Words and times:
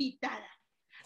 invitada, 0.00 0.48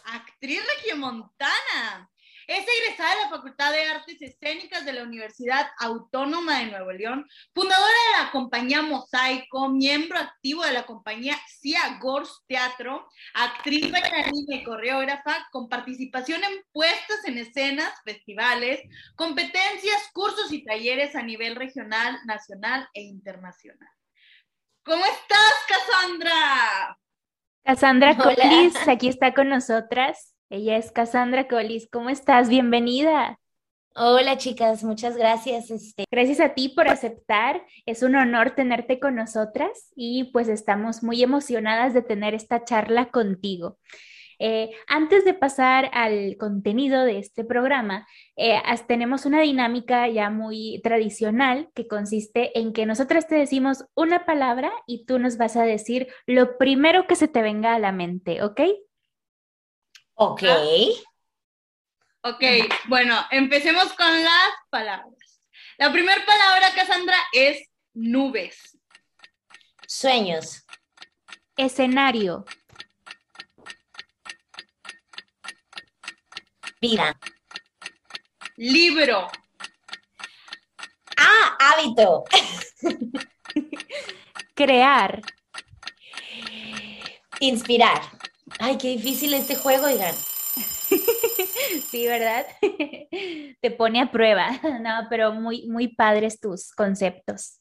actriz 0.05 0.61
regiomontana. 0.77 2.11
Es 2.47 2.67
egresada 2.79 3.15
de 3.15 3.21
la 3.23 3.31
Facultad 3.31 3.73
de 3.73 3.85
Artes 3.85 4.21
Escénicas 4.21 4.85
de 4.85 4.93
la 4.93 5.03
Universidad 5.03 5.67
Autónoma 5.79 6.59
de 6.59 6.67
Nuevo 6.67 6.93
León, 6.93 7.27
fundadora 7.55 7.89
de 7.89 8.23
la 8.23 8.31
compañía 8.33 8.83
Mosaico, 8.83 9.71
miembro 9.71 10.19
activo 10.19 10.63
de 10.63 10.73
la 10.73 10.85
compañía 10.85 11.39
Cia 11.49 11.99
Gors 12.03 12.43
Teatro, 12.47 13.09
actriz, 13.33 13.91
bailarina 13.91 14.57
y 14.57 14.63
coreógrafa, 14.63 15.49
con 15.51 15.71
participación 15.71 16.45
en 16.45 16.63
puestas 16.71 17.25
en 17.25 17.39
escenas, 17.39 17.95
festivales, 18.05 18.83
competencias, 19.17 20.11
cursos 20.13 20.53
y 20.53 20.63
talleres 20.65 21.17
a 21.17 21.23
nivel 21.23 21.57
regional, 21.57 22.21
nacional 22.27 22.87
e 22.93 23.05
internacional. 23.05 23.89
¿Cómo 24.83 25.03
estás, 25.03 25.55
Cassandra? 25.67 26.99
Cassandra 27.65 28.15
Colis, 28.19 28.77
aquí 28.87 29.09
está 29.09 29.33
con 29.33 29.49
nosotras. 29.49 30.35
Ella 30.51 30.77
es 30.77 30.93
Cassandra 30.93 31.49
Colis. 31.49 31.89
¿Cómo 31.91 32.11
estás? 32.11 32.51
Bienvenida. 32.51 33.39
Hola 33.97 34.37
chicas, 34.37 34.85
muchas 34.85 35.17
gracias. 35.17 35.71
Este. 35.71 36.05
Gracias 36.11 36.41
a 36.41 36.51
ti 36.53 36.69
por 36.69 36.89
aceptar. 36.89 37.65
Es 37.87 38.03
un 38.03 38.17
honor 38.17 38.51
tenerte 38.51 39.01
con 39.01 39.15
nosotras 39.15 39.93
y 39.97 40.25
pues 40.25 40.49
estamos 40.49 41.03
muy 41.03 41.23
emocionadas 41.23 41.95
de 41.95 42.03
tener 42.03 42.35
esta 42.35 42.65
charla 42.65 43.07
contigo. 43.07 43.79
Eh, 44.47 44.73
antes 44.89 45.25
de 45.25 45.33
pasar 45.33 45.91
al 45.95 46.37
contenido 46.39 47.03
de 47.05 47.19
este 47.19 47.45
programa, 47.45 48.07
eh, 48.37 48.61
tenemos 48.87 49.25
una 49.25 49.41
dinámica 49.41 50.07
ya 50.09 50.29
muy 50.29 50.83
tradicional 50.85 51.71
que 51.75 51.89
consiste 51.89 52.59
en 52.59 52.75
que 52.75 52.85
nosotras 52.85 53.27
te 53.27 53.37
decimos 53.37 53.87
una 53.95 54.27
palabra 54.27 54.71
y 54.87 55.07
tú 55.07 55.19
nos 55.19 55.39
vas 55.39 55.57
a 55.57 55.63
decir 55.63 56.13
lo 56.27 56.59
primero 56.59 57.07
que 57.07 57.17
se 57.17 57.27
te 57.27 57.41
venga 57.41 57.75
a 57.75 57.79
la 57.79 57.91
mente, 57.91 58.43
¿ok? 58.43 58.61
Ok. 60.13 60.43
Ok, 62.21 62.43
bueno, 62.89 63.25
empecemos 63.31 63.95
con 63.95 64.25
las 64.25 64.51
palabras. 64.69 65.41
La 65.79 65.91
primera 65.91 66.23
palabra, 66.27 66.69
Cassandra, 66.75 67.17
es 67.33 67.67
nubes. 67.95 68.79
Sueños. 69.87 70.67
Escenario. 71.57 72.45
Vida. 76.85 77.19
Libro. 78.59 79.27
Ah, 81.17 81.57
hábito. 81.59 82.25
Crear. 84.55 85.23
Inspirar. 87.41 88.03
Ay, 88.59 88.77
qué 88.77 88.89
difícil 88.89 89.33
este 89.33 89.57
juego, 89.57 89.87
oigan. 89.87 90.15
Sí, 91.91 92.07
¿verdad? 92.07 92.45
Te 93.63 93.71
pone 93.71 94.03
a 94.03 94.11
prueba, 94.11 94.51
no, 94.81 95.07
pero 95.09 95.33
muy, 95.33 95.67
muy 95.67 95.89
padres 95.89 96.39
tus 96.39 96.71
conceptos. 96.73 97.61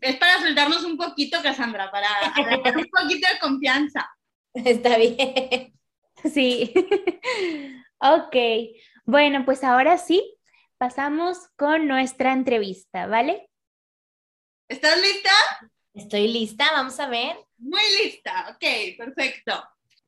Es 0.00 0.16
para 0.16 0.40
soltarnos 0.40 0.84
un 0.84 0.96
poquito, 0.96 1.42
Cassandra, 1.42 1.90
para 1.90 2.08
agarrar 2.08 2.76
un 2.76 2.88
poquito 2.88 3.28
de 3.28 3.38
confianza. 3.40 4.08
Está 4.54 4.96
bien. 4.98 5.72
Sí. 6.32 6.72
Ok. 8.02 8.36
Bueno, 9.04 9.44
pues 9.44 9.62
ahora 9.62 9.96
sí, 9.96 10.36
pasamos 10.76 11.38
con 11.54 11.86
nuestra 11.86 12.32
entrevista, 12.32 13.06
¿vale? 13.06 13.48
¿Estás 14.68 15.00
lista? 15.00 15.30
Estoy 15.94 16.26
lista, 16.26 16.64
vamos 16.72 16.98
a 16.98 17.06
ver. 17.06 17.36
Muy 17.58 17.82
lista, 18.02 18.48
ok, 18.50 18.96
perfecto. 18.98 19.52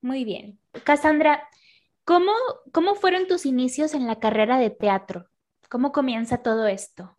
Muy 0.00 0.25
bien. 0.25 0.59
Cassandra, 0.83 1.49
¿cómo, 2.04 2.33
¿cómo 2.72 2.97
fueron 2.97 3.28
tus 3.28 3.47
inicios 3.47 3.94
en 3.94 4.09
la 4.09 4.19
carrera 4.19 4.59
de 4.59 4.71
teatro? 4.71 5.28
¿Cómo 5.69 5.93
comienza 5.93 6.43
todo 6.43 6.66
esto? 6.66 7.16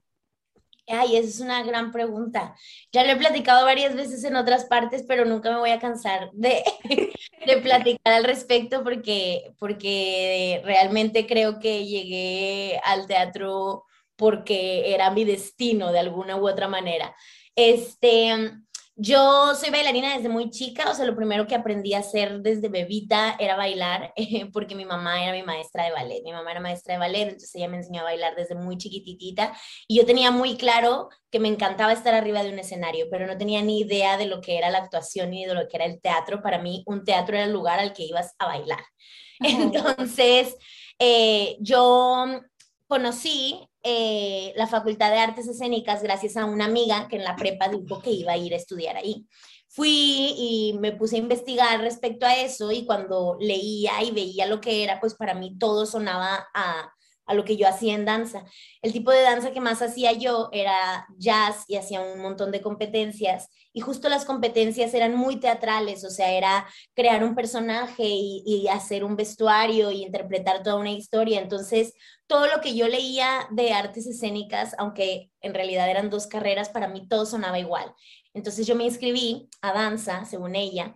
Ay, 0.88 1.16
esa 1.18 1.29
es 1.29 1.40
una 1.40 1.63
gran 1.63 1.91
pregunta. 1.91 2.56
Ya 2.91 3.03
lo 3.03 3.12
he 3.12 3.16
platicado 3.16 3.66
varias 3.66 3.96
veces 3.96 4.23
en 4.23 4.35
otras 4.35 4.66
partes, 4.66 5.03
pero 5.07 5.25
nunca 5.25 5.50
me 5.51 5.57
voy 5.57 5.72
a 5.72 5.79
cansar 5.79 6.29
de, 6.34 6.63
de 7.46 7.57
platicar 7.57 8.13
al 8.13 8.23
respecto 8.23 8.84
porque, 8.84 9.51
porque 9.57 10.62
realmente 10.63 11.25
creo 11.25 11.59
que 11.59 11.85
llegué 11.88 12.79
al 12.84 13.07
teatro 13.07 13.85
porque 14.16 14.94
era 14.94 15.09
mi 15.12 15.25
destino 15.25 15.91
de 15.91 16.00
alguna 16.00 16.38
u 16.38 16.47
otra 16.47 16.68
manera. 16.68 17.16
Este, 17.56 18.52
yo 18.98 19.54
soy 19.56 19.72
bailarina 19.72 20.16
desde 20.16 20.30
muy 20.30 20.50
chica, 20.50 20.90
o 20.90 20.94
sea, 20.94 21.04
lo 21.06 21.18
primero 21.18 21.48
que 21.48 21.56
aprendí 21.56 21.94
a 21.94 22.00
hacer 22.00 22.40
desde 22.40 22.70
bebita 22.70 23.36
era 23.40 23.58
bailar, 23.58 24.14
porque 24.54 24.74
mi 24.74 24.86
mamá 24.86 25.22
era 25.22 25.34
mi 25.34 25.44
maestra 25.44 25.84
de 25.84 25.92
ballet. 25.92 26.24
Mi 26.24 26.32
mamá 26.32 26.52
era 26.52 26.62
maestra 26.62 26.94
de 26.94 27.00
ballet, 27.00 27.24
entonces 27.24 27.54
ella 27.56 27.68
me 27.68 27.78
enseñó 27.78 28.02
a 28.02 28.06
bailar 28.06 28.36
desde 28.36 28.56
muy 28.56 28.78
chiquititita. 28.78 29.54
Y 29.88 29.98
yo 29.98 30.06
tenía 30.06 30.32
muy 30.32 30.56
claro 30.56 31.10
que 31.30 31.40
me 31.40 31.50
encantaba 31.50 31.92
estar 31.92 32.14
arriba 32.14 32.42
de 32.42 32.54
un 32.54 32.60
escenario, 32.60 33.08
pero 33.12 33.28
no 33.28 33.38
tenía 33.38 33.62
ni 33.62 33.80
idea 33.82 34.18
de 34.18 34.28
lo 34.28 34.40
que 34.40 34.58
era 34.58 34.70
la 34.70 34.78
actuación 34.78 35.32
ni 35.32 35.46
de 35.46 35.54
lo 35.54 35.68
que 35.68 35.76
era 35.76 35.86
el 35.86 36.00
teatro. 36.00 36.42
Para 36.42 36.60
mí, 36.60 36.84
un 36.86 37.04
teatro 37.04 37.36
era 37.36 37.46
el 37.46 37.52
lugar 37.52 37.80
al 37.80 37.92
que 37.92 38.04
ibas 38.04 38.34
a 38.40 38.46
bailar. 38.46 38.84
Entonces, 39.40 40.56
eh, 41.00 41.58
yo 41.60 42.42
conocí 42.88 43.68
eh, 43.88 44.51
la 44.56 44.66
Facultad 44.66 45.12
de 45.12 45.19
Artes 45.19 45.47
Escénicas 45.47 46.01
gracias 46.01 46.38
a 46.38 46.46
una 46.46 46.66
amiga 46.66 47.07
que 47.07 47.18
en 47.18 47.23
la 47.23 47.35
prepa 47.35 47.69
dijo 47.69 48.01
que 48.01 48.09
iba 48.09 48.31
a 48.31 48.38
ir 48.38 48.51
a 48.53 48.57
estudiar 48.57 48.97
ahí. 48.97 49.28
Fui 49.69 50.34
y 50.38 50.78
me 50.79 50.91
puse 50.91 51.18
a 51.18 51.19
investigar 51.19 51.79
respecto 51.81 52.25
a 52.25 52.35
eso 52.35 52.72
y 52.72 52.84
cuando 52.84 53.38
leía 53.40 54.01
y 54.01 54.09
veía 54.09 54.47
lo 54.47 54.59
que 54.59 54.84
era, 54.84 55.00
pues 55.00 55.13
para 55.13 55.35
mí 55.35 55.56
todo 55.59 55.85
sonaba 55.85 56.47
a, 56.56 56.91
a 57.28 57.34
lo 57.35 57.46
que 57.46 57.57
yo 57.57 57.68
hacía 57.68 57.94
en 57.94 58.06
danza. 58.06 58.44
El 58.81 58.91
tipo 58.91 59.12
de 59.12 59.22
danza 59.22 59.51
que 59.51 59.62
más 59.62 59.84
hacía 59.84 60.13
yo 60.13 60.50
era 60.52 61.06
jazz 61.17 61.66
y 61.67 61.75
hacía 61.75 62.02
un 62.02 62.22
montón 62.22 62.52
de 62.52 62.62
competencias 62.62 63.50
y 63.75 63.81
justo 63.81 64.07
las 64.07 64.23
competencias 64.23 64.94
eran 64.94 65.16
muy 65.16 65.35
teatrales, 65.35 66.06
o 66.06 66.09
sea, 66.09 66.31
era 66.31 66.66
crear 66.94 67.25
un 67.25 67.35
personaje 67.35 68.06
y, 68.06 68.41
y, 68.46 68.69
hacer 68.69 69.03
un 69.03 69.17
vestuario 69.17 69.91
y 69.91 70.03
interpretar 70.03 70.63
toda 70.63 70.78
una 70.78 70.91
historia. 70.91 71.41
Entonces, 71.41 71.94
todo 72.28 72.47
lo 72.47 72.62
que 72.62 72.75
yo 72.75 72.88
leía 72.88 73.47
de 73.52 73.74
artes 73.74 74.08
escénicas, 74.08 74.75
aunque 74.78 75.31
en 75.41 75.53
realidad 75.53 75.90
eran 75.90 76.09
dos 76.09 76.28
carreras, 76.28 76.69
para 76.69 76.88
mí 76.88 77.08
todo 77.08 77.25
sonaba 77.25 77.59
igual. 77.59 77.94
Entonces 78.34 78.66
yo 78.68 78.75
me 78.75 78.86
inscribí 78.86 79.50
a 79.62 79.74
danza, 79.74 80.25
según 80.25 80.56
ella, 80.56 80.96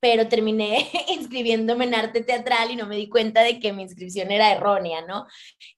pero 0.00 0.28
terminé 0.28 0.88
inscribiéndome 1.08 1.84
en 1.84 1.94
arte 1.94 2.22
teatral 2.22 2.70
y 2.70 2.76
no 2.76 2.86
me 2.86 2.96
di 2.96 3.08
cuenta 3.08 3.42
de 3.42 3.58
que 3.58 3.72
mi 3.72 3.82
inscripción 3.82 4.30
era 4.30 4.52
errónea, 4.52 5.02
¿no? 5.02 5.26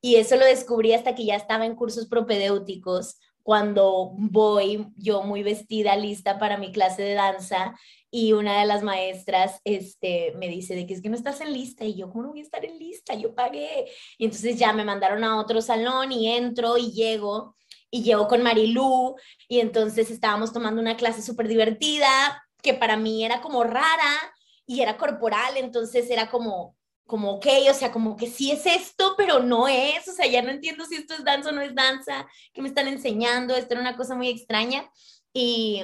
Y 0.00 0.16
eso 0.16 0.36
lo 0.36 0.44
descubrí 0.44 0.92
hasta 0.92 1.14
que 1.14 1.24
ya 1.24 1.36
estaba 1.36 1.66
en 1.66 1.74
cursos 1.74 2.06
propedéuticos, 2.06 3.18
cuando 3.42 4.12
voy 4.16 4.86
yo 4.96 5.22
muy 5.22 5.42
vestida, 5.42 5.96
lista 5.96 6.38
para 6.38 6.56
mi 6.56 6.72
clase 6.72 7.02
de 7.02 7.14
danza 7.14 7.74
y 8.10 8.32
una 8.32 8.60
de 8.60 8.66
las 8.66 8.82
maestras 8.82 9.60
este, 9.64 10.32
me 10.36 10.48
dice 10.48 10.74
de 10.74 10.86
que 10.86 10.94
es 10.94 11.02
que 11.02 11.08
no 11.08 11.16
estás 11.16 11.40
en 11.40 11.52
lista 11.52 11.84
y 11.84 11.94
yo, 11.94 12.10
¿cómo 12.10 12.24
no 12.24 12.30
voy 12.30 12.40
a 12.40 12.44
estar 12.44 12.64
en 12.64 12.78
lista? 12.78 13.14
Yo 13.14 13.34
pagué. 13.34 13.86
Y 14.18 14.24
entonces 14.24 14.58
ya 14.58 14.72
me 14.72 14.84
mandaron 14.84 15.24
a 15.24 15.38
otro 15.38 15.62
salón 15.62 16.12
y 16.12 16.28
entro 16.28 16.76
y 16.76 16.92
llego 16.92 17.56
y 17.90 18.02
llego 18.02 18.28
con 18.28 18.42
Marilú 18.42 19.16
y 19.48 19.60
entonces 19.60 20.10
estábamos 20.10 20.52
tomando 20.52 20.80
una 20.80 20.96
clase 20.96 21.22
súper 21.22 21.48
divertida 21.48 22.08
que 22.62 22.74
para 22.74 22.96
mí 22.96 23.24
era 23.24 23.40
como 23.40 23.64
rara 23.64 24.34
y 24.66 24.82
era 24.82 24.96
corporal, 24.96 25.56
entonces 25.56 26.08
era 26.10 26.30
como, 26.30 26.76
como, 27.10 27.32
ok, 27.32 27.46
o 27.68 27.74
sea, 27.74 27.90
como 27.90 28.16
que 28.16 28.28
sí 28.28 28.52
es 28.52 28.64
esto, 28.64 29.14
pero 29.16 29.40
no 29.40 29.66
es, 29.68 30.06
o 30.08 30.12
sea, 30.12 30.26
ya 30.26 30.42
no 30.42 30.50
entiendo 30.50 30.84
si 30.86 30.94
esto 30.94 31.14
es 31.14 31.24
danza 31.24 31.50
o 31.50 31.52
no 31.52 31.60
es 31.60 31.74
danza, 31.74 32.26
que 32.54 32.62
me 32.62 32.68
están 32.68 32.86
enseñando, 32.86 33.56
esto 33.56 33.74
era 33.74 33.80
una 33.80 33.96
cosa 33.96 34.14
muy 34.14 34.28
extraña 34.28 34.88
y 35.34 35.82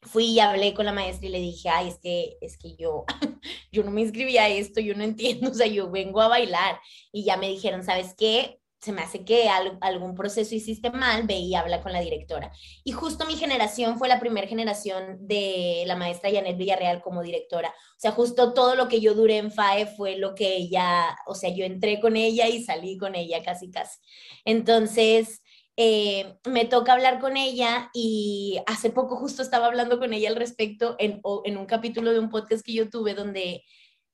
fui 0.00 0.24
y 0.26 0.40
hablé 0.40 0.72
con 0.72 0.86
la 0.86 0.92
maestra 0.92 1.26
y 1.26 1.30
le 1.30 1.40
dije, 1.40 1.68
ay, 1.68 1.88
es 1.88 1.98
que, 1.98 2.38
es 2.40 2.56
que 2.56 2.74
yo, 2.76 3.04
yo 3.72 3.84
no 3.84 3.90
me 3.90 4.00
inscribí 4.00 4.38
a 4.38 4.48
esto, 4.48 4.80
yo 4.80 4.94
no 4.94 5.04
entiendo, 5.04 5.50
o 5.50 5.54
sea, 5.54 5.66
yo 5.66 5.90
vengo 5.90 6.20
a 6.20 6.28
bailar. 6.28 6.80
Y 7.12 7.24
ya 7.24 7.36
me 7.36 7.48
dijeron, 7.48 7.84
¿sabes 7.84 8.14
qué? 8.16 8.58
Se 8.80 8.92
me 8.92 9.02
hace 9.02 9.24
que 9.24 9.48
algún 9.48 10.14
proceso 10.14 10.54
hiciste 10.54 10.90
mal, 10.90 11.26
ve 11.26 11.34
y 11.36 11.54
habla 11.54 11.82
con 11.82 11.92
la 11.92 12.00
directora. 12.00 12.52
Y 12.84 12.92
justo 12.92 13.26
mi 13.26 13.36
generación 13.36 13.98
fue 13.98 14.08
la 14.08 14.20
primera 14.20 14.46
generación 14.46 15.16
de 15.26 15.84
la 15.86 15.96
maestra 15.96 16.30
Janet 16.30 16.56
Villarreal 16.56 17.02
como 17.02 17.22
directora. 17.22 17.70
O 17.70 18.00
sea, 18.00 18.12
justo 18.12 18.52
todo 18.52 18.76
lo 18.76 18.88
que 18.88 19.00
yo 19.00 19.14
duré 19.14 19.38
en 19.38 19.50
FAE 19.50 19.86
fue 19.86 20.16
lo 20.16 20.34
que 20.34 20.56
ella, 20.56 21.16
o 21.26 21.34
sea, 21.34 21.50
yo 21.50 21.64
entré 21.64 22.00
con 22.00 22.16
ella 22.16 22.48
y 22.48 22.62
salí 22.62 22.96
con 22.98 23.14
ella 23.14 23.42
casi, 23.42 23.70
casi. 23.70 23.98
Entonces, 24.44 25.42
eh, 25.78 26.38
me 26.46 26.64
toca 26.64 26.92
hablar 26.94 27.20
con 27.20 27.36
ella 27.36 27.90
y 27.92 28.58
hace 28.66 28.90
poco 28.90 29.16
justo 29.16 29.42
estaba 29.42 29.66
hablando 29.66 29.98
con 29.98 30.14
ella 30.14 30.30
al 30.30 30.36
respecto 30.36 30.96
en, 30.98 31.20
en 31.44 31.56
un 31.58 31.66
capítulo 31.66 32.12
de 32.12 32.18
un 32.18 32.30
podcast 32.30 32.64
que 32.64 32.72
yo 32.72 32.88
tuve 32.88 33.14
donde, 33.14 33.62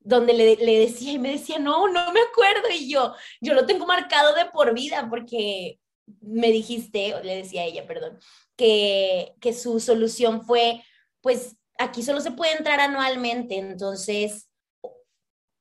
donde 0.05 0.33
le, 0.33 0.57
le, 0.57 0.79
decía 0.81 1.13
y 1.13 1.19
me 1.19 1.33
decía, 1.33 1.59
no, 1.59 1.89
no 1.89 2.13
me 2.13 2.21
acuerdo 2.21 2.69
y 2.71 2.89
yo, 2.91 3.15
yo 3.41 3.55
lo 3.55 3.67
tengo 3.67 3.87
marcado 3.87 4.35
de 4.35 4.47
por 4.47 4.75
vida 4.75 5.09
porque 5.09 5.79
me 6.21 6.51
dijiste, 6.51 7.15
le 7.23 7.37
decía 7.37 7.63
a 7.63 7.67
ella, 7.67 7.87
perdón, 7.87 8.19
que, 8.57 9.35
que 9.41 9.53
su 9.53 9.81
solución 9.81 10.43
fue, 10.43 10.83
pues 11.21 11.57
aquí 11.79 12.03
solo 12.03 12.21
se 12.21 12.33
puede 12.33 12.57
entrar 12.57 12.81
anualmente, 12.81 13.57
entonces 13.59 14.49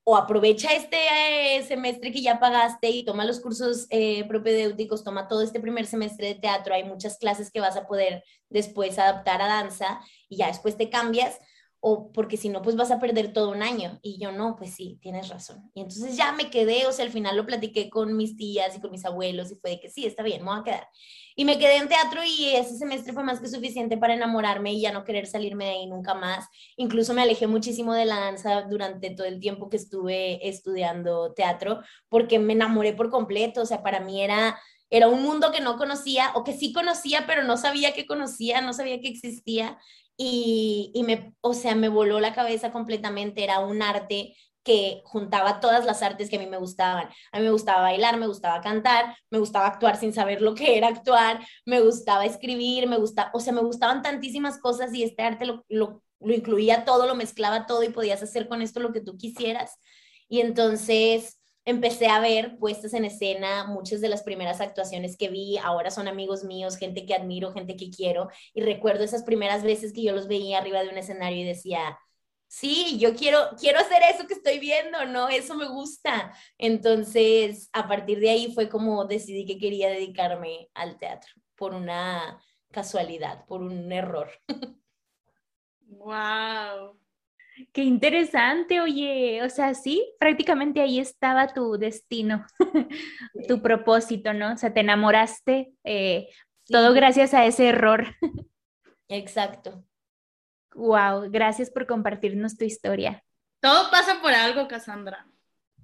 o 0.04 0.18
aprovecha 0.18 0.70
este 0.72 0.98
eh, 0.98 1.64
semestre 1.64 2.12
que 2.12 2.22
ya 2.22 2.40
pagaste 2.40 2.90
y 2.90 3.06
toma 3.06 3.24
los 3.24 3.40
cursos 3.40 3.86
eh, 3.92 4.26
propedéuticos, 4.28 5.04
toma 5.04 5.28
todo 5.28 5.44
este 5.44 5.60
primer 5.60 5.86
semestre 5.86 6.28
de 6.28 6.36
teatro, 6.36 6.74
hay 6.74 6.84
muchas 6.84 7.18
clases 7.20 7.52
que 7.52 7.60
vas 7.60 7.78
a 7.78 7.86
poder 7.88 8.24
después 8.50 8.98
adaptar 8.98 9.42
a 9.42 9.48
danza 9.48 10.02
y 10.28 10.38
ya 10.38 10.48
después 10.48 10.76
te 10.76 10.90
cambias, 10.90 11.40
o 11.84 12.12
porque 12.12 12.38
si 12.38 12.48
no, 12.48 12.62
pues 12.62 12.76
vas 12.76 12.92
a 12.92 13.00
perder 13.00 13.34
todo 13.34 13.50
un 13.50 13.64
año. 13.64 14.00
Y 14.04 14.20
yo 14.20 14.32
no, 14.32 14.56
pues 14.56 14.76
sí, 14.76 15.00
tienes 15.02 15.30
razón. 15.30 15.70
Y 15.74 15.82
entonces 15.82 16.16
ya 16.16 16.32
me 16.32 16.52
quedé, 16.52 16.86
o 16.86 16.92
sea, 16.92 17.06
al 17.06 17.12
final 17.12 17.36
lo 17.36 17.46
platiqué 17.46 17.90
con 17.90 18.16
mis 18.16 18.38
tías 18.38 18.78
y 18.78 18.80
con 18.80 18.92
mis 18.92 19.04
abuelos 19.04 19.52
y 19.52 19.56
fue 19.56 19.72
de 19.72 19.80
que 19.80 19.90
sí, 19.90 20.06
está 20.06 20.22
bien, 20.22 20.44
me 20.44 20.52
voy 20.52 20.60
a 20.60 20.64
quedar. 20.64 20.88
Y 21.36 21.44
me 21.44 21.58
quedé 21.58 21.78
en 21.78 21.88
teatro 21.88 22.22
y 22.24 22.50
ese 22.56 22.78
semestre 22.78 23.14
fue 23.14 23.24
más 23.24 23.40
que 23.40 23.48
suficiente 23.48 23.98
para 23.98 24.14
enamorarme 24.14 24.74
y 24.74 24.82
ya 24.82 24.92
no 24.92 25.04
querer 25.04 25.26
salirme 25.26 25.66
de 25.66 25.72
ahí 25.72 25.88
nunca 25.88 26.14
más. 26.14 26.48
Incluso 26.78 27.16
me 27.16 27.24
alejé 27.24 27.48
muchísimo 27.48 27.96
de 27.96 28.06
la 28.06 28.20
danza 28.20 28.62
durante 28.70 29.10
todo 29.10 29.26
el 29.26 29.40
tiempo 29.40 29.68
que 29.68 29.78
estuve 29.78 30.48
estudiando 30.48 31.34
teatro 31.34 31.82
porque 32.10 32.38
me 32.38 32.54
enamoré 32.54 32.94
por 32.94 33.10
completo, 33.10 33.62
o 33.62 33.66
sea, 33.66 33.82
para 33.82 34.02
mí 34.02 34.22
era 34.22 34.60
era 34.92 35.08
un 35.08 35.24
mundo 35.24 35.52
que 35.52 35.62
no 35.62 35.78
conocía 35.78 36.32
o 36.36 36.44
que 36.44 36.54
sí 36.54 36.74
conocía, 36.74 37.26
pero 37.26 37.44
no 37.44 37.58
sabía 37.58 37.94
que 37.94 38.06
conocía, 38.06 38.62
no 38.62 38.74
sabía 38.74 39.02
que 39.02 39.08
existía 39.08 39.80
y, 40.18 40.92
y 40.94 41.04
me, 41.04 41.34
o 41.42 41.54
sea, 41.56 41.74
me 41.76 41.90
voló 41.90 42.20
la 42.20 42.34
cabeza 42.36 42.72
completamente, 42.72 43.44
era 43.44 43.60
un 43.60 43.82
arte 43.82 44.36
que 44.64 45.02
juntaba 45.06 45.60
todas 45.60 45.86
las 45.86 46.04
artes 46.04 46.30
que 46.30 46.36
a 46.36 46.40
mí 46.40 46.46
me 46.46 46.58
gustaban. 46.58 47.10
A 47.32 47.40
mí 47.40 47.46
me 47.46 47.52
gustaba 47.52 47.82
bailar, 47.82 48.18
me 48.18 48.28
gustaba 48.28 48.62
cantar, 48.62 49.16
me 49.32 49.40
gustaba 49.40 49.68
actuar 49.68 49.98
sin 49.98 50.14
saber 50.14 50.42
lo 50.42 50.54
que 50.54 50.78
era 50.78 50.88
actuar, 50.88 51.40
me 51.66 51.82
gustaba 51.82 52.26
escribir, 52.26 52.88
me 52.88 52.98
gustaba, 52.98 53.32
o 53.34 53.40
sea, 53.40 53.54
me 53.54 53.62
gustaban 53.62 54.02
tantísimas 54.02 54.60
cosas 54.60 54.94
y 54.94 55.04
este 55.04 55.24
arte 55.24 55.46
lo, 55.46 55.66
lo, 55.70 56.04
lo 56.20 56.34
incluía 56.34 56.86
todo, 56.86 57.08
lo 57.08 57.16
mezclaba 57.16 57.66
todo 57.66 57.84
y 57.84 57.90
podías 57.90 58.22
hacer 58.22 58.48
con 58.48 58.62
esto 58.62 58.80
lo 58.80 58.94
que 58.94 59.02
tú 59.02 59.18
quisieras. 59.18 59.80
Y 60.30 60.42
entonces 60.42 61.41
empecé 61.66 62.08
a 62.08 62.20
ver 62.20 62.58
puestas 62.58 62.94
en 62.94 63.06
escena 63.06 63.66
muchas 63.66 64.02
de 64.02 64.10
las 64.10 64.24
primeras 64.24 64.62
actuaciones 64.62 65.18
que 65.18 65.30
vi, 65.30 65.58
ahora 65.58 65.92
son 65.92 66.08
amigos 66.08 66.44
míos, 66.44 66.78
gente 66.78 67.06
que 67.06 67.14
admiro, 67.14 67.54
gente 67.54 67.76
que 67.76 67.90
quiero, 67.90 68.30
y 68.54 68.62
recuerdo 68.62 69.04
esas 69.04 69.24
primeras 69.24 69.64
veces 69.64 69.94
que 69.94 70.04
yo 70.04 70.14
los 70.14 70.28
veía 70.28 70.58
arriba 70.60 70.84
de 70.84 70.90
un 70.90 70.98
escenario 70.98 71.42
y 71.42 71.46
decía, 71.46 71.98
sí, 72.48 72.98
yo 73.00 73.16
quiero, 73.16 73.40
quiero 73.60 73.80
hacer 73.80 74.02
eso 74.14 74.28
que 74.28 74.34
estoy 74.34 74.60
viendo, 74.60 75.06
¿no? 75.06 75.30
Eso 75.30 75.56
me 75.56 75.68
gusta. 75.68 76.34
Entonces, 76.58 77.70
a 77.74 77.88
partir 77.88 78.20
de 78.20 78.30
ahí 78.30 78.54
fue 78.54 78.70
como 78.70 79.06
decidí 79.06 79.46
que 79.46 79.58
quería 79.58 79.90
dedicarme 79.90 80.70
al 80.74 80.98
teatro, 80.98 81.32
por 81.56 81.74
una 81.74 82.42
casualidad, 82.72 83.46
por 83.46 83.62
un 83.62 83.92
error. 83.92 84.30
Wow. 85.92 87.01
Qué 87.74 87.84
interesante, 87.84 88.82
oye, 88.82 89.42
o 89.44 89.50
sea, 89.50 89.74
sí, 89.74 90.14
prácticamente 90.20 90.82
ahí 90.82 91.00
estaba 91.00 91.54
tu 91.54 91.78
destino, 91.78 92.46
tu 93.48 93.62
propósito, 93.62 94.34
¿no? 94.34 94.54
O 94.54 94.58
sea, 94.58 94.74
te 94.74 94.82
enamoraste, 94.82 95.74
eh, 95.84 96.30
todo 96.68 96.94
gracias 96.94 97.34
a 97.34 97.46
ese 97.46 97.68
error. 97.68 98.16
Exacto. 99.08 99.84
Wow, 100.74 101.30
gracias 101.30 101.70
por 101.70 101.86
compartirnos 101.86 102.58
tu 102.58 102.66
historia. 102.66 103.24
Todo 103.60 103.92
pasa 103.92 104.22
por 104.22 104.32
algo, 104.32 104.68
Cassandra. 104.68 105.28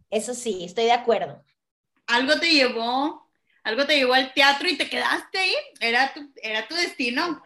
Eso 0.09 0.33
sí, 0.33 0.63
estoy 0.63 0.85
de 0.85 0.93
acuerdo. 0.93 1.43
Algo 2.07 2.39
te 2.39 2.49
llevó, 2.49 3.29
algo 3.63 3.85
te 3.85 3.97
llevó 3.97 4.13
al 4.13 4.33
teatro 4.33 4.69
y 4.69 4.77
te 4.77 4.89
quedaste 4.89 5.37
ahí. 5.37 5.53
Era 5.81 6.13
tu, 6.13 6.31
era 6.41 6.67
tu 6.67 6.75
destino. 6.75 7.43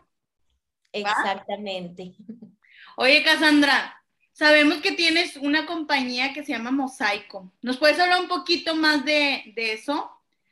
Exactamente. 0.92 2.13
Oye, 2.98 3.24
Cassandra, 3.24 4.00
sabemos 4.42 4.82
que 4.82 4.94
tienes 4.94 5.38
una 5.38 5.68
compañía 5.68 6.34
que 6.34 6.44
se 6.44 6.52
llama 6.52 6.72
Mosaico. 6.72 7.52
¿Nos 7.62 7.78
puedes 7.78 8.00
hablar 8.00 8.22
un 8.22 8.28
poquito 8.28 8.76
más 8.76 9.06
de, 9.06 9.54
de 9.56 9.74
eso? 9.74 10.10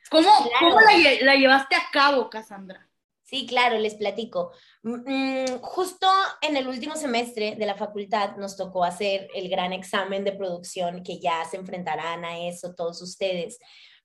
¿Cómo, 0.08 0.28
claro. 0.28 0.76
¿cómo 0.76 0.80
la, 0.80 0.92
la, 1.22 1.34
llevaste 1.34 1.74
a 1.74 1.90
cabo, 1.92 2.30
Cassandra? 2.30 2.88
Sí, 3.24 3.46
claro, 3.48 3.78
les 3.78 3.96
platico. 3.96 4.52
Mm, 4.84 5.56
justo 5.60 6.06
en 6.40 6.56
el 6.56 6.68
último 6.68 6.94
semestre 6.94 7.56
de 7.56 7.66
la 7.66 7.74
facultad 7.74 8.36
nos 8.36 8.56
tocó 8.56 8.84
hacer 8.84 9.26
el 9.34 9.48
gran 9.48 9.72
examen 9.72 10.22
de 10.22 10.34
producción 10.34 11.02
que 11.02 11.18
ya 11.18 11.44
se 11.44 11.56
enfrentarán 11.56 12.24
a 12.24 12.46
eso 12.46 12.76
todos 12.76 13.02
ustedes. 13.02 13.58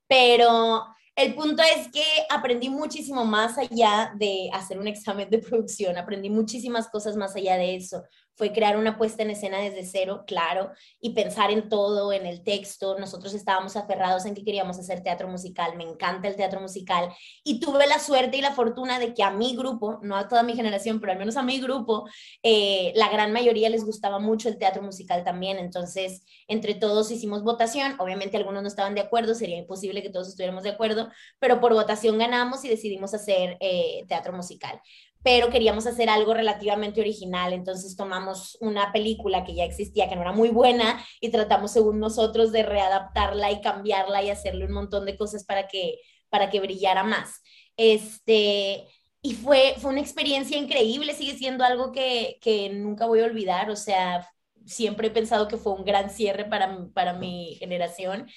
Pero 0.08 0.84
el 1.16 1.36
punto 1.36 1.62
es 1.62 1.90
que 1.92 2.04
aprendí 2.32 2.70
muchísimo 2.70 3.24
más 3.24 3.60
allá 3.60 4.12
de 4.16 4.50
hacer 4.52 4.80
un 4.80 4.88
examen 4.88 5.30
de 5.30 5.38
producción, 5.48 5.96
aprendí 5.96 6.32
muchísimas 6.32 6.88
cosas 6.88 7.16
más 7.16 7.36
allá 7.36 7.56
de 7.58 7.76
eso 7.76 8.04
fue 8.36 8.52
crear 8.52 8.78
una 8.78 8.98
puesta 8.98 9.24
en 9.24 9.30
escena 9.30 9.60
desde 9.60 9.86
cero, 9.86 10.24
claro, 10.28 10.72
y 11.00 11.12
pensar 11.12 11.52
en 11.52 11.70
todo, 11.70 12.12
en 12.12 12.26
el 12.26 12.44
texto. 12.44 12.98
Nosotros 13.00 13.34
estábamos 13.34 13.76
aferrados 13.76 14.26
en 14.26 14.36
que 14.36 14.44
queríamos 14.44 14.78
hacer 14.78 15.02
teatro 15.02 15.28
musical, 15.28 15.76
me 15.78 15.84
encanta 15.84 16.28
el 16.28 16.36
teatro 16.36 16.60
musical, 16.60 17.10
y 17.44 17.60
tuve 17.60 17.88
la 17.88 18.00
suerte 18.00 18.38
y 18.38 18.42
la 18.42 18.52
fortuna 18.52 19.00
de 19.00 19.14
que 19.14 19.24
a 19.24 19.32
mi 19.32 19.56
grupo, 19.56 20.00
no 20.02 20.16
a 20.18 20.28
toda 20.28 20.44
mi 20.44 20.56
generación, 20.56 21.00
pero 21.00 21.14
al 21.14 21.20
menos 21.20 21.38
a 21.38 21.44
mi 21.44 21.60
grupo, 21.60 22.08
eh, 22.44 22.92
la 22.96 23.10
gran 23.10 23.32
mayoría 23.32 23.70
les 23.70 23.86
gustaba 23.86 24.20
mucho 24.20 24.50
el 24.50 24.58
teatro 24.58 24.82
musical 24.82 25.24
también. 25.24 25.58
Entonces, 25.58 26.24
entre 26.48 26.76
todos 26.76 27.12
hicimos 27.12 27.44
votación, 27.44 27.96
obviamente 28.00 28.38
algunos 28.38 28.62
no 28.62 28.68
estaban 28.68 28.96
de 28.96 29.02
acuerdo, 29.02 29.34
sería 29.34 29.58
imposible 29.58 30.04
que 30.04 30.10
todos 30.10 30.28
estuviéramos 30.28 30.64
de 30.64 30.72
acuerdo, 30.72 31.10
pero 31.40 31.62
por 31.62 31.74
votación 31.74 32.18
ganamos 32.18 32.66
y 32.66 32.70
decidimos 32.70 33.14
hacer 33.14 33.58
eh, 33.60 34.04
teatro 34.08 34.34
musical 34.34 34.82
pero 35.26 35.50
queríamos 35.50 35.88
hacer 35.88 36.08
algo 36.08 36.36
relativamente 36.36 37.02
original, 37.02 37.52
entonces 37.52 37.96
tomamos 37.96 38.60
una 38.62 38.92
película 38.92 39.44
que 39.44 39.56
ya 39.56 39.64
existía, 39.64 40.08
que 40.08 40.16
no 40.16 40.22
era 40.22 40.34
muy 40.34 40.50
buena, 40.50 41.04
y 41.20 41.30
tratamos 41.30 41.72
según 41.72 42.00
nosotros 42.00 42.52
de 42.52 42.62
readaptarla 42.62 43.52
y 43.52 43.60
cambiarla 43.60 44.22
y 44.22 44.30
hacerle 44.30 44.66
un 44.66 44.74
montón 44.74 45.04
de 45.04 45.18
cosas 45.18 45.44
para 45.44 45.68
que, 45.68 45.98
para 46.30 46.52
que 46.52 46.60
brillara 46.60 47.04
más. 47.04 47.42
Este, 47.76 48.86
y 49.24 49.34
fue, 49.34 49.74
fue 49.80 49.90
una 49.90 50.02
experiencia 50.02 50.60
increíble, 50.60 51.16
sigue 51.16 51.36
siendo 51.36 51.64
algo 51.64 51.92
que, 51.92 52.38
que 52.40 52.70
nunca 52.70 53.08
voy 53.08 53.22
a 53.22 53.26
olvidar, 53.26 53.72
o 53.72 53.76
sea, 53.76 54.30
siempre 54.68 55.08
he 55.08 55.12
pensado 55.12 55.48
que 55.48 55.58
fue 55.58 55.74
un 55.74 55.86
gran 55.86 56.12
cierre 56.12 56.46
para, 56.46 56.88
para 56.94 57.14
mi 57.14 57.56
generación. 57.56 58.28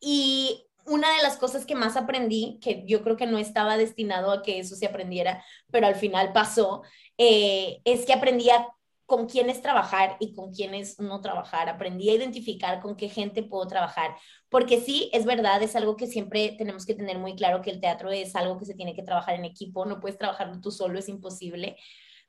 Y 0.00 0.66
una 0.86 1.14
de 1.16 1.22
las 1.22 1.36
cosas 1.36 1.66
que 1.66 1.74
más 1.74 1.96
aprendí, 1.96 2.58
que 2.62 2.84
yo 2.86 3.02
creo 3.02 3.16
que 3.16 3.26
no 3.26 3.38
estaba 3.38 3.76
destinado 3.76 4.32
a 4.32 4.42
que 4.42 4.58
eso 4.58 4.76
se 4.76 4.86
aprendiera, 4.86 5.44
pero 5.70 5.86
al 5.86 5.94
final 5.94 6.32
pasó, 6.32 6.82
eh, 7.18 7.80
es 7.84 8.04
que 8.06 8.12
aprendía 8.12 8.66
con 9.06 9.26
quiénes 9.26 9.60
trabajar 9.60 10.16
y 10.20 10.34
con 10.34 10.54
quiénes 10.54 10.98
no 10.98 11.20
trabajar. 11.20 11.68
Aprendí 11.68 12.08
a 12.08 12.14
identificar 12.14 12.80
con 12.80 12.96
qué 12.96 13.08
gente 13.10 13.42
puedo 13.42 13.66
trabajar. 13.66 14.16
Porque 14.48 14.80
sí, 14.80 15.10
es 15.12 15.26
verdad, 15.26 15.62
es 15.62 15.76
algo 15.76 15.96
que 15.96 16.06
siempre 16.06 16.54
tenemos 16.56 16.86
que 16.86 16.94
tener 16.94 17.18
muy 17.18 17.34
claro 17.36 17.60
que 17.60 17.70
el 17.70 17.80
teatro 17.80 18.10
es 18.10 18.34
algo 18.36 18.58
que 18.58 18.64
se 18.64 18.74
tiene 18.74 18.94
que 18.94 19.02
trabajar 19.02 19.34
en 19.34 19.44
equipo, 19.44 19.84
no 19.84 20.00
puedes 20.00 20.18
trabajarlo 20.18 20.60
tú 20.60 20.70
solo, 20.70 20.98
es 20.98 21.08
imposible. 21.10 21.76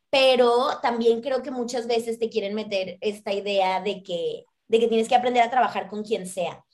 Pero 0.09 0.79
también 0.81 1.21
creo 1.21 1.41
que 1.41 1.51
muchas 1.51 1.87
veces 1.87 2.19
te 2.19 2.29
quieren 2.29 2.53
meter 2.53 2.97
esta 3.01 3.33
idea 3.33 3.81
de 3.81 4.03
que, 4.03 4.45
de 4.67 4.79
que 4.79 4.87
tienes 4.87 5.07
que 5.07 5.15
aprender 5.15 5.43
a 5.43 5.49
trabajar 5.49 5.87
con 5.87 6.03
quien 6.03 6.27
sea 6.27 6.65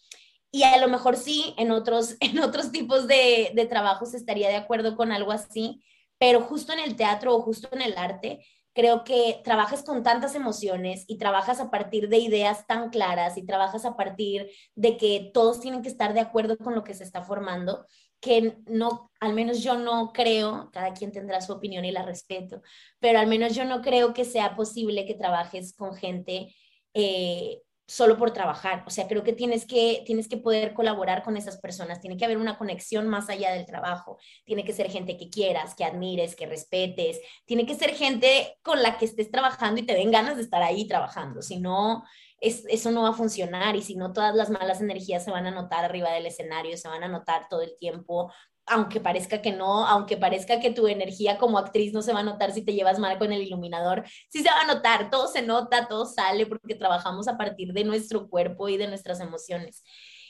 y 0.51 0.63
a 0.63 0.77
lo 0.77 0.87
mejor 0.87 1.15
sí, 1.15 1.53
en 1.57 1.71
otros, 1.71 2.15
en 2.19 2.39
otros 2.39 2.71
tipos 2.71 3.07
de, 3.07 3.51
de 3.53 3.65
trabajos 3.65 4.13
estaría 4.13 4.49
de 4.49 4.55
acuerdo 4.55 4.95
con 4.95 5.11
algo 5.11 5.31
así, 5.31 5.83
pero 6.17 6.41
justo 6.41 6.73
en 6.73 6.79
el 6.79 6.95
teatro 6.95 7.35
o 7.35 7.41
justo 7.41 7.69
en 7.71 7.81
el 7.81 7.97
arte, 7.97 8.45
creo 8.73 9.03
que 9.03 9.41
trabajas 9.43 9.83
con 9.83 10.03
tantas 10.03 10.35
emociones 10.35 11.03
y 11.07 11.17
trabajas 11.17 11.59
a 11.59 11.69
partir 11.69 12.07
de 12.07 12.17
ideas 12.17 12.65
tan 12.67 12.89
claras 12.89 13.37
y 13.37 13.45
trabajas 13.45 13.83
a 13.85 13.95
partir 13.95 14.49
de 14.75 14.95
que 14.95 15.31
todos 15.33 15.59
tienen 15.59 15.81
que 15.81 15.89
estar 15.89 16.13
de 16.13 16.19
acuerdo 16.19 16.57
con 16.57 16.75
lo 16.75 16.83
que 16.83 16.93
se 16.93 17.03
está 17.03 17.23
formando, 17.23 17.85
que 18.21 18.57
no, 18.67 19.11
al 19.19 19.33
menos 19.33 19.63
yo 19.63 19.77
no 19.77 20.13
creo, 20.13 20.69
cada 20.71 20.93
quien 20.93 21.11
tendrá 21.11 21.41
su 21.41 21.53
opinión 21.53 21.85
y 21.85 21.91
la 21.91 22.03
respeto, 22.03 22.61
pero 22.99 23.19
al 23.19 23.27
menos 23.27 23.55
yo 23.55 23.65
no 23.65 23.81
creo 23.81 24.13
que 24.13 24.25
sea 24.25 24.55
posible 24.55 25.05
que 25.05 25.15
trabajes 25.15 25.73
con 25.75 25.95
gente 25.95 26.53
eh, 26.93 27.61
solo 27.89 28.17
por 28.17 28.31
trabajar. 28.31 28.83
O 28.85 28.91
sea, 28.91 29.07
creo 29.07 29.23
que 29.23 29.33
tienes 29.33 29.65
que, 29.65 30.03
tienes 30.05 30.27
que 30.27 30.37
poder 30.37 30.73
colaborar 30.75 31.23
con 31.23 31.35
esas 31.35 31.57
personas, 31.57 31.99
tiene 31.99 32.17
que 32.17 32.25
haber 32.25 32.37
una 32.37 32.57
conexión 32.57 33.07
más 33.07 33.29
allá 33.29 33.51
del 33.51 33.65
trabajo, 33.65 34.19
tiene 34.45 34.63
que 34.63 34.73
ser 34.73 34.91
gente 34.91 35.17
que 35.17 35.29
quieras, 35.29 35.73
que 35.73 35.83
admires, 35.83 36.35
que 36.35 36.45
respetes, 36.45 37.19
tiene 37.45 37.65
que 37.65 37.73
ser 37.73 37.95
gente 37.95 38.57
con 38.61 38.83
la 38.83 38.99
que 38.99 39.05
estés 39.05 39.31
trabajando 39.31 39.81
y 39.81 39.85
te 39.85 39.95
den 39.95 40.11
ganas 40.11 40.35
de 40.35 40.43
estar 40.43 40.61
ahí 40.61 40.87
trabajando, 40.87 41.41
si 41.41 41.59
no, 41.59 42.03
es, 42.41 42.63
eso 42.69 42.91
no 42.91 43.03
va 43.03 43.09
a 43.09 43.13
funcionar 43.13 43.75
y 43.75 43.81
si 43.81 43.95
no, 43.95 44.13
todas 44.13 44.35
las 44.35 44.49
malas 44.49 44.81
energías 44.81 45.23
se 45.23 45.31
van 45.31 45.47
a 45.47 45.51
notar 45.51 45.83
arriba 45.83 46.11
del 46.11 46.27
escenario, 46.27 46.77
se 46.77 46.87
van 46.87 47.03
a 47.03 47.07
notar 47.07 47.47
todo 47.49 47.63
el 47.63 47.75
tiempo, 47.79 48.31
aunque 48.69 48.99
parezca 48.99 49.41
que 49.41 49.51
no, 49.51 49.85
aunque 49.87 50.17
parezca 50.17 50.59
que 50.59 50.71
tu 50.71 50.87
energía 50.87 51.37
como 51.37 51.57
actriz 51.57 51.91
no 51.93 52.01
se 52.01 52.13
va 52.13 52.19
a 52.19 52.23
notar 52.23 52.51
si 52.53 52.63
te 52.63 52.73
llevas 52.73 52.99
mal 52.99 53.17
con 53.17 53.33
el 53.33 53.41
iluminador, 53.41 54.05
sí 54.29 54.43
se 54.43 54.49
va 54.49 54.61
a 54.61 54.73
notar, 54.73 55.09
todo 55.09 55.27
se 55.27 55.41
nota, 55.41 55.87
todo 55.87 56.05
sale 56.05 56.45
porque 56.45 56.75
trabajamos 56.75 57.27
a 57.27 57.37
partir 57.37 57.73
de 57.73 57.83
nuestro 57.83 58.29
cuerpo 58.29 58.69
y 58.69 58.77
de 58.77 58.87
nuestras 58.87 59.19
emociones. 59.19 59.83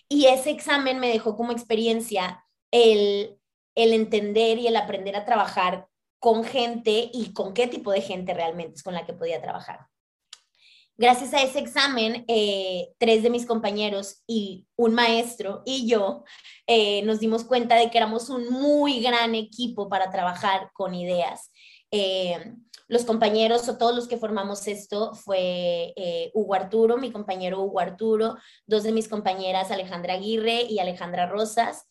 Y 0.07 0.25
ese 0.27 0.51
examen 0.51 0.99
me 0.99 1.09
dejó 1.09 1.35
como 1.35 1.51
experiencia 1.51 2.43
el, 2.71 3.37
el 3.75 3.93
entender 3.93 4.57
y 4.57 4.67
el 4.67 4.75
aprender 4.75 5.15
a 5.15 5.25
trabajar 5.25 5.87
con 6.19 6.43
gente 6.43 7.09
y 7.13 7.33
con 7.33 7.53
qué 7.53 7.67
tipo 7.67 7.91
de 7.91 8.01
gente 8.01 8.33
realmente 8.33 8.75
es 8.75 8.83
con 8.83 8.93
la 8.93 9.05
que 9.05 9.13
podía 9.13 9.41
trabajar. 9.41 9.88
Gracias 10.99 11.33
a 11.33 11.41
ese 11.41 11.59
examen, 11.59 12.25
eh, 12.27 12.89
tres 12.97 13.23
de 13.23 13.29
mis 13.29 13.45
compañeros 13.45 14.21
y 14.27 14.67
un 14.75 14.93
maestro 14.93 15.61
y 15.65 15.87
yo 15.87 16.25
eh, 16.67 17.03
nos 17.03 17.21
dimos 17.21 17.45
cuenta 17.45 17.75
de 17.75 17.89
que 17.89 17.97
éramos 17.97 18.29
un 18.29 18.49
muy 18.49 18.99
gran 18.99 19.33
equipo 19.33 19.87
para 19.87 20.11
trabajar 20.11 20.71
con 20.73 20.93
ideas. 20.93 21.53
Eh, 21.89 22.53
los 22.89 23.05
compañeros 23.05 23.69
o 23.69 23.77
todos 23.77 23.95
los 23.95 24.09
que 24.09 24.17
formamos 24.17 24.67
esto 24.67 25.13
fue 25.13 25.93
Hugo 26.33 26.53
Arturo, 26.53 26.97
mi 26.97 27.13
compañero 27.13 27.61
Hugo 27.61 27.79
Arturo, 27.79 28.35
dos 28.67 28.83
de 28.83 28.91
mis 28.91 29.07
compañeras 29.07 29.71
Alejandra 29.71 30.15
Aguirre 30.15 30.63
y 30.63 30.79
Alejandra 30.79 31.27
Rosas, 31.27 31.87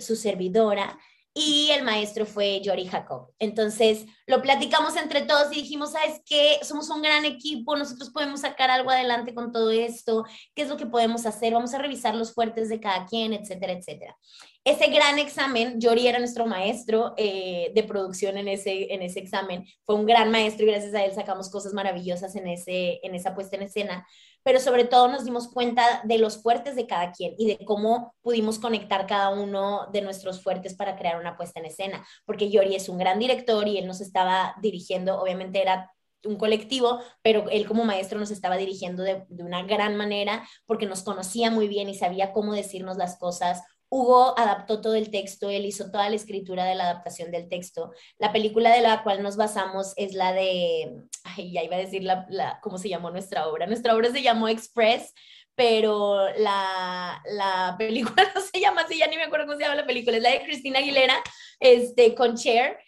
su 0.00 0.16
servidora, 0.16 0.98
y 1.38 1.70
el 1.70 1.84
maestro 1.84 2.26
fue 2.26 2.60
Yori 2.60 2.88
Jacob. 2.88 3.30
Entonces 3.38 4.06
lo 4.26 4.42
platicamos 4.42 4.96
entre 4.96 5.22
todos 5.22 5.52
y 5.52 5.60
dijimos, 5.60 5.92
¿sabes 5.92 6.20
qué? 6.26 6.58
Somos 6.62 6.90
un 6.90 7.00
gran 7.00 7.24
equipo, 7.24 7.76
nosotros 7.76 8.10
podemos 8.10 8.40
sacar 8.40 8.72
algo 8.72 8.90
adelante 8.90 9.32
con 9.34 9.52
todo 9.52 9.70
esto, 9.70 10.24
¿qué 10.56 10.62
es 10.62 10.68
lo 10.68 10.76
que 10.76 10.86
podemos 10.86 11.26
hacer? 11.26 11.52
Vamos 11.52 11.72
a 11.74 11.78
revisar 11.78 12.16
los 12.16 12.34
fuertes 12.34 12.68
de 12.68 12.80
cada 12.80 13.06
quien, 13.06 13.32
etcétera, 13.34 13.74
etcétera. 13.74 14.16
Ese 14.64 14.88
gran 14.88 15.20
examen, 15.20 15.80
Yori 15.80 16.08
era 16.08 16.18
nuestro 16.18 16.44
maestro 16.44 17.14
eh, 17.16 17.70
de 17.72 17.84
producción 17.84 18.36
en 18.36 18.48
ese, 18.48 18.92
en 18.92 19.02
ese 19.02 19.20
examen, 19.20 19.64
fue 19.84 19.94
un 19.94 20.06
gran 20.06 20.32
maestro 20.32 20.66
y 20.66 20.70
gracias 20.70 20.92
a 20.94 21.04
él 21.04 21.12
sacamos 21.14 21.50
cosas 21.50 21.72
maravillosas 21.72 22.34
en, 22.34 22.48
ese, 22.48 22.98
en 23.04 23.14
esa 23.14 23.34
puesta 23.34 23.54
en 23.54 23.62
escena, 23.62 24.06
pero 24.42 24.60
sobre 24.60 24.84
todo 24.84 25.08
nos 25.08 25.24
dimos 25.24 25.48
cuenta 25.48 26.02
de 26.04 26.18
los 26.18 26.42
fuertes 26.42 26.76
de 26.76 26.86
cada 26.86 27.12
quien 27.12 27.34
y 27.38 27.46
de 27.46 27.64
cómo 27.64 28.14
pudimos 28.22 28.58
conectar 28.58 29.06
cada 29.06 29.30
uno 29.30 29.88
de 29.92 30.02
nuestros 30.02 30.42
fuertes 30.42 30.74
para 30.74 30.96
crear 30.96 31.20
una 31.20 31.36
puesta 31.36 31.60
en 31.60 31.66
escena, 31.66 32.06
porque 32.24 32.50
Yori 32.50 32.74
es 32.74 32.88
un 32.88 32.98
gran 32.98 33.18
director 33.18 33.66
y 33.68 33.78
él 33.78 33.86
nos 33.86 34.00
estaba 34.00 34.54
dirigiendo, 34.60 35.20
obviamente 35.20 35.60
era 35.60 35.92
un 36.24 36.36
colectivo, 36.36 37.00
pero 37.22 37.48
él 37.50 37.66
como 37.66 37.84
maestro 37.84 38.18
nos 38.18 38.30
estaba 38.30 38.56
dirigiendo 38.56 39.02
de, 39.02 39.24
de, 39.28 39.44
una 39.44 39.62
gran 39.62 39.96
manera 39.96 40.46
porque 40.66 40.86
nos 40.86 41.02
conocía 41.02 41.50
muy 41.50 41.68
bien 41.68 41.88
y 41.88 41.94
sabía 41.94 42.32
cómo 42.32 42.54
decirnos 42.54 42.96
las 42.96 43.18
cosas 43.18 43.62
Hugo 43.90 44.38
adaptó 44.38 44.80
todo 44.80 44.94
el 44.94 45.10
texto, 45.10 45.48
él 45.48 45.64
hizo 45.64 45.90
toda 45.90 46.08
la 46.08 46.16
escritura 46.16 46.64
de 46.64 46.74
la 46.74 46.84
adaptación 46.84 47.30
del 47.30 47.48
texto. 47.48 47.92
La 48.18 48.32
película 48.32 48.70
de 48.70 48.82
la 48.82 49.02
cual 49.02 49.22
nos 49.22 49.36
basamos 49.36 49.94
es 49.96 50.14
la 50.14 50.32
de, 50.32 51.04
ay, 51.24 51.52
ya 51.52 51.62
iba 51.62 51.76
a 51.76 51.80
decir 51.80 52.02
la, 52.02 52.60
cómo 52.62 52.78
se 52.78 52.88
llamó 52.88 53.10
nuestra 53.10 53.48
obra. 53.48 53.66
Nuestra 53.66 53.94
obra 53.94 54.10
se 54.10 54.22
llamó 54.22 54.48
Express, 54.48 55.14
pero 55.54 56.28
la, 56.38 57.22
la 57.32 57.76
película 57.78 58.30
no 58.34 58.40
se 58.40 58.60
llama 58.60 58.82
así, 58.82 58.98
ya 58.98 59.06
ni 59.06 59.16
me 59.16 59.24
acuerdo 59.24 59.46
cómo 59.46 59.58
se 59.58 59.64
llama 59.64 59.76
la 59.76 59.86
película, 59.86 60.16
es 60.18 60.22
la 60.22 60.30
de 60.30 60.42
Cristina 60.42 60.80
Aguilera, 60.80 61.16
este, 61.58 62.14
con 62.14 62.36
Cher. 62.36 62.78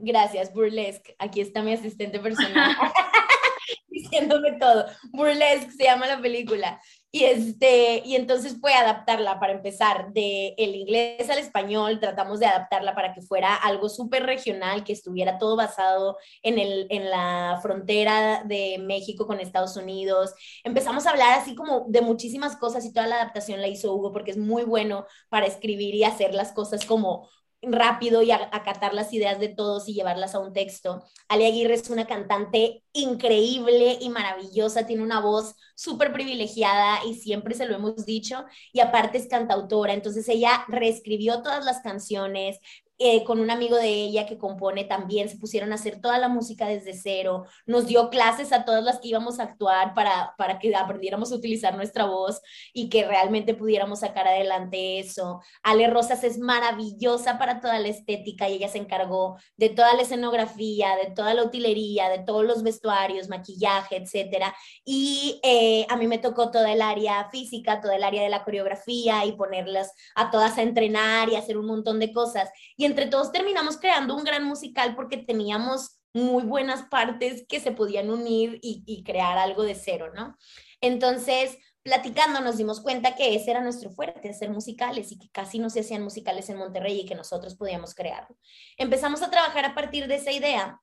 Gracias, 0.00 0.52
Burlesque. 0.52 1.14
Aquí 1.18 1.40
está 1.40 1.62
mi 1.62 1.72
asistente 1.72 2.18
personal 2.18 2.76
diciéndome 3.88 4.52
todo. 4.52 4.86
Burlesque 5.12 5.70
se 5.70 5.84
llama 5.84 6.06
la 6.06 6.20
película. 6.20 6.80
Y, 7.14 7.26
este, 7.26 8.02
y 8.04 8.16
entonces 8.16 8.56
fue 8.60 8.74
adaptarla 8.74 9.38
para 9.38 9.52
empezar 9.52 10.12
de 10.12 10.52
el 10.58 10.74
inglés 10.74 11.30
al 11.30 11.38
español, 11.38 12.00
tratamos 12.00 12.40
de 12.40 12.46
adaptarla 12.46 12.92
para 12.92 13.14
que 13.14 13.22
fuera 13.22 13.54
algo 13.54 13.88
súper 13.88 14.24
regional, 14.26 14.82
que 14.82 14.94
estuviera 14.94 15.38
todo 15.38 15.54
basado 15.54 16.18
en, 16.42 16.58
el, 16.58 16.88
en 16.90 17.08
la 17.08 17.60
frontera 17.62 18.42
de 18.44 18.78
México 18.80 19.28
con 19.28 19.38
Estados 19.38 19.76
Unidos. 19.76 20.34
Empezamos 20.64 21.06
a 21.06 21.10
hablar 21.10 21.38
así 21.38 21.54
como 21.54 21.84
de 21.86 22.00
muchísimas 22.00 22.56
cosas 22.56 22.84
y 22.84 22.92
toda 22.92 23.06
la 23.06 23.14
adaptación 23.22 23.60
la 23.60 23.68
hizo 23.68 23.94
Hugo 23.94 24.10
porque 24.10 24.32
es 24.32 24.36
muy 24.36 24.64
bueno 24.64 25.06
para 25.28 25.46
escribir 25.46 25.94
y 25.94 26.02
hacer 26.02 26.34
las 26.34 26.50
cosas 26.50 26.84
como 26.84 27.28
rápido 27.68 28.22
y 28.22 28.30
acatar 28.30 28.94
las 28.94 29.12
ideas 29.12 29.38
de 29.40 29.48
todos 29.48 29.88
y 29.88 29.94
llevarlas 29.94 30.34
a 30.34 30.40
un 30.40 30.52
texto. 30.52 31.04
Ale 31.28 31.46
Aguirre 31.46 31.74
es 31.74 31.90
una 31.90 32.06
cantante 32.06 32.82
increíble 32.92 33.98
y 34.00 34.08
maravillosa, 34.08 34.86
tiene 34.86 35.02
una 35.02 35.20
voz 35.20 35.54
súper 35.74 36.12
privilegiada 36.12 37.04
y 37.04 37.14
siempre 37.14 37.54
se 37.54 37.66
lo 37.66 37.74
hemos 37.74 38.06
dicho, 38.06 38.44
y 38.72 38.80
aparte 38.80 39.18
es 39.18 39.26
cantautora, 39.26 39.92
entonces 39.92 40.28
ella 40.28 40.64
reescribió 40.68 41.42
todas 41.42 41.64
las 41.64 41.80
canciones, 41.80 42.58
eh, 42.98 43.24
con 43.24 43.40
un 43.40 43.50
amigo 43.50 43.76
de 43.76 43.88
ella 43.88 44.26
que 44.26 44.38
compone 44.38 44.84
también, 44.84 45.28
se 45.28 45.36
pusieron 45.36 45.72
a 45.72 45.74
hacer 45.74 46.00
toda 46.00 46.18
la 46.18 46.28
música 46.28 46.66
desde 46.66 46.94
cero, 46.94 47.44
nos 47.66 47.86
dio 47.86 48.08
clases 48.10 48.52
a 48.52 48.64
todas 48.64 48.84
las 48.84 49.00
que 49.00 49.08
íbamos 49.08 49.40
a 49.40 49.44
actuar 49.44 49.94
para, 49.94 50.34
para 50.38 50.58
que 50.58 50.74
aprendiéramos 50.74 51.32
a 51.32 51.34
utilizar 51.34 51.76
nuestra 51.76 52.06
voz 52.06 52.40
y 52.72 52.88
que 52.88 53.06
realmente 53.06 53.54
pudiéramos 53.54 54.00
sacar 54.00 54.28
adelante 54.28 54.98
eso. 54.98 55.40
Ale 55.62 55.88
Rosas 55.88 56.24
es 56.24 56.38
maravillosa 56.38 57.38
para 57.38 57.60
toda 57.60 57.78
la 57.78 57.88
estética 57.88 58.48
y 58.48 58.54
ella 58.54 58.68
se 58.68 58.78
encargó 58.78 59.38
de 59.56 59.70
toda 59.70 59.94
la 59.94 60.02
escenografía, 60.02 60.96
de 60.96 61.10
toda 61.10 61.34
la 61.34 61.44
utilería, 61.44 62.08
de 62.08 62.20
todos 62.20 62.44
los 62.44 62.62
vestuarios, 62.62 63.28
maquillaje, 63.28 63.96
etcétera. 63.96 64.54
Y 64.84 65.40
eh, 65.42 65.86
a 65.88 65.96
mí 65.96 66.06
me 66.06 66.18
tocó 66.18 66.50
toda 66.50 66.72
el 66.72 66.82
área 66.82 67.28
física, 67.30 67.80
toda 67.80 67.96
el 67.96 68.04
área 68.04 68.22
de 68.22 68.28
la 68.28 68.44
coreografía 68.44 69.24
y 69.24 69.32
ponerlas 69.32 69.92
a 70.14 70.30
todas 70.30 70.58
a 70.58 70.62
entrenar 70.62 71.28
y 71.28 71.36
hacer 71.36 71.58
un 71.58 71.66
montón 71.66 71.98
de 71.98 72.12
cosas. 72.12 72.50
Y 72.84 72.86
entre 72.86 73.06
todos 73.06 73.32
terminamos 73.32 73.78
creando 73.78 74.14
un 74.14 74.24
gran 74.24 74.44
musical 74.44 74.94
porque 74.94 75.16
teníamos 75.16 76.02
muy 76.12 76.42
buenas 76.42 76.82
partes 76.82 77.46
que 77.48 77.58
se 77.58 77.72
podían 77.72 78.10
unir 78.10 78.58
y, 78.60 79.02
crear 79.04 79.38
algo 79.38 79.62
de 79.62 79.74
cero, 79.74 80.12
¿no? 80.14 80.36
Entonces, 80.82 81.56
platicando 81.82 82.42
nos 82.42 82.58
dimos 82.58 82.82
cuenta 82.82 83.16
que 83.16 83.36
ese 83.36 83.52
era 83.52 83.62
nuestro 83.62 83.88
fuerte, 83.88 84.28
hacer 84.28 84.50
musicales 84.50 85.10
y 85.12 85.18
que 85.18 85.30
casi 85.30 85.58
no 85.58 85.70
se 85.70 85.80
hacían 85.80 86.02
musicales 86.02 86.50
en 86.50 86.58
Monterrey 86.58 87.00
y 87.00 87.06
que 87.06 87.14
nosotros 87.14 87.56
podíamos 87.56 87.94
crearlo. 87.94 88.36
Empezamos 88.76 89.22
a 89.22 89.30
trabajar 89.30 89.64
a 89.64 89.74
partir 89.74 90.06
de 90.06 90.16
esa 90.16 90.32
idea 90.32 90.78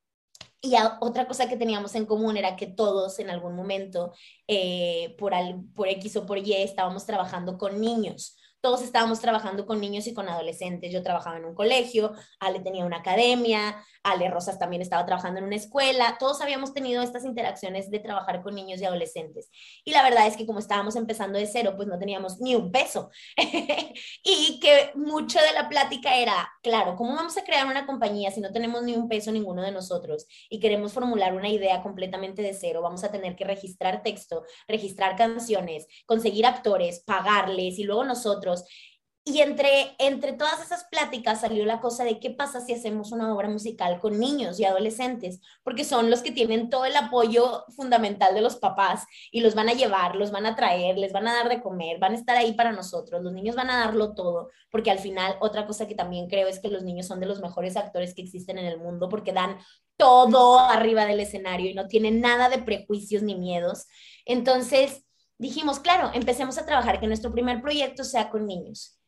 y 0.59 0.73
otra 1.01 1.27
cosa 1.27 1.47
que 1.47 1.55
teníamos 1.55 1.93
en 1.93 2.07
común 2.07 2.35
era 2.35 2.55
que 2.55 2.65
todos 2.65 3.19
en 3.19 3.29
algún 3.29 3.55
momento, 3.55 4.11
eh, 4.47 5.15
por, 5.19 5.33
por 5.75 5.87
X 5.87 6.15
o 6.15 6.25
por 6.25 6.39
Y, 6.39 6.53
estábamos 6.53 7.05
trabajando 7.05 7.59
con 7.59 7.79
niños 7.79 8.37
todos 8.61 8.83
estábamos 8.83 9.19
trabajando 9.19 9.65
con 9.65 9.81
niños 9.81 10.07
y 10.07 10.13
con 10.13 10.29
adolescentes. 10.29 10.91
Yo 10.91 11.01
trabajaba 11.03 11.37
en 11.37 11.45
un 11.45 11.55
colegio, 11.55 12.13
Ale 12.39 12.59
tenía 12.59 12.85
una 12.85 12.97
academia, 12.97 13.83
Ale 14.03 14.29
Rosas 14.29 14.59
también 14.59 14.81
estaba 14.81 15.05
trabajando 15.05 15.39
en 15.39 15.45
una 15.45 15.55
escuela. 15.55 16.17
Todos 16.19 16.41
habíamos 16.41 16.73
tenido 16.73 17.01
estas 17.01 17.25
interacciones 17.25 17.89
de 17.89 17.99
trabajar 17.99 18.41
con 18.43 18.53
niños 18.53 18.79
y 18.79 18.85
adolescentes. 18.85 19.49
Y 19.83 19.91
la 19.91 20.03
verdad 20.03 20.27
es 20.27 20.37
que 20.37 20.45
como 20.45 20.59
estábamos 20.59 20.95
empezando 20.95 21.39
de 21.39 21.47
cero, 21.47 21.73
pues 21.75 21.87
no 21.87 21.97
teníamos 21.97 22.39
ni 22.39 22.55
un 22.55 22.71
peso. 22.71 23.09
y 24.23 24.59
que 24.59 24.91
mucho 24.95 25.39
de 25.39 25.53
la 25.53 25.67
plática 25.67 26.15
era, 26.15 26.51
claro, 26.61 26.95
¿cómo 26.95 27.15
vamos 27.15 27.37
a 27.37 27.43
crear 27.43 27.65
una 27.65 27.87
compañía 27.87 28.31
si 28.31 28.41
no 28.41 28.51
tenemos 28.51 28.83
ni 28.83 28.95
un 28.95 29.09
peso 29.09 29.31
ninguno 29.31 29.63
de 29.63 29.71
nosotros 29.71 30.27
y 30.49 30.59
queremos 30.59 30.93
formular 30.93 31.33
una 31.33 31.49
idea 31.49 31.81
completamente 31.81 32.43
de 32.43 32.53
cero? 32.53 32.81
Vamos 32.81 33.03
a 33.03 33.11
tener 33.11 33.35
que 33.35 33.43
registrar 33.43 34.03
texto, 34.03 34.43
registrar 34.67 35.15
canciones, 35.15 35.87
conseguir 36.05 36.45
actores, 36.45 36.99
pagarles 36.99 37.79
y 37.79 37.83
luego 37.83 38.03
nosotros 38.03 38.50
y 39.23 39.41
entre, 39.41 39.95
entre 39.99 40.33
todas 40.33 40.63
esas 40.63 40.85
pláticas 40.85 41.41
salió 41.41 41.63
la 41.63 41.79
cosa 41.79 42.03
de 42.03 42.19
qué 42.19 42.31
pasa 42.31 42.59
si 42.59 42.73
hacemos 42.73 43.11
una 43.11 43.31
obra 43.35 43.49
musical 43.49 43.99
con 43.99 44.19
niños 44.19 44.59
y 44.59 44.65
adolescentes, 44.65 45.41
porque 45.63 45.83
son 45.83 46.09
los 46.09 46.23
que 46.23 46.31
tienen 46.31 46.71
todo 46.71 46.85
el 46.85 46.95
apoyo 46.95 47.65
fundamental 47.75 48.33
de 48.33 48.41
los 48.41 48.55
papás 48.55 49.05
y 49.31 49.41
los 49.41 49.53
van 49.53 49.69
a 49.69 49.73
llevar, 49.73 50.15
los 50.15 50.31
van 50.31 50.47
a 50.47 50.55
traer, 50.55 50.97
les 50.97 51.13
van 51.13 51.27
a 51.27 51.35
dar 51.35 51.49
de 51.49 51.61
comer, 51.61 51.99
van 51.99 52.13
a 52.13 52.15
estar 52.15 52.35
ahí 52.35 52.53
para 52.53 52.71
nosotros, 52.71 53.21
los 53.21 53.31
niños 53.31 53.55
van 53.55 53.69
a 53.69 53.85
darlo 53.85 54.15
todo, 54.15 54.49
porque 54.71 54.89
al 54.89 54.99
final 54.99 55.37
otra 55.39 55.67
cosa 55.67 55.87
que 55.87 55.93
también 55.93 56.27
creo 56.27 56.47
es 56.47 56.59
que 56.59 56.69
los 56.69 56.81
niños 56.81 57.05
son 57.05 57.19
de 57.19 57.27
los 57.27 57.41
mejores 57.41 57.77
actores 57.77 58.15
que 58.15 58.23
existen 58.23 58.57
en 58.57 58.65
el 58.65 58.79
mundo 58.79 59.07
porque 59.07 59.33
dan 59.33 59.59
todo 59.97 60.57
arriba 60.57 61.05
del 61.05 61.19
escenario 61.19 61.69
y 61.69 61.75
no 61.75 61.87
tienen 61.87 62.21
nada 62.21 62.49
de 62.49 62.57
prejuicios 62.57 63.21
ni 63.21 63.35
miedos. 63.35 63.85
Entonces, 64.25 65.05
dijimos, 65.41 65.79
claro, 65.79 66.11
empecemos 66.13 66.57
a 66.59 66.65
trabajar, 66.65 66.99
que 66.99 67.07
nuestro 67.07 67.31
primer 67.31 67.61
proyecto 67.61 68.03
sea 68.03 68.29
con 68.29 68.45
niños. 68.45 69.00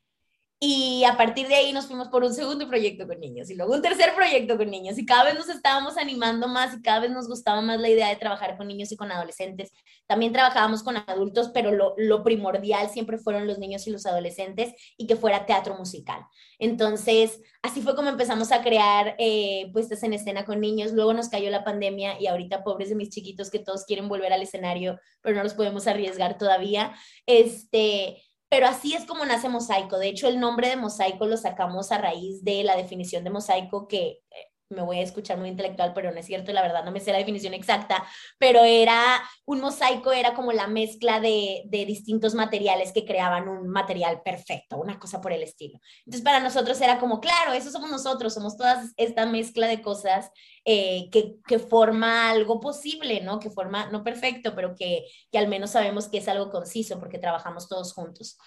Y 0.65 1.03
a 1.03 1.17
partir 1.17 1.49
de 1.49 1.55
ahí 1.55 1.73
nos 1.73 1.87
fuimos 1.87 2.07
por 2.07 2.23
un 2.23 2.33
segundo 2.33 2.69
proyecto 2.69 3.05
con 3.05 3.19
niños 3.19 3.49
y 3.49 3.55
luego 3.55 3.73
un 3.73 3.81
tercer 3.81 4.15
proyecto 4.15 4.55
con 4.55 4.71
niños 4.71 4.97
y 4.97 5.05
cada 5.05 5.25
vez 5.25 5.35
nos 5.35 5.49
estábamos 5.49 5.97
animando 5.97 6.47
más 6.47 6.73
y 6.73 6.81
cada 6.81 7.01
vez 7.01 7.11
nos 7.11 7.27
gustaba 7.27 7.59
más 7.59 7.81
la 7.81 7.89
idea 7.89 8.07
de 8.07 8.15
trabajar 8.15 8.55
con 8.55 8.69
niños 8.69 8.89
y 8.93 8.95
con 8.95 9.11
adolescentes. 9.11 9.73
También 10.07 10.31
trabajábamos 10.31 10.81
con 10.81 10.95
adultos, 10.95 11.51
pero 11.53 11.73
lo, 11.73 11.95
lo 11.97 12.23
primordial 12.23 12.89
siempre 12.89 13.17
fueron 13.17 13.45
los 13.45 13.59
niños 13.59 13.85
y 13.87 13.91
los 13.91 14.05
adolescentes 14.05 14.73
y 14.95 15.05
que 15.05 15.17
fuera 15.17 15.45
teatro 15.45 15.75
musical. 15.75 16.21
Entonces, 16.59 17.41
así 17.61 17.81
fue 17.81 17.93
como 17.93 18.07
empezamos 18.07 18.53
a 18.53 18.61
crear 18.61 19.15
eh, 19.17 19.69
puestas 19.73 20.01
en 20.03 20.13
escena 20.13 20.45
con 20.45 20.61
niños. 20.61 20.93
Luego 20.93 21.11
nos 21.11 21.27
cayó 21.27 21.49
la 21.49 21.65
pandemia 21.65 22.21
y 22.21 22.27
ahorita 22.27 22.63
pobres 22.63 22.87
de 22.87 22.95
mis 22.95 23.09
chiquitos 23.09 23.51
que 23.51 23.59
todos 23.59 23.83
quieren 23.83 24.07
volver 24.07 24.31
al 24.31 24.41
escenario, 24.41 24.97
pero 25.21 25.35
no 25.35 25.43
los 25.43 25.55
podemos 25.55 25.87
arriesgar 25.87 26.37
todavía. 26.37 26.93
Este 27.25 28.23
pero 28.53 28.67
así 28.67 28.93
es 28.93 29.05
como 29.05 29.25
nace 29.25 29.49
Mosaico. 29.49 29.97
De 29.97 30.09
hecho, 30.09 30.27
el 30.27 30.39
nombre 30.39 30.69
de 30.69 30.75
Mosaico 30.75 31.25
lo 31.25 31.37
sacamos 31.37 31.91
a 31.91 31.97
raíz 31.97 32.43
de 32.43 32.63
la 32.63 32.75
definición 32.77 33.23
de 33.23 33.31
mosaico 33.31 33.87
que 33.87 34.09
eh, 34.09 34.52
me 34.69 34.81
voy 34.81 34.97
a 34.97 35.03
escuchar 35.03 35.37
muy 35.37 35.49
intelectual, 35.49 35.93
pero 35.93 36.11
no 36.11 36.19
es 36.19 36.25
cierto, 36.25 36.51
la 36.51 36.61
verdad 36.61 36.83
no 36.83 36.91
me 36.91 36.99
sé 36.99 37.11
la 37.11 37.17
definición 37.17 37.53
exacta, 37.53 38.05
pero 38.37 38.63
era 38.63 39.21
un 39.45 39.61
mosaico, 39.61 40.11
era 40.11 40.33
como 40.33 40.51
la 40.51 40.67
mezcla 40.67 41.19
de, 41.19 41.63
de, 41.65 41.85
distintos 41.85 42.33
materiales 42.33 42.91
que 42.91 43.05
creaban 43.05 43.47
un 43.47 43.67
material 43.67 44.21
perfecto, 44.23 44.77
una 44.77 44.99
cosa 44.99 45.21
por 45.21 45.31
el 45.31 45.43
estilo. 45.43 45.79
Entonces 46.05 46.23
para 46.23 46.39
nosotros 46.39 46.79
era 46.81 46.99
como, 46.99 47.19
claro, 47.19 47.53
eso 47.53 47.71
somos 47.71 47.91
nosotros, 47.91 48.33
somos 48.33 48.57
toda 48.57 48.83
esta 48.97 49.25
mezcla 49.25 49.67
de 49.67 49.81
cosas 49.81 50.31
eh, 50.65 51.09
que, 51.11 51.35
que, 51.45 51.59
forma 51.59 52.29
algo 52.29 52.59
posible, 52.59 53.21
¿no? 53.21 53.39
Que 53.39 53.49
forma, 53.49 53.87
no 53.87 54.03
perfecto, 54.03 54.55
pero 54.55 54.75
que, 54.75 55.05
que 55.31 55.37
al 55.37 55.47
menos 55.47 55.71
sabemos 55.71 56.07
que 56.07 56.19
es 56.19 56.27
algo 56.27 56.49
conciso 56.49 56.99
porque 56.99 57.19
trabajamos 57.19 57.67
todos 57.67 57.93
juntos. 57.93 58.37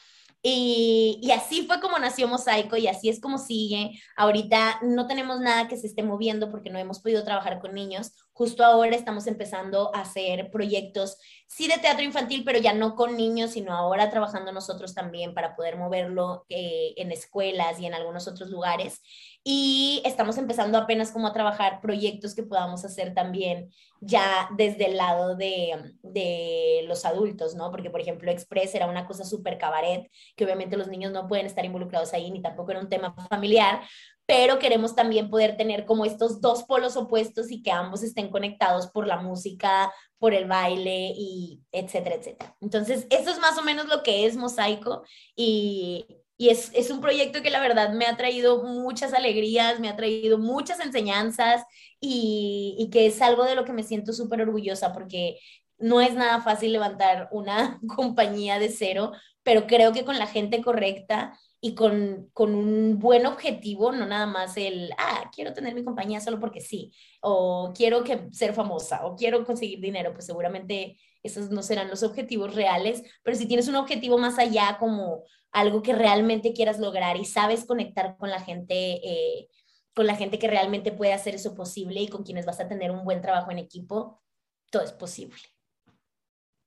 Y, 0.48 1.28
así 1.32 1.66
fue 1.66 1.80
como 1.80 1.98
nació 1.98 2.28
Mosaico 2.28 2.76
y 2.76 2.86
así 2.86 3.08
es 3.08 3.20
como 3.20 3.36
sigue. 3.38 4.00
Ahorita 4.16 4.78
no 4.82 5.08
tenemos 5.08 5.40
nada 5.40 5.66
que 5.66 5.76
se 5.76 5.88
esté 5.88 6.04
moviendo 6.04 6.50
porque 6.52 6.70
no 6.70 6.78
hemos 6.78 7.00
podido 7.00 7.24
trabajar 7.24 7.58
con 7.58 7.74
niños. 7.74 8.12
Justo 8.36 8.62
ahora 8.62 8.94
estamos 8.94 9.26
empezando 9.26 9.90
a 9.94 10.02
hacer 10.02 10.50
proyectos, 10.50 11.16
sí 11.46 11.68
de 11.68 11.78
teatro 11.78 12.04
infantil, 12.04 12.42
pero 12.44 12.58
ya 12.58 12.74
no 12.74 12.94
con 12.94 13.16
niños, 13.16 13.52
sino 13.52 13.72
ahora 13.72 14.10
trabajando 14.10 14.52
nosotros 14.52 14.92
también 14.92 15.32
para 15.32 15.56
poder 15.56 15.78
moverlo 15.78 16.44
eh, 16.50 16.92
en 16.98 17.12
escuelas 17.12 17.80
y 17.80 17.86
en 17.86 17.94
algunos 17.94 18.28
otros 18.28 18.50
lugares 18.50 19.00
y 19.48 20.02
estamos 20.04 20.38
empezando 20.38 20.76
apenas 20.76 21.12
como 21.12 21.28
a 21.28 21.32
trabajar 21.32 21.80
proyectos 21.80 22.34
que 22.34 22.42
podamos 22.42 22.84
hacer 22.84 23.14
también 23.14 23.70
ya 24.00 24.48
desde 24.56 24.86
el 24.86 24.96
lado 24.96 25.36
de, 25.36 25.94
de 26.02 26.82
los 26.88 27.04
adultos, 27.04 27.54
¿no? 27.54 27.70
Porque, 27.70 27.88
por 27.88 28.00
ejemplo, 28.00 28.28
Express 28.28 28.74
era 28.74 28.88
una 28.88 29.06
cosa 29.06 29.24
súper 29.24 29.56
cabaret, 29.56 30.10
que 30.34 30.44
obviamente 30.44 30.76
los 30.76 30.88
niños 30.88 31.12
no 31.12 31.28
pueden 31.28 31.46
estar 31.46 31.64
involucrados 31.64 32.12
ahí, 32.12 32.28
ni 32.32 32.42
tampoco 32.42 32.72
era 32.72 32.80
un 32.80 32.88
tema 32.88 33.14
familiar, 33.28 33.82
pero 34.26 34.58
queremos 34.58 34.96
también 34.96 35.30
poder 35.30 35.56
tener 35.56 35.86
como 35.86 36.04
estos 36.04 36.40
dos 36.40 36.64
polos 36.64 36.96
opuestos 36.96 37.50
y 37.50 37.62
que 37.62 37.70
ambos 37.70 38.02
estén 38.02 38.28
conectados 38.28 38.88
por 38.88 39.06
la 39.06 39.18
música, 39.18 39.92
por 40.18 40.34
el 40.34 40.46
baile 40.46 41.12
y 41.16 41.62
etcétera, 41.70 42.16
etcétera. 42.16 42.56
Entonces, 42.60 43.06
eso 43.10 43.30
es 43.30 43.38
más 43.38 43.56
o 43.56 43.62
menos 43.62 43.86
lo 43.86 44.02
que 44.02 44.26
es 44.26 44.36
Mosaico 44.36 45.04
y, 45.36 46.06
y 46.36 46.48
es, 46.48 46.72
es, 46.74 46.90
un 46.90 47.00
proyecto 47.00 47.40
que 47.40 47.50
la 47.50 47.60
verdad 47.60 47.92
me 47.92 48.06
ha 48.06 48.16
traído 48.16 48.64
muchas 48.64 49.14
alegrías, 49.14 49.78
me 49.78 49.88
ha 49.88 49.96
traído 49.96 50.38
muchas 50.38 50.80
enseñanzas 50.80 51.62
y, 52.00 52.74
y 52.78 52.90
que 52.90 53.06
es 53.06 53.22
algo 53.22 53.44
de 53.44 53.54
lo 53.54 53.64
que 53.64 53.72
me 53.72 53.84
siento 53.84 54.12
súper 54.12 54.42
orgullosa 54.42 54.92
porque 54.92 55.38
no 55.78 56.00
es 56.00 56.14
nada 56.14 56.40
fácil 56.40 56.72
levantar 56.72 57.28
una 57.30 57.80
compañía 57.96 58.58
de 58.58 58.70
cero, 58.70 59.12
pero 59.44 59.66
creo 59.68 59.92
que 59.92 60.04
con 60.04 60.18
la 60.18 60.26
gente 60.26 60.62
correcta 60.62 61.38
y 61.60 61.74
con, 61.74 62.30
con, 62.32 62.54
un 62.54 62.98
buen 62.98 63.26
objetivo, 63.26 63.92
no 63.92 64.06
nada 64.06 64.26
más 64.26 64.56
el, 64.56 64.90
ah, 64.98 65.30
quiero 65.34 65.52
tener 65.52 65.74
mi 65.74 65.84
compañía 65.84 66.20
solo 66.20 66.38
porque 66.38 66.60
sí, 66.60 66.92
o 67.20 67.72
quiero 67.74 68.04
que, 68.04 68.28
ser 68.32 68.54
famosa, 68.54 69.06
o 69.06 69.16
quiero 69.16 69.44
conseguir 69.44 69.80
dinero, 69.80 70.12
pues 70.12 70.26
seguramente 70.26 70.98
esos 71.22 71.50
no 71.50 71.62
serán 71.62 71.88
los 71.88 72.02
objetivos 72.02 72.54
reales, 72.54 73.02
pero 73.22 73.36
si 73.36 73.46
tienes 73.46 73.68
un 73.68 73.76
objetivo 73.76 74.18
más 74.18 74.38
allá 74.38 74.76
como 74.78 75.24
algo 75.50 75.82
que 75.82 75.94
realmente 75.94 76.52
quieras 76.52 76.78
lograr 76.78 77.16
y 77.16 77.24
sabes 77.24 77.64
conectar 77.64 78.16
con 78.18 78.30
la 78.30 78.40
gente, 78.40 79.00
eh, 79.02 79.48
con 79.94 80.06
la 80.06 80.14
gente 80.14 80.38
que 80.38 80.48
realmente 80.48 80.92
puede 80.92 81.14
hacer 81.14 81.34
eso 81.34 81.54
posible 81.54 82.00
y 82.00 82.08
con 82.08 82.22
quienes 82.22 82.44
vas 82.44 82.60
a 82.60 82.68
tener 82.68 82.90
un 82.90 83.04
buen 83.04 83.22
trabajo 83.22 83.50
en 83.50 83.58
equipo, 83.58 84.22
todo 84.70 84.82
es 84.82 84.92
posible. 84.92 85.38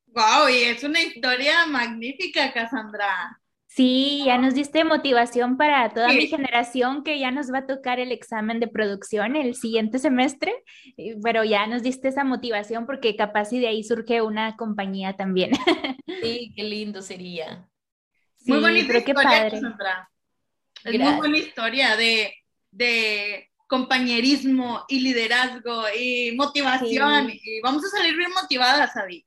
Wow, 0.07 0.49
y 0.49 0.63
es 0.63 0.83
una 0.83 1.01
historia 1.01 1.67
magnífica, 1.67 2.51
Cassandra. 2.51 3.39
Sí, 3.71 4.23
ya 4.25 4.39
nos 4.39 4.55
diste 4.55 4.83
motivación 4.83 5.55
para 5.55 5.89
toda 5.93 6.09
mi 6.09 6.25
generación 6.27 7.03
que 7.03 7.19
ya 7.19 7.29
nos 7.29 7.53
va 7.53 7.59
a 7.59 7.67
tocar 7.67 7.99
el 7.99 8.11
examen 8.11 8.59
de 8.59 8.67
producción 8.67 9.35
el 9.35 9.53
siguiente 9.53 9.99
semestre, 9.99 10.53
pero 11.23 11.43
ya 11.43 11.67
nos 11.67 11.83
diste 11.83 12.07
esa 12.07 12.23
motivación 12.23 12.87
porque 12.87 13.15
capaz 13.15 13.53
y 13.53 13.59
de 13.59 13.67
ahí 13.67 13.83
surge 13.83 14.21
una 14.21 14.55
compañía 14.57 15.15
también. 15.15 15.51
Sí, 16.21 16.51
qué 16.53 16.63
lindo 16.63 17.01
sería 17.01 17.69
muy 18.45 18.59
bonita 18.59 18.97
historia, 18.97 19.49
Sandra. 19.49 20.09
Es 20.83 20.99
muy 20.99 21.13
buena 21.13 21.37
historia 21.37 21.95
de, 21.95 22.33
de, 22.71 23.49
compañerismo 23.67 24.85
y 24.87 25.01
liderazgo 25.01 25.83
y 25.95 26.33
motivación. 26.35 27.29
Y 27.29 27.61
vamos 27.61 27.85
a 27.85 27.89
salir 27.89 28.17
bien 28.17 28.31
motivadas, 28.31 28.95
Adi. 28.97 29.25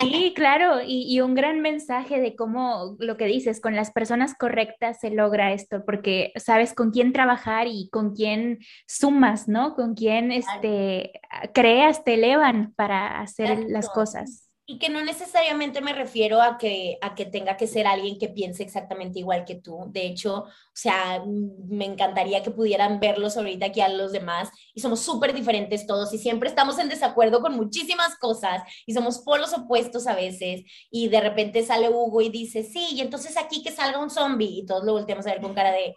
Sí, 0.00 0.32
claro, 0.36 0.80
y, 0.82 1.12
y, 1.12 1.20
un 1.20 1.34
gran 1.34 1.60
mensaje 1.60 2.20
de 2.20 2.36
cómo 2.36 2.96
lo 3.00 3.16
que 3.16 3.26
dices, 3.26 3.60
con 3.60 3.74
las 3.74 3.90
personas 3.90 4.34
correctas 4.34 5.00
se 5.00 5.10
logra 5.10 5.52
esto, 5.52 5.84
porque 5.84 6.32
sabes 6.36 6.74
con 6.74 6.92
quién 6.92 7.12
trabajar 7.12 7.66
y 7.66 7.88
con 7.90 8.14
quién 8.14 8.60
sumas, 8.86 9.48
¿no? 9.48 9.74
Con 9.74 9.94
quién 9.94 10.30
este, 10.30 11.20
creas, 11.52 12.04
te 12.04 12.14
elevan 12.14 12.72
para 12.74 13.20
hacer 13.20 13.64
las 13.68 13.88
cosas. 13.90 14.47
Y 14.70 14.78
que 14.78 14.90
no 14.90 15.02
necesariamente 15.02 15.80
me 15.80 15.94
refiero 15.94 16.42
a 16.42 16.58
que, 16.58 16.98
a 17.00 17.14
que 17.14 17.24
tenga 17.24 17.56
que 17.56 17.66
ser 17.66 17.86
alguien 17.86 18.18
que 18.18 18.28
piense 18.28 18.62
exactamente 18.62 19.18
igual 19.18 19.46
que 19.46 19.54
tú. 19.54 19.86
De 19.88 20.06
hecho, 20.06 20.40
o 20.40 20.50
sea, 20.74 21.22
me 21.24 21.86
encantaría 21.86 22.42
que 22.42 22.50
pudieran 22.50 23.00
verlos 23.00 23.38
ahorita 23.38 23.64
aquí 23.66 23.80
a 23.80 23.88
los 23.88 24.12
demás. 24.12 24.50
Y 24.74 24.82
somos 24.82 25.00
súper 25.00 25.32
diferentes 25.32 25.86
todos 25.86 26.12
y 26.12 26.18
siempre 26.18 26.50
estamos 26.50 26.78
en 26.78 26.90
desacuerdo 26.90 27.40
con 27.40 27.56
muchísimas 27.56 28.18
cosas 28.18 28.62
y 28.84 28.92
somos 28.92 29.20
polos 29.20 29.54
opuestos 29.54 30.06
a 30.06 30.14
veces. 30.14 30.64
Y 30.90 31.08
de 31.08 31.22
repente 31.22 31.64
sale 31.64 31.88
Hugo 31.88 32.20
y 32.20 32.28
dice, 32.28 32.62
sí, 32.62 32.88
y 32.92 33.00
entonces 33.00 33.38
aquí 33.38 33.62
que 33.62 33.72
salga 33.72 33.98
un 33.98 34.10
zombie. 34.10 34.58
Y 34.58 34.66
todos 34.66 34.84
lo 34.84 34.92
volteamos 34.92 35.26
a 35.26 35.30
ver 35.30 35.40
con 35.40 35.54
cara 35.54 35.72
de, 35.72 35.94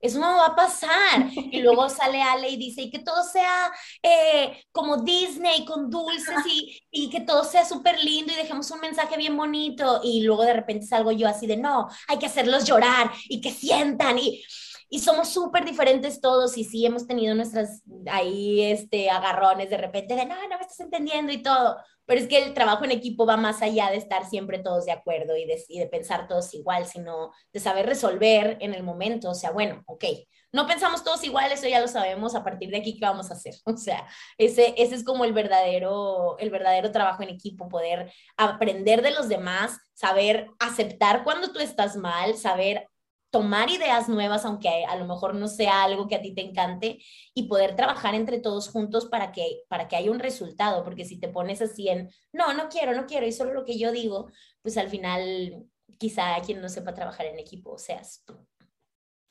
eso 0.00 0.18
no 0.18 0.36
va 0.36 0.46
a 0.46 0.56
pasar. 0.56 1.30
Y 1.34 1.60
luego 1.60 1.88
sale 1.88 2.22
Ale 2.22 2.48
y 2.50 2.56
dice, 2.56 2.82
y 2.82 2.90
que 2.90 3.00
todo 3.00 3.22
sea 3.22 3.70
eh, 4.02 4.64
como 4.72 4.98
Disney, 4.98 5.64
con 5.64 5.90
dulces 5.90 6.46
y, 6.46 6.80
y 6.90 7.10
que 7.10 7.20
todo 7.20 7.44
sea 7.44 7.64
súper 7.64 8.02
lindo 8.02 8.32
y 8.32 8.36
dejemos 8.36 8.70
un 8.70 8.80
mensaje 8.80 9.16
bien 9.16 9.36
bonito. 9.36 10.00
Y 10.02 10.22
luego 10.22 10.44
de 10.44 10.54
repente 10.54 10.86
salgo 10.86 11.12
yo 11.12 11.28
así 11.28 11.46
de, 11.46 11.56
no, 11.56 11.88
hay 12.08 12.18
que 12.18 12.26
hacerlos 12.26 12.64
llorar 12.64 13.10
y 13.28 13.40
que 13.40 13.52
sientan. 13.52 14.18
Y, 14.18 14.42
y 14.90 14.98
somos 14.98 15.28
súper 15.28 15.64
diferentes 15.64 16.20
todos 16.20 16.58
y 16.58 16.64
sí 16.64 16.84
hemos 16.84 17.06
tenido 17.06 17.34
nuestras 17.34 17.82
ahí 18.10 18.62
este 18.62 19.08
agarrones 19.08 19.70
de 19.70 19.78
repente 19.78 20.16
de 20.16 20.26
no, 20.26 20.34
no 20.34 20.58
me 20.58 20.62
estás 20.62 20.80
entendiendo 20.80 21.32
y 21.32 21.42
todo, 21.42 21.76
pero 22.04 22.20
es 22.20 22.26
que 22.26 22.42
el 22.42 22.54
trabajo 22.54 22.84
en 22.84 22.90
equipo 22.90 23.24
va 23.24 23.36
más 23.36 23.62
allá 23.62 23.88
de 23.90 23.96
estar 23.96 24.28
siempre 24.28 24.58
todos 24.58 24.84
de 24.84 24.92
acuerdo 24.92 25.36
y 25.36 25.46
de, 25.46 25.62
y 25.68 25.78
de 25.78 25.86
pensar 25.86 26.26
todos 26.26 26.52
igual, 26.54 26.86
sino 26.86 27.30
de 27.52 27.60
saber 27.60 27.86
resolver 27.86 28.58
en 28.60 28.74
el 28.74 28.82
momento, 28.82 29.30
o 29.30 29.34
sea, 29.34 29.52
bueno, 29.52 29.82
ok, 29.86 30.04
no 30.52 30.66
pensamos 30.66 31.04
todos 31.04 31.22
igual, 31.22 31.52
eso 31.52 31.68
ya 31.68 31.80
lo 31.80 31.86
sabemos, 31.86 32.34
a 32.34 32.42
partir 32.42 32.70
de 32.70 32.78
aquí, 32.78 32.98
¿qué 32.98 33.06
vamos 33.06 33.30
a 33.30 33.34
hacer? 33.34 33.54
O 33.64 33.76
sea, 33.76 34.08
ese, 34.36 34.74
ese 34.76 34.96
es 34.96 35.04
como 35.04 35.24
el 35.24 35.32
verdadero, 35.32 36.36
el 36.38 36.50
verdadero 36.50 36.90
trabajo 36.90 37.22
en 37.22 37.28
equipo, 37.28 37.68
poder 37.68 38.12
aprender 38.36 39.02
de 39.02 39.12
los 39.12 39.28
demás, 39.28 39.78
saber 39.94 40.48
aceptar 40.58 41.22
cuando 41.22 41.52
tú 41.52 41.60
estás 41.60 41.96
mal, 41.96 42.36
saber 42.36 42.88
tomar 43.30 43.70
ideas 43.70 44.08
nuevas, 44.08 44.44
aunque 44.44 44.84
a 44.84 44.96
lo 44.96 45.06
mejor 45.06 45.34
no 45.34 45.48
sea 45.48 45.84
algo 45.84 46.08
que 46.08 46.16
a 46.16 46.20
ti 46.20 46.34
te 46.34 46.42
encante, 46.42 46.98
y 47.34 47.44
poder 47.44 47.76
trabajar 47.76 48.14
entre 48.14 48.40
todos 48.40 48.68
juntos 48.68 49.06
para 49.06 49.32
que, 49.32 49.62
para 49.68 49.88
que 49.88 49.96
haya 49.96 50.10
un 50.10 50.18
resultado, 50.18 50.84
porque 50.84 51.04
si 51.04 51.18
te 51.18 51.28
pones 51.28 51.62
así 51.62 51.88
en, 51.88 52.10
no, 52.32 52.52
no 52.54 52.68
quiero, 52.68 52.94
no 52.94 53.06
quiero, 53.06 53.26
y 53.26 53.32
solo 53.32 53.54
lo 53.54 53.64
que 53.64 53.78
yo 53.78 53.92
digo, 53.92 54.30
pues 54.62 54.76
al 54.76 54.88
final 54.88 55.64
quizá 55.98 56.40
quien 56.44 56.60
no 56.60 56.68
sepa 56.68 56.94
trabajar 56.94 57.26
en 57.26 57.38
equipo 57.38 57.78
seas 57.78 58.22
tú. 58.26 58.34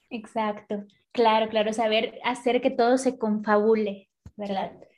Exacto, 0.09 0.85
claro, 1.12 1.49
claro, 1.49 1.73
saber 1.73 2.19
hacer 2.23 2.62
que 2.62 2.71
todo 2.71 2.97
se 2.97 3.17
confabule, 3.17 4.09
¿verdad? 4.35 4.71
Claro. 4.71 4.88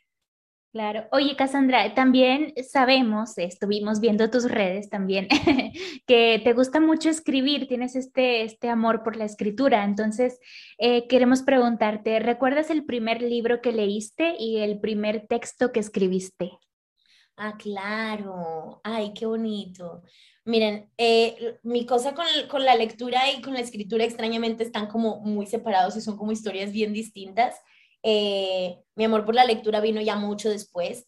Oye, 1.12 1.36
Cassandra, 1.36 1.94
también 1.94 2.54
sabemos, 2.64 3.38
estuvimos 3.38 4.00
viendo 4.00 4.30
tus 4.30 4.50
redes 4.50 4.90
también, 4.90 5.28
que 6.08 6.40
te 6.42 6.54
gusta 6.54 6.80
mucho 6.80 7.10
escribir, 7.10 7.68
tienes 7.68 7.98
este, 7.98 8.44
este 8.44 8.70
amor 8.70 9.04
por 9.04 9.18
la 9.18 9.26
escritura. 9.26 9.84
Entonces, 9.84 10.40
eh, 10.78 11.08
queremos 11.10 11.42
preguntarte, 11.42 12.20
¿recuerdas 12.20 12.70
el 12.70 12.86
primer 12.86 13.22
libro 13.22 13.62
que 13.62 13.74
leíste 13.74 14.36
y 14.40 14.60
el 14.60 14.80
primer 14.80 15.28
texto 15.28 15.74
que 15.74 15.82
escribiste? 15.82 16.52
Ah, 17.36 17.58
claro. 17.58 18.80
Ay, 18.86 19.14
qué 19.14 19.26
bonito. 19.26 20.04
Miren, 20.46 20.90
eh, 20.98 21.60
mi 21.64 21.86
cosa 21.86 22.14
con, 22.16 22.26
con 22.50 22.64
la 22.64 22.76
lectura 22.76 23.30
y 23.30 23.42
con 23.42 23.54
la 23.54 23.60
escritura 23.60 24.06
extrañamente 24.06 24.64
están 24.64 24.88
como 24.88 25.20
muy 25.20 25.48
separados 25.48 25.98
y 25.98 26.02
son 26.02 26.16
como 26.16 26.32
historias 26.32 26.72
bien 26.72 26.94
distintas. 26.94 27.56
Eh, 28.04 28.80
mi 28.96 29.06
amor 29.06 29.26
por 29.26 29.36
la 29.36 29.46
lectura 29.46 29.80
vino 29.80 30.02
ya 30.02 30.16
mucho 30.16 30.50
después, 30.50 31.06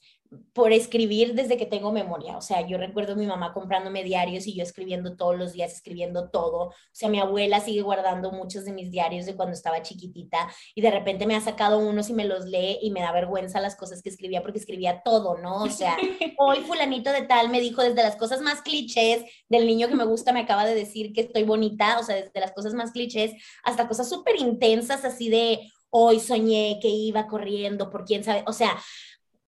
por 0.53 0.71
escribir 0.71 1.33
desde 1.33 1.57
que 1.57 1.65
tengo 1.65 1.91
memoria. 1.91 2.37
O 2.37 2.41
sea, 2.41 2.65
yo 2.65 2.77
recuerdo 2.77 3.13
a 3.13 3.15
mi 3.15 3.25
mamá 3.25 3.53
comprándome 3.53 4.03
diarios 4.03 4.47
y 4.47 4.55
yo 4.55 4.63
escribiendo 4.63 5.15
todos 5.15 5.37
los 5.37 5.53
días, 5.53 5.73
escribiendo 5.73 6.29
todo. 6.29 6.67
O 6.67 6.73
sea, 6.91 7.09
mi 7.09 7.19
abuela 7.19 7.59
sigue 7.59 7.81
guardando 7.81 8.31
muchos 8.31 8.65
de 8.65 8.73
mis 8.73 8.91
diarios 8.91 9.25
de 9.25 9.35
cuando 9.35 9.53
estaba 9.53 9.81
chiquitita 9.81 10.49
y 10.75 10.81
de 10.81 10.91
repente 10.91 11.25
me 11.25 11.35
ha 11.35 11.41
sacado 11.41 11.79
unos 11.79 12.09
y 12.09 12.13
me 12.13 12.25
los 12.25 12.45
lee 12.45 12.79
y 12.81 12.91
me 12.91 13.01
da 13.01 13.11
vergüenza 13.11 13.59
las 13.59 13.75
cosas 13.75 14.01
que 14.01 14.09
escribía 14.09 14.41
porque 14.41 14.59
escribía 14.59 15.01
todo, 15.03 15.37
¿no? 15.37 15.63
O 15.63 15.69
sea, 15.69 15.97
hoy 16.37 16.57
fulanito 16.61 17.11
de 17.11 17.23
tal 17.23 17.49
me 17.49 17.59
dijo 17.59 17.81
desde 17.81 18.03
las 18.03 18.15
cosas 18.15 18.41
más 18.41 18.61
clichés 18.61 19.23
del 19.49 19.65
niño 19.65 19.87
que 19.87 19.95
me 19.95 20.05
gusta 20.05 20.33
me 20.33 20.41
acaba 20.41 20.65
de 20.65 20.75
decir 20.75 21.13
que 21.13 21.21
estoy 21.21 21.43
bonita, 21.43 21.99
o 21.99 22.03
sea, 22.03 22.15
desde 22.15 22.39
las 22.39 22.51
cosas 22.51 22.73
más 22.73 22.91
clichés 22.91 23.33
hasta 23.63 23.87
cosas 23.87 24.09
súper 24.09 24.39
intensas 24.39 25.05
así 25.05 25.29
de 25.29 25.59
hoy 25.93 26.19
soñé 26.19 26.79
que 26.81 26.89
iba 26.89 27.27
corriendo 27.27 27.89
por 27.89 28.03
quién 28.03 28.23
sabe, 28.23 28.43
o 28.47 28.53
sea, 28.53 28.77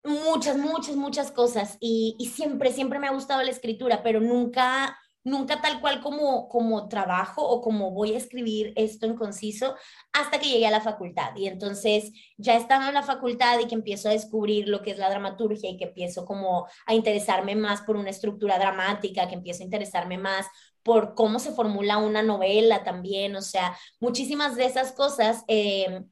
muchas, 0.04 0.56
muchas, 0.56 0.96
muchas 0.96 1.32
cosas 1.32 1.76
y, 1.80 2.16
y 2.18 2.26
siempre, 2.26 2.72
siempre 2.72 2.98
me 2.98 3.08
ha 3.08 3.12
gustado 3.12 3.42
la 3.42 3.50
escritura, 3.50 4.02
pero 4.02 4.20
nunca 4.20 4.96
nunca 5.28 5.60
tal 5.60 5.80
cual 5.80 6.00
como, 6.00 6.48
como 6.48 6.88
trabajo 6.88 7.46
o 7.46 7.60
como 7.60 7.90
voy 7.90 8.14
a 8.14 8.16
escribir 8.18 8.72
esto 8.76 9.06
en 9.06 9.14
conciso 9.14 9.74
hasta 10.12 10.38
que 10.38 10.48
llegué 10.48 10.66
a 10.66 10.70
la 10.70 10.80
facultad. 10.80 11.36
Y 11.36 11.46
entonces 11.46 12.12
ya 12.36 12.56
estando 12.56 12.88
en 12.88 12.94
la 12.94 13.02
facultad 13.02 13.58
y 13.60 13.66
que 13.66 13.74
empiezo 13.74 14.08
a 14.08 14.12
descubrir 14.12 14.68
lo 14.68 14.82
que 14.82 14.92
es 14.92 14.98
la 14.98 15.10
dramaturgia 15.10 15.70
y 15.70 15.76
que 15.76 15.84
empiezo 15.84 16.24
como 16.24 16.66
a 16.86 16.94
interesarme 16.94 17.54
más 17.54 17.82
por 17.82 17.96
una 17.96 18.10
estructura 18.10 18.58
dramática, 18.58 19.28
que 19.28 19.34
empiezo 19.34 19.62
a 19.62 19.66
interesarme 19.66 20.18
más 20.18 20.46
por 20.82 21.14
cómo 21.14 21.38
se 21.38 21.52
formula 21.52 21.98
una 21.98 22.22
novela 22.22 22.82
también, 22.82 23.36
o 23.36 23.42
sea, 23.42 23.76
muchísimas 24.00 24.56
de 24.56 24.64
esas 24.64 24.92
cosas. 24.92 25.44
Eh, 25.48 26.04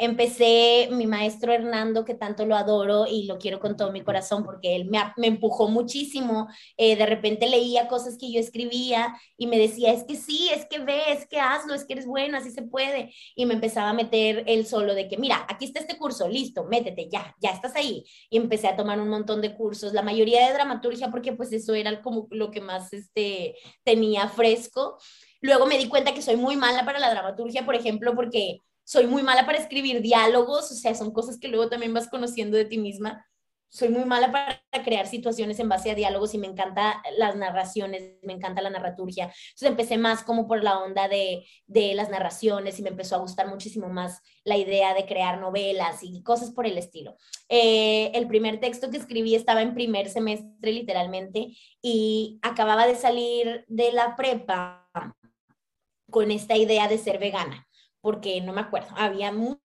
empecé 0.00 0.88
mi 0.90 1.06
maestro 1.06 1.52
Hernando, 1.52 2.06
que 2.06 2.14
tanto 2.14 2.46
lo 2.46 2.56
adoro 2.56 3.06
y 3.06 3.26
lo 3.26 3.38
quiero 3.38 3.60
con 3.60 3.76
todo 3.76 3.92
mi 3.92 4.00
corazón 4.00 4.44
porque 4.44 4.74
él 4.74 4.86
me, 4.86 5.26
empujó 5.26 5.68
muchísimo. 5.68 6.48
Eh, 6.78 6.96
de 6.96 7.04
repente 7.04 7.46
leía 7.46 7.86
cosas 7.86 8.16
que 8.18 8.32
yo 8.32 8.40
escribía 8.40 9.14
y 9.36 9.46
me 9.46 9.58
decía, 9.58 9.92
es 9.92 10.04
que 10.04 10.16
sí, 10.16 10.48
es 10.54 10.64
que 10.64 10.78
ve, 10.78 11.12
es 11.12 11.26
que 11.26 11.38
hazlo, 11.38 11.74
es 11.74 11.84
que 11.84 11.92
eres 11.92 12.06
bueno, 12.06 12.38
así 12.38 12.50
se 12.50 12.62
puede. 12.62 13.12
Y 13.36 13.44
me 13.44 13.52
empezaba 13.52 13.90
a 13.90 13.92
meter 13.92 14.42
el 14.46 14.66
solo 14.66 14.94
de 14.94 15.06
que, 15.06 15.18
mira, 15.18 15.44
aquí 15.48 15.66
está 15.66 15.80
este 15.80 15.98
curso, 15.98 16.26
listo, 16.28 16.64
métete, 16.64 17.10
ya, 17.12 17.36
ya 17.38 17.50
estás 17.50 17.76
ahí. 17.76 18.02
Y 18.30 18.38
empecé 18.38 18.68
a 18.68 18.76
tomar 18.76 18.98
un 18.98 19.08
montón 19.10 19.42
de 19.42 19.54
cursos, 19.54 19.92
la 19.92 20.02
mayoría 20.02 20.46
de 20.46 20.54
dramaturgia 20.54 21.10
porque 21.10 21.34
pues 21.34 21.52
eso 21.52 21.74
era 21.74 22.00
como 22.00 22.26
lo 22.30 22.50
que 22.50 22.62
más 22.62 22.90
este, 22.94 23.54
tenía 23.84 24.28
fresco. 24.28 24.96
Luego 25.42 25.66
me 25.66 25.76
di 25.76 25.88
cuenta 25.88 26.14
que 26.14 26.22
soy 26.22 26.36
muy 26.36 26.56
mala 26.56 26.86
para 26.86 26.98
la 26.98 27.10
dramaturgia, 27.10 27.66
por 27.66 27.74
ejemplo, 27.74 28.14
porque 28.14 28.60
soy 28.90 29.06
muy 29.06 29.22
mala 29.22 29.46
para 29.46 29.58
escribir 29.58 30.02
diálogos, 30.02 30.72
o 30.72 30.74
sea, 30.74 30.96
son 30.96 31.12
cosas 31.12 31.38
que 31.38 31.46
luego 31.46 31.68
también 31.68 31.94
vas 31.94 32.08
conociendo 32.08 32.56
de 32.56 32.64
ti 32.64 32.76
misma. 32.76 33.24
Soy 33.68 33.88
muy 33.88 34.04
mala 34.04 34.32
para 34.32 34.84
crear 34.84 35.06
situaciones 35.06 35.60
en 35.60 35.68
base 35.68 35.92
a 35.92 35.94
diálogos 35.94 36.34
y 36.34 36.38
me 36.38 36.48
encanta 36.48 37.00
las 37.16 37.36
narraciones, 37.36 38.14
me 38.24 38.32
encanta 38.32 38.62
la 38.62 38.70
narraturgia. 38.70 39.26
Entonces 39.26 39.68
empecé 39.68 39.96
más 39.96 40.24
como 40.24 40.48
por 40.48 40.64
la 40.64 40.80
onda 40.80 41.06
de, 41.06 41.46
de 41.68 41.94
las 41.94 42.10
narraciones 42.10 42.80
y 42.80 42.82
me 42.82 42.88
empezó 42.88 43.14
a 43.14 43.20
gustar 43.20 43.46
muchísimo 43.46 43.88
más 43.88 44.22
la 44.42 44.56
idea 44.56 44.92
de 44.92 45.06
crear 45.06 45.38
novelas 45.38 46.00
y 46.02 46.24
cosas 46.24 46.50
por 46.50 46.66
el 46.66 46.76
estilo. 46.76 47.16
Eh, 47.48 48.10
el 48.14 48.26
primer 48.26 48.58
texto 48.58 48.90
que 48.90 48.96
escribí 48.96 49.36
estaba 49.36 49.62
en 49.62 49.72
primer 49.72 50.10
semestre 50.10 50.72
literalmente 50.72 51.56
y 51.80 52.40
acababa 52.42 52.88
de 52.88 52.96
salir 52.96 53.64
de 53.68 53.92
la 53.92 54.16
prepa 54.16 54.90
con 56.10 56.32
esta 56.32 56.56
idea 56.56 56.88
de 56.88 56.98
ser 56.98 57.20
vegana 57.20 57.68
porque 58.00 58.40
no 58.40 58.52
me 58.52 58.60
acuerdo, 58.62 58.88
había 58.96 59.30
un 59.30 59.60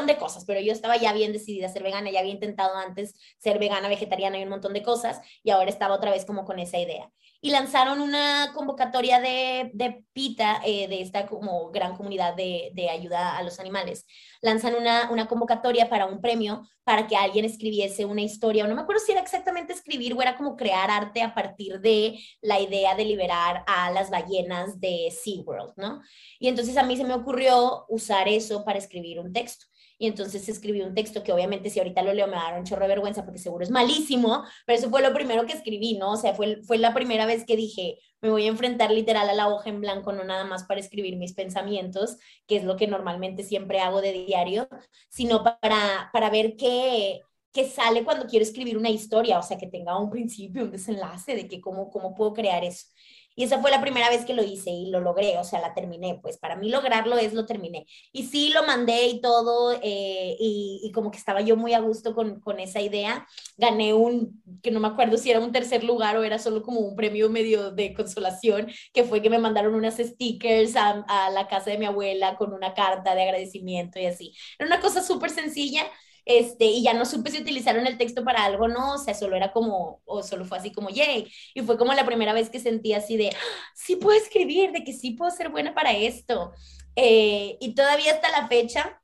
de 0.00 0.16
cosas, 0.16 0.44
pero 0.46 0.60
yo 0.60 0.72
estaba 0.72 0.96
ya 0.96 1.12
bien 1.12 1.32
decidida 1.32 1.66
a 1.66 1.70
ser 1.70 1.82
vegana, 1.82 2.10
ya 2.10 2.20
había 2.20 2.32
intentado 2.32 2.76
antes 2.76 3.14
ser 3.38 3.58
vegana, 3.58 3.88
vegetariana 3.88 4.38
y 4.38 4.42
un 4.42 4.48
montón 4.48 4.72
de 4.72 4.82
cosas, 4.82 5.20
y 5.42 5.50
ahora 5.50 5.70
estaba 5.70 5.94
otra 5.94 6.10
vez 6.10 6.24
como 6.24 6.44
con 6.44 6.58
esa 6.58 6.78
idea 6.78 7.10
y 7.44 7.50
lanzaron 7.50 8.00
una 8.00 8.52
convocatoria 8.54 9.18
de, 9.20 9.72
de 9.74 10.04
PITA, 10.12 10.62
eh, 10.64 10.86
de 10.86 11.02
esta 11.02 11.26
como 11.26 11.72
gran 11.72 11.96
comunidad 11.96 12.34
de, 12.36 12.70
de, 12.72 12.88
ayuda 12.88 13.36
a 13.36 13.42
los 13.42 13.58
animales. 13.58 14.06
Lanzan 14.40 14.76
una, 14.76 15.10
una 15.10 15.26
convocatoria 15.26 15.90
para 15.90 16.06
un 16.06 16.20
premio 16.20 16.62
para 16.84 17.08
que 17.08 17.16
alguien 17.16 17.44
escribiese 17.44 18.04
una 18.04 18.22
historia, 18.22 18.64
no 18.66 18.76
me 18.76 18.82
acuerdo 18.82 19.02
si 19.04 19.10
era 19.10 19.20
exactamente 19.20 19.72
escribir 19.72 20.14
o 20.14 20.22
era 20.22 20.36
como 20.36 20.56
crear 20.56 20.88
arte 20.88 21.20
a 21.20 21.34
partir 21.34 21.80
de 21.80 22.16
la 22.40 22.60
idea 22.60 22.94
de 22.94 23.04
liberar 23.04 23.64
a 23.66 23.90
las 23.90 24.08
ballenas 24.10 24.80
de 24.80 25.10
SeaWorld, 25.10 25.72
¿no? 25.76 26.00
Y 26.38 26.46
entonces 26.46 26.76
a 26.76 26.84
mí 26.84 26.96
se 26.96 27.04
me 27.04 27.14
ocurrió 27.14 27.86
usar 27.88 28.28
eso 28.28 28.64
para 28.64 28.78
escribir 28.78 29.18
un 29.18 29.32
texto 29.32 29.66
y 30.02 30.08
entonces 30.08 30.48
escribí 30.48 30.80
un 30.80 30.94
texto 30.96 31.22
que 31.22 31.32
obviamente 31.32 31.70
si 31.70 31.78
ahorita 31.78 32.02
lo 32.02 32.12
leo 32.12 32.26
me 32.26 32.34
va 32.34 32.48
a 32.48 32.50
dar 32.50 32.58
un 32.58 32.66
chorro 32.66 32.82
de 32.82 32.88
vergüenza 32.88 33.24
porque 33.24 33.38
seguro 33.38 33.62
es 33.62 33.70
malísimo, 33.70 34.42
pero 34.66 34.76
eso 34.76 34.90
fue 34.90 35.00
lo 35.00 35.14
primero 35.14 35.46
que 35.46 35.52
escribí, 35.52 35.96
¿no? 35.96 36.14
O 36.14 36.16
sea, 36.16 36.34
fue, 36.34 36.60
fue 36.64 36.76
la 36.78 36.92
primera 36.92 37.24
vez 37.24 37.44
que 37.46 37.54
dije, 37.54 38.00
me 38.20 38.28
voy 38.28 38.46
a 38.46 38.48
enfrentar 38.48 38.90
literal 38.90 39.30
a 39.30 39.32
la 39.32 39.46
hoja 39.46 39.70
en 39.70 39.80
blanco, 39.80 40.12
no 40.12 40.24
nada 40.24 40.44
más 40.44 40.64
para 40.64 40.80
escribir 40.80 41.16
mis 41.18 41.34
pensamientos, 41.34 42.16
que 42.48 42.56
es 42.56 42.64
lo 42.64 42.76
que 42.76 42.88
normalmente 42.88 43.44
siempre 43.44 43.78
hago 43.78 44.00
de 44.00 44.24
diario, 44.26 44.68
sino 45.08 45.44
para, 45.44 46.10
para 46.12 46.30
ver 46.30 46.56
qué, 46.56 47.20
qué 47.52 47.68
sale 47.68 48.02
cuando 48.02 48.26
quiero 48.26 48.42
escribir 48.42 48.76
una 48.76 48.90
historia, 48.90 49.38
o 49.38 49.42
sea, 49.44 49.56
que 49.56 49.68
tenga 49.68 49.96
un 50.00 50.10
principio, 50.10 50.64
un 50.64 50.72
desenlace 50.72 51.36
de 51.36 51.46
que 51.46 51.60
cómo, 51.60 51.90
cómo 51.90 52.12
puedo 52.12 52.32
crear 52.32 52.64
eso. 52.64 52.88
Y 53.34 53.44
esa 53.44 53.60
fue 53.60 53.70
la 53.70 53.80
primera 53.80 54.10
vez 54.10 54.24
que 54.24 54.34
lo 54.34 54.42
hice 54.42 54.70
y 54.70 54.90
lo 54.90 55.00
logré, 55.00 55.38
o 55.38 55.44
sea, 55.44 55.60
la 55.60 55.74
terminé. 55.74 56.18
Pues 56.22 56.38
para 56.38 56.56
mí 56.56 56.68
lograrlo 56.68 57.16
es 57.18 57.32
lo 57.32 57.46
terminé. 57.46 57.86
Y 58.12 58.24
sí, 58.24 58.50
lo 58.50 58.64
mandé 58.64 59.06
y 59.06 59.20
todo, 59.20 59.78
eh, 59.82 60.36
y, 60.38 60.90
como 60.94 61.10
que 61.10 61.18
estaba 61.18 61.40
yo 61.40 61.56
muy 61.56 61.72
a 61.74 61.80
gusto 61.80 62.14
con, 62.14 62.40
con, 62.40 62.60
esa 62.60 62.80
idea. 62.80 63.26
Gané 63.56 63.94
un, 63.94 64.42
que 64.62 64.70
no 64.70 64.80
me 64.80 64.88
acuerdo 64.88 65.16
si 65.16 65.30
era 65.30 65.40
un 65.40 65.52
tercer 65.52 65.84
lugar 65.84 66.16
o 66.16 66.24
era 66.24 66.38
solo 66.38 66.62
como 66.62 66.80
un 66.80 66.96
premio 66.96 67.30
medio 67.30 67.70
de 67.70 67.94
consolación, 67.94 68.68
que 68.92 69.04
fue 69.04 69.22
que 69.22 69.30
me 69.30 69.38
mandaron 69.38 69.74
unas 69.74 69.96
stickers 69.96 70.76
a, 70.76 71.04
a 71.08 71.30
la 71.30 71.48
casa 71.48 71.70
de 71.70 71.78
mi 71.78 71.86
abuela 71.86 72.36
con 72.36 72.52
una 72.52 72.74
carta 72.74 73.14
de 73.14 73.22
agradecimiento 73.22 73.98
y 73.98 74.06
así. 74.06 74.34
Era 74.58 74.66
una 74.66 74.80
cosa 74.80 75.02
súper 75.02 75.30
sencilla 75.30 75.86
este, 76.24 76.66
y 76.66 76.82
ya 76.82 76.94
no 76.94 77.04
supe 77.04 77.30
si 77.30 77.40
utilizaron 77.42 77.86
el 77.86 77.98
texto 77.98 78.24
para 78.24 78.44
algo 78.44 78.68
no, 78.68 78.94
o 78.94 78.98
sea, 78.98 79.14
solo 79.14 79.36
era 79.36 79.52
como, 79.52 80.00
o 80.04 80.22
solo 80.22 80.44
fue 80.44 80.58
así 80.58 80.72
como, 80.72 80.90
yay, 80.90 81.30
y 81.54 81.62
fue 81.62 81.76
como 81.78 81.92
la 81.94 82.06
primera 82.06 82.32
vez 82.32 82.50
que 82.50 82.60
sentí 82.60 82.92
así 82.94 83.16
de, 83.16 83.30
¡Ah! 83.30 83.72
sí 83.74 83.96
puedo 83.96 84.16
escribir, 84.18 84.72
de 84.72 84.84
que 84.84 84.92
sí 84.92 85.12
puedo 85.12 85.30
ser 85.30 85.50
buena 85.50 85.74
para 85.74 85.92
esto. 85.92 86.52
Eh, 86.96 87.56
y 87.60 87.74
todavía 87.74 88.12
hasta 88.12 88.30
la 88.30 88.48
fecha, 88.48 89.01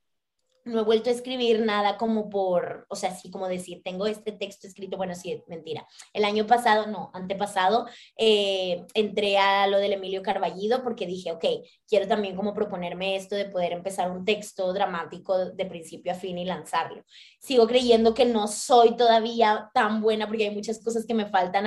no 0.65 0.79
he 0.79 0.83
vuelto 0.83 1.09
a 1.09 1.13
escribir 1.13 1.61
nada 1.61 1.97
como 1.97 2.29
por, 2.29 2.85
o 2.89 2.95
sea, 2.95 3.11
así 3.11 3.29
como 3.31 3.47
decir, 3.47 3.81
tengo 3.83 4.07
este 4.07 4.31
texto 4.31 4.67
escrito, 4.67 4.97
bueno, 4.97 5.15
sí, 5.15 5.41
mentira. 5.47 5.87
El 6.13 6.25
año 6.25 6.45
pasado, 6.47 6.87
no, 6.87 7.11
antepasado, 7.13 7.87
eh, 8.17 8.85
entré 8.93 9.37
a 9.37 9.67
lo 9.67 9.79
del 9.79 9.93
Emilio 9.93 10.21
Carballido 10.21 10.83
porque 10.83 11.05
dije, 11.05 11.31
ok, 11.31 11.45
quiero 11.87 12.07
también 12.07 12.35
como 12.35 12.53
proponerme 12.53 13.15
esto 13.15 13.35
de 13.35 13.45
poder 13.45 13.73
empezar 13.73 14.11
un 14.11 14.25
texto 14.25 14.71
dramático 14.73 15.37
de 15.51 15.65
principio 15.65 16.11
a 16.11 16.15
fin 16.15 16.37
y 16.37 16.45
lanzarlo. 16.45 17.03
Sigo 17.39 17.67
creyendo 17.67 18.13
que 18.13 18.25
no 18.25 18.47
soy 18.47 18.95
todavía 18.95 19.69
tan 19.73 20.01
buena 20.01 20.27
porque 20.27 20.45
hay 20.47 20.55
muchas 20.55 20.83
cosas 20.83 21.05
que 21.05 21.13
me 21.13 21.27
faltan 21.27 21.65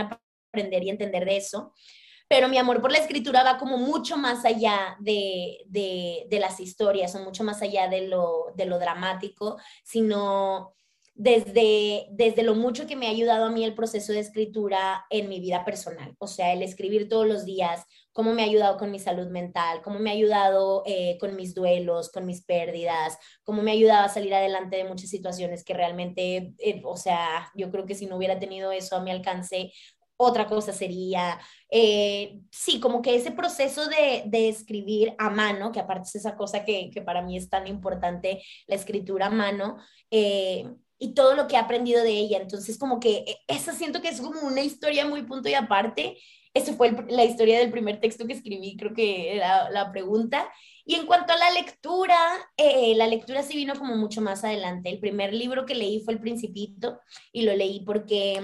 aprender 0.52 0.84
y 0.84 0.90
entender 0.90 1.24
de 1.24 1.36
eso, 1.36 1.72
pero 2.32 2.48
mi 2.48 2.56
amor 2.56 2.80
por 2.80 2.90
la 2.90 2.96
escritura 2.96 3.42
va 3.42 3.58
como 3.58 3.76
mucho 3.76 4.16
más 4.16 4.46
allá 4.46 4.96
de, 5.00 5.66
de, 5.68 6.38
las 6.40 6.60
historias, 6.60 7.14
o 7.14 7.22
mucho 7.22 7.44
más 7.44 7.60
allá 7.60 7.88
de 7.88 8.08
lo, 8.08 8.54
de 8.56 8.64
lo 8.64 8.78
dramático, 8.78 9.58
sino 9.84 10.72
desde, 11.14 12.06
desde 12.10 12.42
lo 12.42 12.54
mucho 12.54 12.86
que 12.86 12.96
me 12.96 13.06
ha 13.06 13.10
ayudado 13.10 13.44
a 13.44 13.50
mí 13.50 13.62
el 13.66 13.74
proceso 13.74 14.14
de 14.14 14.20
escritura 14.20 15.04
en 15.10 15.28
mi 15.28 15.40
vida 15.40 15.66
personal. 15.66 16.14
O 16.18 16.26
sea, 16.26 16.54
el 16.54 16.62
escribir 16.62 17.06
todos 17.06 17.26
los 17.26 17.44
días, 17.44 17.84
cómo 18.12 18.32
me 18.32 18.40
ha 18.40 18.46
ayudado 18.46 18.78
con 18.78 18.90
mi 18.90 18.98
salud 18.98 19.26
mental, 19.26 19.82
cómo 19.82 19.98
me 19.98 20.08
ha 20.08 20.14
ayudado 20.14 20.84
eh, 20.86 21.18
con 21.20 21.36
mis 21.36 21.54
duelos, 21.54 22.10
con 22.10 22.24
mis 22.24 22.42
pérdidas, 22.42 23.18
cómo 23.44 23.60
me 23.60 23.72
ha 23.72 23.74
ayudado 23.74 24.06
a 24.06 24.08
salir 24.08 24.32
adelante 24.32 24.78
de 24.78 24.84
muchas 24.84 25.10
situaciones 25.10 25.64
que 25.64 25.74
realmente, 25.74 26.54
eh, 26.56 26.80
o 26.82 26.96
sea, 26.96 27.50
yo 27.54 27.70
creo 27.70 27.84
que 27.84 27.94
si 27.94 28.06
no 28.06 28.16
hubiera 28.16 28.38
tenido 28.38 28.72
eso 28.72 28.96
a 28.96 29.02
mi 29.02 29.10
alcance, 29.10 29.70
otra 30.16 30.46
cosa 30.46 30.72
sería, 30.72 31.40
eh, 31.70 32.40
sí, 32.50 32.80
como 32.80 33.02
que 33.02 33.14
ese 33.14 33.32
proceso 33.32 33.86
de, 33.88 34.24
de, 34.26 34.48
escribir 34.48 35.14
a 35.18 35.30
mano, 35.30 35.72
que 35.72 35.80
aparte 35.80 36.08
es 36.08 36.16
esa 36.16 36.36
cosa 36.36 36.64
que, 36.64 36.90
que, 36.90 37.02
para 37.02 37.22
mí 37.22 37.36
es 37.36 37.48
tan 37.48 37.66
importante, 37.66 38.42
la 38.66 38.76
escritura 38.76 39.26
a 39.26 39.30
mano, 39.30 39.78
eh, 40.10 40.68
y 40.98 41.14
todo 41.14 41.34
lo 41.34 41.48
que 41.48 41.56
he 41.56 41.58
aprendido 41.58 42.02
de 42.04 42.10
ella. 42.10 42.38
Entonces, 42.38 42.78
como 42.78 43.00
que 43.00 43.24
e, 43.26 43.38
esa 43.48 43.72
siento 43.72 44.00
que 44.00 44.08
es 44.08 44.20
como 44.20 44.40
una 44.42 44.62
historia 44.62 45.06
muy 45.06 45.24
punto 45.24 45.48
y 45.48 45.54
aparte. 45.54 46.16
Esa 46.54 46.74
fue 46.74 46.94
la 47.08 47.24
historia 47.24 47.58
del 47.58 47.70
primer 47.70 47.98
texto 47.98 48.26
que 48.26 48.34
escribí, 48.34 48.76
creo 48.76 48.92
que 48.94 49.34
era 49.36 49.70
la 49.70 49.90
pregunta. 49.90 50.48
Y 50.84 50.94
en 50.96 51.06
cuanto 51.06 51.32
a 51.32 51.38
la 51.38 51.50
lectura, 51.50 52.16
eh, 52.56 52.94
la 52.94 53.06
lectura 53.06 53.42
sí 53.42 53.56
vino 53.56 53.74
como 53.74 53.96
mucho 53.96 54.20
más 54.20 54.44
adelante. 54.44 54.90
El 54.90 55.00
primer 55.00 55.32
libro 55.32 55.64
que 55.66 55.74
leí 55.74 56.00
fue 56.00 56.14
El 56.14 56.20
Principito 56.20 57.00
y 57.32 57.42
lo 57.42 57.56
leí 57.56 57.80
porque 57.80 58.40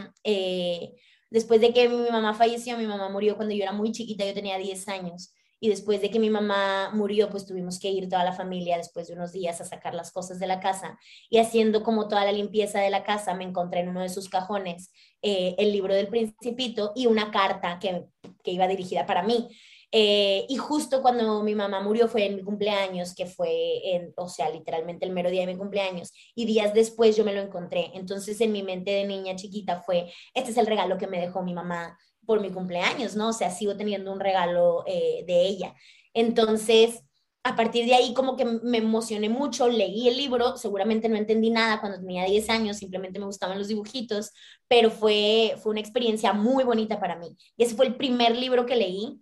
Después 1.30 1.60
de 1.60 1.72
que 1.72 1.88
mi 1.88 2.10
mamá 2.10 2.34
falleció, 2.34 2.78
mi 2.78 2.86
mamá 2.86 3.08
murió 3.08 3.36
cuando 3.36 3.54
yo 3.54 3.62
era 3.62 3.72
muy 3.72 3.92
chiquita, 3.92 4.24
yo 4.24 4.34
tenía 4.34 4.58
10 4.58 4.88
años. 4.88 5.34
Y 5.60 5.68
después 5.68 6.00
de 6.00 6.10
que 6.10 6.20
mi 6.20 6.30
mamá 6.30 6.90
murió, 6.94 7.30
pues 7.30 7.44
tuvimos 7.44 7.80
que 7.80 7.90
ir 7.90 8.08
toda 8.08 8.22
la 8.24 8.32
familia 8.32 8.76
después 8.76 9.08
de 9.08 9.14
unos 9.14 9.32
días 9.32 9.60
a 9.60 9.64
sacar 9.64 9.92
las 9.92 10.12
cosas 10.12 10.38
de 10.38 10.46
la 10.46 10.60
casa. 10.60 10.98
Y 11.28 11.38
haciendo 11.38 11.82
como 11.82 12.06
toda 12.06 12.24
la 12.24 12.32
limpieza 12.32 12.78
de 12.80 12.90
la 12.90 13.02
casa, 13.02 13.34
me 13.34 13.44
encontré 13.44 13.80
en 13.80 13.88
uno 13.88 14.02
de 14.02 14.08
sus 14.08 14.28
cajones 14.28 14.92
eh, 15.20 15.56
el 15.58 15.72
libro 15.72 15.94
del 15.94 16.06
principito 16.06 16.92
y 16.94 17.06
una 17.06 17.32
carta 17.32 17.78
que, 17.80 18.06
que 18.44 18.52
iba 18.52 18.68
dirigida 18.68 19.04
para 19.04 19.24
mí. 19.24 19.48
Eh, 19.90 20.44
y 20.48 20.56
justo 20.56 21.00
cuando 21.00 21.42
mi 21.42 21.54
mamá 21.54 21.80
murió 21.80 22.08
fue 22.08 22.26
en 22.26 22.36
mi 22.36 22.42
cumpleaños, 22.42 23.14
que 23.14 23.26
fue, 23.26 23.94
en, 23.94 24.12
o 24.16 24.28
sea, 24.28 24.50
literalmente 24.50 25.06
el 25.06 25.12
mero 25.12 25.30
día 25.30 25.42
de 25.42 25.52
mi 25.52 25.56
cumpleaños, 25.58 26.12
y 26.34 26.44
días 26.44 26.74
después 26.74 27.16
yo 27.16 27.24
me 27.24 27.34
lo 27.34 27.40
encontré. 27.40 27.90
Entonces 27.94 28.40
en 28.40 28.52
mi 28.52 28.62
mente 28.62 28.90
de 28.90 29.06
niña 29.06 29.36
chiquita 29.36 29.80
fue, 29.82 30.12
este 30.34 30.50
es 30.50 30.56
el 30.58 30.66
regalo 30.66 30.98
que 30.98 31.06
me 31.06 31.20
dejó 31.20 31.42
mi 31.42 31.54
mamá 31.54 31.98
por 32.26 32.40
mi 32.40 32.50
cumpleaños, 32.50 33.16
¿no? 33.16 33.28
O 33.28 33.32
sea, 33.32 33.50
sigo 33.50 33.76
teniendo 33.76 34.12
un 34.12 34.20
regalo 34.20 34.84
eh, 34.86 35.24
de 35.26 35.46
ella. 35.46 35.74
Entonces, 36.12 37.02
a 37.42 37.56
partir 37.56 37.86
de 37.86 37.94
ahí 37.94 38.12
como 38.12 38.36
que 38.36 38.44
me 38.44 38.78
emocioné 38.78 39.30
mucho, 39.30 39.68
leí 39.68 40.08
el 40.08 40.16
libro, 40.18 40.56
seguramente 40.58 41.08
no 41.08 41.16
entendí 41.16 41.50
nada 41.50 41.80
cuando 41.80 41.98
tenía 41.98 42.24
10 42.24 42.50
años, 42.50 42.76
simplemente 42.76 43.18
me 43.18 43.24
gustaban 43.24 43.58
los 43.58 43.68
dibujitos, 43.68 44.32
pero 44.66 44.90
fue, 44.90 45.54
fue 45.62 45.70
una 45.70 45.80
experiencia 45.80 46.34
muy 46.34 46.64
bonita 46.64 47.00
para 47.00 47.16
mí. 47.16 47.34
Y 47.56 47.64
ese 47.64 47.74
fue 47.74 47.86
el 47.86 47.96
primer 47.96 48.36
libro 48.36 48.66
que 48.66 48.76
leí, 48.76 49.18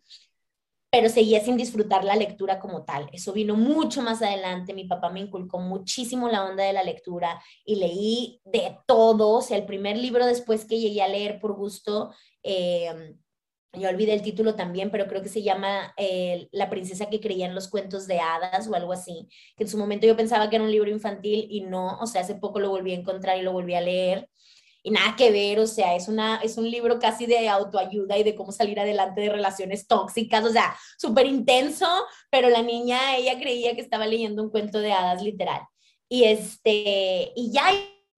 pero 0.96 1.10
seguía 1.10 1.44
sin 1.44 1.58
disfrutar 1.58 2.04
la 2.04 2.16
lectura 2.16 2.58
como 2.58 2.82
tal. 2.82 3.06
Eso 3.12 3.34
vino 3.34 3.54
mucho 3.54 4.00
más 4.00 4.22
adelante, 4.22 4.72
mi 4.72 4.84
papá 4.84 5.10
me 5.10 5.20
inculcó 5.20 5.58
muchísimo 5.58 6.26
la 6.30 6.42
onda 6.42 6.64
de 6.64 6.72
la 6.72 6.82
lectura 6.82 7.38
y 7.66 7.74
leí 7.74 8.40
de 8.46 8.78
todo, 8.86 9.28
o 9.28 9.42
sea, 9.42 9.58
el 9.58 9.66
primer 9.66 9.98
libro 9.98 10.24
después 10.24 10.64
que 10.64 10.80
llegué 10.80 11.02
a 11.02 11.08
leer 11.08 11.38
por 11.38 11.52
gusto. 11.54 12.14
Eh, 12.42 13.14
yo 13.74 13.90
olvidé 13.90 14.14
el 14.14 14.22
título 14.22 14.54
también, 14.54 14.90
pero 14.90 15.06
creo 15.06 15.20
que 15.20 15.28
se 15.28 15.42
llama 15.42 15.92
eh, 15.98 16.48
La 16.50 16.70
princesa 16.70 17.10
que 17.10 17.20
creía 17.20 17.44
en 17.44 17.54
los 17.54 17.68
cuentos 17.68 18.06
de 18.06 18.20
hadas 18.20 18.66
o 18.66 18.74
algo 18.74 18.94
así, 18.94 19.28
que 19.54 19.64
en 19.64 19.68
su 19.68 19.76
momento 19.76 20.06
yo 20.06 20.16
pensaba 20.16 20.48
que 20.48 20.56
era 20.56 20.64
un 20.64 20.70
libro 20.70 20.90
infantil 20.90 21.46
y 21.50 21.60
no, 21.60 21.98
o 21.98 22.06
sea, 22.06 22.22
hace 22.22 22.36
poco 22.36 22.58
lo 22.58 22.70
volví 22.70 22.92
a 22.92 22.98
encontrar 22.98 23.36
y 23.36 23.42
lo 23.42 23.52
volví 23.52 23.74
a 23.74 23.82
leer 23.82 24.30
y 24.86 24.92
nada 24.92 25.16
que 25.16 25.32
ver, 25.32 25.58
o 25.58 25.66
sea, 25.66 25.96
es, 25.96 26.06
una, 26.06 26.36
es 26.44 26.56
un 26.58 26.70
libro 26.70 27.00
casi 27.00 27.26
de 27.26 27.48
autoayuda 27.48 28.18
y 28.18 28.22
de 28.22 28.36
cómo 28.36 28.52
salir 28.52 28.78
adelante 28.78 29.20
de 29.20 29.30
relaciones 29.30 29.88
tóxicas, 29.88 30.44
o 30.44 30.50
sea, 30.50 30.76
súper 30.96 31.26
intenso, 31.26 31.88
pero 32.30 32.48
la 32.50 32.62
niña, 32.62 33.16
ella 33.16 33.36
creía 33.36 33.74
que 33.74 33.80
estaba 33.80 34.06
leyendo 34.06 34.44
un 34.44 34.50
cuento 34.50 34.78
de 34.78 34.92
hadas 34.92 35.24
literal. 35.24 35.62
Y, 36.08 36.22
este, 36.22 37.32
y 37.34 37.50
ya 37.50 37.64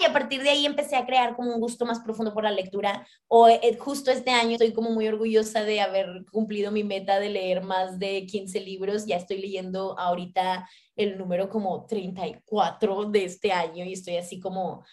y 0.01 0.05
a 0.05 0.13
partir 0.13 0.43
de 0.43 0.51
ahí 0.51 0.65
empecé 0.67 0.95
a 0.95 1.07
crear 1.07 1.35
como 1.35 1.55
un 1.55 1.61
gusto 1.61 1.87
más 1.87 2.01
profundo 2.01 2.33
por 2.33 2.45
la 2.45 2.53
lectura. 2.53 3.05
O 3.27 3.49
eh, 3.49 3.77
justo 3.81 4.13
este 4.13 4.31
año 4.31 4.53
estoy 4.53 4.73
como 4.73 4.91
muy 4.91 5.09
orgullosa 5.09 5.65
de 5.65 5.81
haber 5.81 6.25
cumplido 6.31 6.71
mi 6.71 6.85
meta 6.85 7.19
de 7.19 7.31
leer 7.31 7.65
más 7.65 7.99
de 7.99 8.27
15 8.27 8.61
libros. 8.61 9.07
Ya 9.07 9.17
estoy 9.17 9.41
leyendo 9.41 9.99
ahorita 9.99 10.69
el 10.95 11.19
número 11.19 11.49
como 11.49 11.87
34 11.87 13.07
de 13.07 13.25
este 13.25 13.51
año 13.51 13.85
y 13.87 13.95
estoy 13.95 14.19
así 14.19 14.39
como 14.39 14.85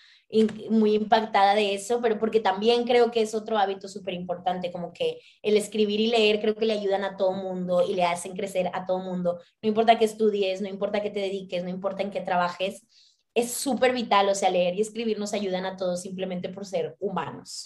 muy 0.69 0.95
impactada 0.95 1.55
de 1.55 1.75
eso, 1.75 2.01
pero 2.01 2.19
porque 2.19 2.39
también 2.39 2.85
creo 2.85 3.11
que 3.11 3.21
es 3.21 3.35
otro 3.35 3.57
hábito 3.57 3.87
súper 3.87 4.13
importante, 4.13 4.71
como 4.71 4.91
que 4.91 5.19
el 5.41 5.55
escribir 5.55 5.99
y 5.99 6.07
leer 6.07 6.41
creo 6.41 6.55
que 6.55 6.65
le 6.65 6.73
ayudan 6.73 7.03
a 7.03 7.15
todo 7.15 7.31
mundo 7.33 7.83
y 7.87 7.93
le 7.93 8.03
hacen 8.03 8.35
crecer 8.35 8.69
a 8.73 8.85
todo 8.85 8.99
mundo. 8.99 9.39
No 9.61 9.69
importa 9.69 9.97
que 9.97 10.05
estudies, 10.05 10.61
no 10.61 10.67
importa 10.67 11.01
que 11.01 11.11
te 11.11 11.19
dediques, 11.19 11.63
no 11.63 11.69
importa 11.69 12.03
en 12.03 12.11
qué 12.11 12.21
trabajes, 12.21 12.85
es 13.33 13.51
súper 13.51 13.93
vital, 13.93 14.29
o 14.29 14.35
sea, 14.35 14.49
leer 14.49 14.75
y 14.75 14.81
escribir 14.81 15.19
nos 15.19 15.33
ayudan 15.33 15.65
a 15.65 15.77
todos 15.77 16.01
simplemente 16.01 16.49
por 16.49 16.65
ser 16.65 16.95
humanos. 16.99 17.63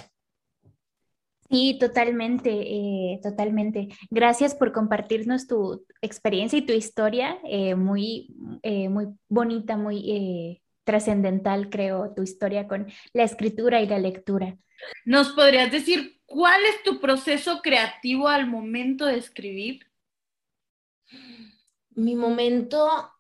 Sí, 1.50 1.78
totalmente, 1.80 2.52
eh, 2.52 3.20
totalmente. 3.24 3.88
Gracias 4.12 4.54
por 4.54 4.72
compartirnos 4.72 5.48
tu 5.48 5.84
experiencia 6.02 6.60
y 6.60 6.66
tu 6.66 6.74
historia, 6.74 7.40
eh, 7.44 7.74
muy, 7.74 8.36
eh, 8.62 8.88
muy 8.90 9.08
bonita, 9.28 9.76
muy 9.76 10.62
trascendental, 10.90 11.70
creo, 11.70 12.16
tu 12.16 12.24
historia 12.24 12.68
con 12.68 12.88
la 13.14 13.24
escritura 13.24 13.80
y 13.80 13.86
la 13.88 14.00
lectura. 14.00 14.58
¿Nos 15.06 15.30
podrías 15.34 15.72
decir 15.72 16.20
cuál 16.26 16.60
es 16.66 16.82
tu 16.82 17.00
proceso 17.00 17.62
creativo 17.62 18.28
al 18.28 18.48
momento 18.48 19.06
de 19.06 19.18
escribir? 19.18 19.86
Mi 21.92 22.16
momento 22.16 23.12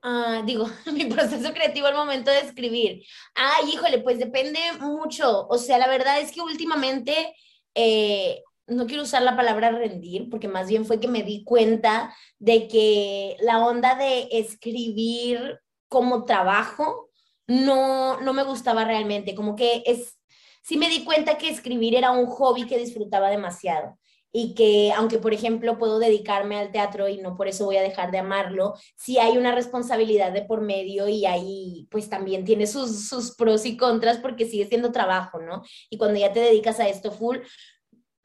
Ah, 0.00 0.42
digo, 0.46 0.66
mi 0.92 1.06
proceso 1.06 1.52
creativo 1.52 1.88
al 1.88 1.96
momento 1.96 2.30
de 2.30 2.38
escribir. 2.40 3.02
Ay, 3.34 3.70
híjole, 3.72 3.98
pues 3.98 4.18
depende 4.18 4.60
mucho. 4.80 5.48
O 5.48 5.58
sea, 5.58 5.76
la 5.78 5.88
verdad 5.88 6.20
es 6.20 6.30
que 6.30 6.40
últimamente, 6.40 7.34
eh, 7.74 8.42
no 8.68 8.86
quiero 8.86 9.02
usar 9.02 9.22
la 9.22 9.36
palabra 9.36 9.72
rendir, 9.72 10.28
porque 10.30 10.46
más 10.46 10.68
bien 10.68 10.84
fue 10.84 11.00
que 11.00 11.08
me 11.08 11.24
di 11.24 11.42
cuenta 11.42 12.14
de 12.38 12.68
que 12.68 13.36
la 13.40 13.66
onda 13.66 13.96
de 13.96 14.28
escribir 14.30 15.58
como 15.88 16.24
trabajo 16.24 17.07
no, 17.48 18.20
no 18.20 18.32
me 18.32 18.44
gustaba 18.44 18.84
realmente. 18.84 19.34
Como 19.34 19.56
que 19.56 19.82
es, 19.86 20.16
sí 20.62 20.76
me 20.76 20.88
di 20.88 21.04
cuenta 21.04 21.38
que 21.38 21.48
escribir 21.48 21.96
era 21.96 22.12
un 22.12 22.26
hobby 22.26 22.66
que 22.66 22.78
disfrutaba 22.78 23.30
demasiado 23.30 23.98
y 24.30 24.54
que 24.54 24.92
aunque 24.92 25.18
por 25.18 25.32
ejemplo 25.32 25.78
puedo 25.78 25.98
dedicarme 25.98 26.58
al 26.58 26.70
teatro 26.70 27.08
y 27.08 27.16
no 27.18 27.34
por 27.36 27.48
eso 27.48 27.64
voy 27.64 27.78
a 27.78 27.82
dejar 27.82 28.10
de 28.10 28.18
amarlo, 28.18 28.74
sí 28.96 29.18
hay 29.18 29.38
una 29.38 29.54
responsabilidad 29.54 30.32
de 30.32 30.42
por 30.42 30.60
medio 30.60 31.08
y 31.08 31.24
ahí 31.24 31.88
pues 31.90 32.10
también 32.10 32.44
tiene 32.44 32.66
sus, 32.66 33.08
sus 33.08 33.34
pros 33.34 33.64
y 33.64 33.76
contras 33.76 34.18
porque 34.18 34.46
sigue 34.46 34.66
siendo 34.66 34.92
trabajo, 34.92 35.40
¿no? 35.40 35.62
Y 35.88 35.96
cuando 35.96 36.20
ya 36.20 36.32
te 36.32 36.40
dedicas 36.40 36.78
a 36.78 36.88
esto 36.88 37.10
full, 37.10 37.38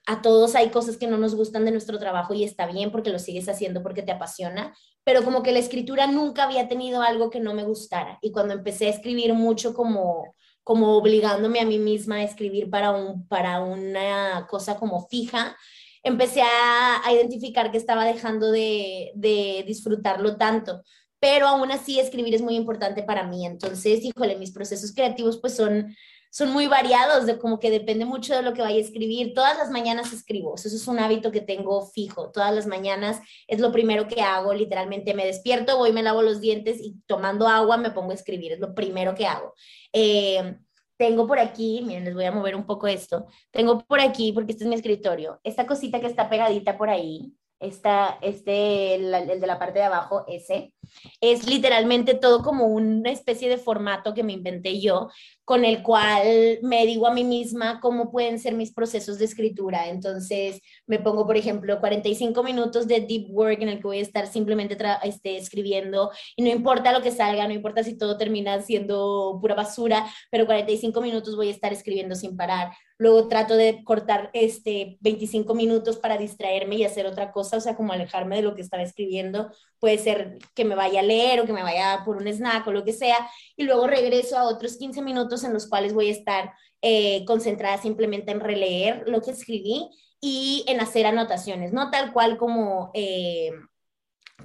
a 0.06 0.22
todos 0.22 0.56
hay 0.56 0.70
cosas 0.70 0.98
que 0.98 1.08
no 1.08 1.18
nos 1.18 1.36
gustan 1.36 1.64
de 1.64 1.72
nuestro 1.72 1.98
trabajo 1.98 2.34
y 2.34 2.44
está 2.44 2.68
bien 2.68 2.92
porque 2.92 3.10
lo 3.10 3.20
sigues 3.20 3.48
haciendo 3.48 3.82
porque 3.82 4.04
te 4.04 4.12
apasiona, 4.12 4.76
pero 5.04 5.24
como 5.24 5.44
que 5.44 5.52
la 5.52 5.60
escritura 5.60 6.08
nunca 6.08 6.44
había 6.44 6.68
tenido 6.68 7.02
algo 7.02 7.30
que 7.30 7.40
no 7.40 7.54
me 7.54 7.64
gustara 7.64 8.20
y 8.22 8.32
cuando 8.32 8.54
empecé 8.54 8.88
a 8.88 8.92
escribir 8.92 9.34
mucho 9.34 9.74
como 9.74 10.36
como 10.64 10.96
obligándome 10.96 11.60
a 11.60 11.66
mí 11.66 11.78
misma 11.78 12.18
a 12.18 12.24
escribir 12.24 12.70
para 12.70 12.92
un 12.92 13.28
para 13.28 13.62
una 13.62 14.48
cosa 14.50 14.78
como 14.78 15.08
fija, 15.08 15.58
empecé 16.04 16.42
a, 16.42 17.02
identificar 17.14 17.72
que 17.72 17.78
estaba 17.78 18.06
dejando 18.06 18.52
de, 18.52 19.12
de 19.16 19.64
disfrutarlo 19.68 20.38
tanto 20.38 20.84
pero 21.24 21.48
aún 21.48 21.72
así 21.72 22.02
escribir 22.02 22.36
es 22.36 22.42
muy 22.42 22.56
importante 22.58 23.02
para 23.02 23.26
mí. 23.26 23.46
Entonces, 23.46 24.04
híjole, 24.04 24.36
mis 24.38 24.52
procesos 24.52 24.92
creativos 24.94 25.40
pues 25.40 25.56
son, 25.56 25.96
son 26.34 26.52
muy 26.52 26.66
variados, 26.66 27.28
de 27.28 27.38
como 27.38 27.60
que 27.60 27.70
depende 27.70 28.06
mucho 28.06 28.34
de 28.34 28.42
lo 28.42 28.56
que 28.56 28.64
vaya 28.64 28.78
a 28.78 28.82
escribir. 28.82 29.36
Todas 29.36 29.56
las 29.56 29.70
mañanas 29.70 30.12
escribo, 30.12 30.56
eso 30.56 30.68
es 30.68 30.88
un 30.88 30.98
hábito 30.98 31.32
que 31.32 31.42
tengo 31.42 31.86
fijo. 31.86 32.32
Todas 32.32 32.52
las 32.56 32.66
mañanas 32.66 33.20
es 33.48 33.60
lo 33.60 33.72
primero 33.72 34.08
que 34.08 34.22
hago, 34.22 34.52
literalmente 34.52 35.14
me 35.14 35.28
despierto, 35.28 35.78
voy, 35.78 35.94
me 35.94 36.02
lavo 36.02 36.24
los 36.24 36.42
dientes 36.42 36.80
y 36.82 36.96
tomando 37.06 37.48
agua 37.48 37.78
me 37.78 37.92
pongo 37.92 38.10
a 38.10 38.16
escribir, 38.16 38.54
es 38.54 38.60
lo 38.60 38.74
primero 38.74 39.14
que 39.14 39.28
hago. 39.28 39.54
Eh, 39.94 40.58
tengo 40.98 41.28
por 41.28 41.38
aquí, 41.38 41.84
miren, 41.86 42.06
les 42.06 42.16
voy 42.16 42.26
a 42.26 42.32
mover 42.32 42.56
un 42.56 42.66
poco 42.66 42.88
esto. 42.88 43.28
Tengo 43.52 43.86
por 43.86 44.00
aquí, 44.00 44.32
porque 44.34 44.54
este 44.54 44.64
es 44.64 44.70
mi 44.70 44.76
escritorio, 44.76 45.40
esta 45.44 45.68
cosita 45.68 46.02
que 46.02 46.08
está 46.08 46.32
pegadita 46.32 46.80
por 46.80 46.90
ahí, 46.90 47.32
esta, 47.64 48.18
este, 48.22 48.96
el, 48.96 49.14
el, 49.14 49.40
de 49.40 49.48
la 49.48 49.58
parte 49.58 49.80
de 49.80 49.86
abajo, 49.86 50.26
ese, 50.28 50.74
es 51.22 51.48
literalmente 51.48 52.14
todo 52.14 52.44
como 52.44 52.68
una 52.68 53.10
especie 53.10 53.50
de 53.50 53.58
formato 53.58 54.14
que 54.14 54.24
me 54.24 54.34
inventé 54.34 54.80
yo, 54.80 55.10
con 55.46 55.66
el 55.66 55.84
cual 55.84 56.60
me 56.62 56.86
digo 56.86 57.06
a 57.08 57.14
mí 57.14 57.24
misma 57.24 57.80
cómo 57.82 58.12
pueden 58.12 58.40
ser 58.40 58.54
mis 58.54 58.74
procesos 58.74 59.20
de 59.20 59.26
escritura. 59.26 59.90
Entonces 59.90 60.62
me 60.88 61.00
pongo, 61.00 61.26
por 61.26 61.36
ejemplo, 61.36 61.80
45 61.80 62.44
minutos 62.44 62.88
de 62.88 63.02
deep 63.02 63.30
work 63.30 63.62
en 63.62 63.70
el 63.70 63.78
que 63.78 63.88
voy 63.88 64.00
a 64.00 64.04
estar 64.04 64.28
simplemente 64.28 64.78
este, 65.04 65.38
escribiendo 65.38 66.12
y 66.36 66.44
no 66.44 66.50
importa 66.50 66.94
lo 66.94 67.02
que 67.02 67.12
salga, 67.12 67.48
no 67.48 67.54
importa 67.54 67.84
si 67.84 67.98
todo 67.98 68.18
termina 68.18 68.62
siendo 68.62 69.38
pura 69.42 69.56
basura, 69.56 70.06
pero 70.32 70.46
45 70.46 71.02
minutos 71.02 71.36
voy 71.36 71.50
a 71.50 71.52
estar 71.52 71.74
escribiendo 71.74 72.16
sin 72.16 72.38
parar. 72.38 72.72
Luego 72.98 73.28
trato 73.28 73.56
de 73.58 73.84
cortar 73.84 74.30
este 74.34 74.98
25 75.02 75.54
minutos 75.56 75.98
para 75.98 76.18
distraerme 76.18 76.76
y 76.76 76.86
hacer 76.86 77.06
otra 77.06 77.32
cosa, 77.32 77.58
o 77.58 77.60
sea, 77.60 77.76
como 77.76 77.92
alejarme 77.92 78.38
de 78.38 78.44
lo 78.44 78.56
que 78.56 78.62
estaba 78.62 78.84
escribiendo. 78.84 79.52
Puede 79.84 79.98
ser 79.98 80.38
que 80.54 80.64
me 80.64 80.76
vaya 80.76 81.02
a 81.02 81.04
leer 81.04 81.42
o 81.42 81.46
que 81.46 81.52
me 81.52 81.62
vaya 81.62 82.04
por 82.06 82.16
un 82.16 82.26
snack 82.26 82.66
o 82.68 82.72
lo 82.72 82.86
que 82.86 82.94
sea. 82.94 83.18
Y 83.58 83.64
luego 83.64 83.86
regreso 83.86 84.38
a 84.38 84.46
otros 84.46 84.78
15 84.78 85.02
minutos 85.02 85.44
en 85.44 85.52
los 85.52 85.68
cuales 85.68 85.94
voy 85.94 86.08
a 86.08 86.14
estar 86.14 86.54
eh, 86.82 87.26
concentrada 87.26 87.78
simplemente 87.78 88.32
en 88.32 88.40
releer 88.40 89.04
lo 89.08 89.22
que 89.22 89.32
escribí 89.32 89.90
y 90.22 90.64
en 90.70 90.80
hacer 90.80 91.06
anotaciones, 91.06 91.74
no 91.74 91.92
tal 91.92 92.14
cual 92.14 92.38
como... 92.38 92.92
Eh, 92.94 93.52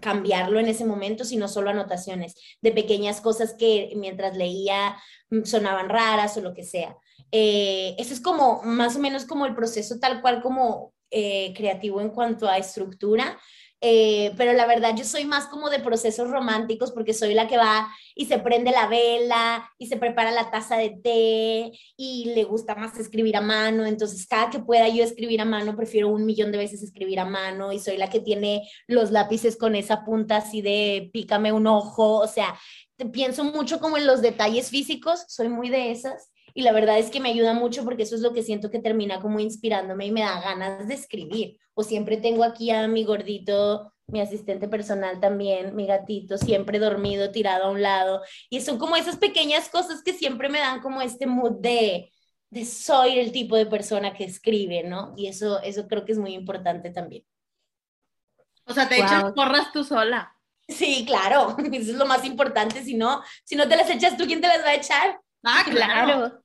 cambiarlo 0.00 0.60
en 0.60 0.66
ese 0.66 0.84
momento, 0.84 1.24
sino 1.24 1.48
solo 1.48 1.70
anotaciones 1.70 2.34
de 2.60 2.70
pequeñas 2.72 3.20
cosas 3.20 3.54
que 3.58 3.92
mientras 3.96 4.36
leía 4.36 4.96
mm, 5.30 5.42
sonaban 5.44 5.88
raras 5.88 6.36
o 6.36 6.40
lo 6.40 6.54
que 6.54 6.62
sea. 6.62 6.96
Eh, 7.32 7.96
eso 7.98 8.14
es 8.14 8.20
como 8.20 8.62
más 8.62 8.94
o 8.96 9.00
menos 9.00 9.24
como 9.24 9.46
el 9.46 9.54
proceso 9.54 9.98
tal 9.98 10.20
cual 10.20 10.40
como 10.40 10.92
eh, 11.10 11.54
creativo 11.56 12.02
en 12.02 12.10
cuanto 12.10 12.46
a 12.46 12.58
estructura. 12.58 13.38
Eh, 13.80 14.32
pero 14.36 14.54
la 14.54 14.66
verdad 14.66 14.96
yo 14.96 15.04
soy 15.04 15.24
más 15.24 15.46
como 15.46 15.70
de 15.70 15.78
procesos 15.78 16.28
románticos 16.30 16.90
porque 16.90 17.14
soy 17.14 17.32
la 17.32 17.46
que 17.46 17.56
va 17.56 17.88
y 18.16 18.26
se 18.26 18.40
prende 18.40 18.72
la 18.72 18.88
vela 18.88 19.70
y 19.78 19.86
se 19.86 19.96
prepara 19.96 20.32
la 20.32 20.50
taza 20.50 20.76
de 20.76 20.98
té 21.00 21.78
y 21.96 22.32
le 22.34 22.42
gusta 22.42 22.74
más 22.74 22.98
escribir 22.98 23.36
a 23.36 23.40
mano, 23.40 23.86
entonces 23.86 24.26
cada 24.26 24.50
que 24.50 24.58
pueda 24.58 24.88
yo 24.88 25.04
escribir 25.04 25.40
a 25.40 25.44
mano 25.44 25.76
prefiero 25.76 26.08
un 26.08 26.26
millón 26.26 26.50
de 26.50 26.58
veces 26.58 26.82
escribir 26.82 27.20
a 27.20 27.24
mano 27.24 27.72
y 27.72 27.78
soy 27.78 27.98
la 27.98 28.10
que 28.10 28.18
tiene 28.18 28.68
los 28.88 29.12
lápices 29.12 29.56
con 29.56 29.76
esa 29.76 30.04
punta 30.04 30.38
así 30.38 30.60
de 30.60 31.10
pícame 31.12 31.52
un 31.52 31.68
ojo, 31.68 32.18
o 32.18 32.26
sea, 32.26 32.58
pienso 33.12 33.44
mucho 33.44 33.78
como 33.78 33.96
en 33.96 34.08
los 34.08 34.22
detalles 34.22 34.70
físicos, 34.70 35.24
soy 35.28 35.48
muy 35.48 35.68
de 35.68 35.92
esas 35.92 36.30
y 36.58 36.62
la 36.62 36.72
verdad 36.72 36.98
es 36.98 37.08
que 37.08 37.20
me 37.20 37.28
ayuda 37.28 37.52
mucho 37.52 37.84
porque 37.84 38.02
eso 38.02 38.16
es 38.16 38.20
lo 38.20 38.32
que 38.32 38.42
siento 38.42 38.68
que 38.68 38.80
termina 38.80 39.20
como 39.20 39.38
inspirándome 39.38 40.06
y 40.06 40.10
me 40.10 40.22
da 40.22 40.40
ganas 40.40 40.88
de 40.88 40.94
escribir. 40.94 41.56
O 41.72 41.84
siempre 41.84 42.16
tengo 42.16 42.42
aquí 42.42 42.72
a 42.72 42.88
mi 42.88 43.04
gordito, 43.04 43.92
mi 44.08 44.20
asistente 44.20 44.66
personal 44.66 45.20
también, 45.20 45.76
mi 45.76 45.86
gatito, 45.86 46.36
siempre 46.36 46.80
dormido, 46.80 47.30
tirado 47.30 47.66
a 47.66 47.70
un 47.70 47.80
lado. 47.80 48.22
Y 48.50 48.60
son 48.60 48.76
como 48.76 48.96
esas 48.96 49.18
pequeñas 49.18 49.68
cosas 49.68 50.02
que 50.02 50.12
siempre 50.12 50.48
me 50.48 50.58
dan 50.58 50.80
como 50.80 51.00
este 51.00 51.28
mood 51.28 51.60
de, 51.60 52.10
de 52.50 52.64
soy 52.64 53.20
el 53.20 53.30
tipo 53.30 53.54
de 53.54 53.66
persona 53.66 54.12
que 54.12 54.24
escribe, 54.24 54.82
¿no? 54.82 55.14
Y 55.16 55.28
eso, 55.28 55.62
eso 55.62 55.86
creo 55.86 56.04
que 56.04 56.10
es 56.10 56.18
muy 56.18 56.34
importante 56.34 56.90
también. 56.90 57.24
O 58.64 58.74
sea, 58.74 58.88
te 58.88 58.96
echas 58.96 59.30
porras 59.30 59.70
tú 59.72 59.84
sola. 59.84 60.36
Sí, 60.66 61.04
claro, 61.06 61.56
eso 61.72 61.92
es 61.92 61.96
lo 61.96 62.06
más 62.06 62.24
importante, 62.24 62.82
si 62.82 62.94
no, 62.94 63.22
si 63.44 63.54
no 63.54 63.68
te 63.68 63.76
las 63.76 63.88
echas 63.90 64.16
tú, 64.16 64.26
¿quién 64.26 64.40
te 64.40 64.48
las 64.48 64.64
va 64.64 64.70
a 64.70 64.74
echar? 64.74 65.20
Ah, 65.44 65.64
claro. 65.70 66.42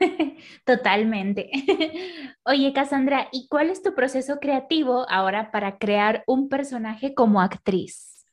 Totalmente. 0.64 1.50
Oye, 2.44 2.72
Cassandra, 2.72 3.28
¿y 3.32 3.48
cuál 3.48 3.70
es 3.70 3.82
tu 3.82 3.94
proceso 3.94 4.38
creativo 4.40 5.06
ahora 5.08 5.50
para 5.50 5.78
crear 5.78 6.24
un 6.26 6.48
personaje 6.48 7.14
como 7.14 7.40
actriz? 7.40 8.24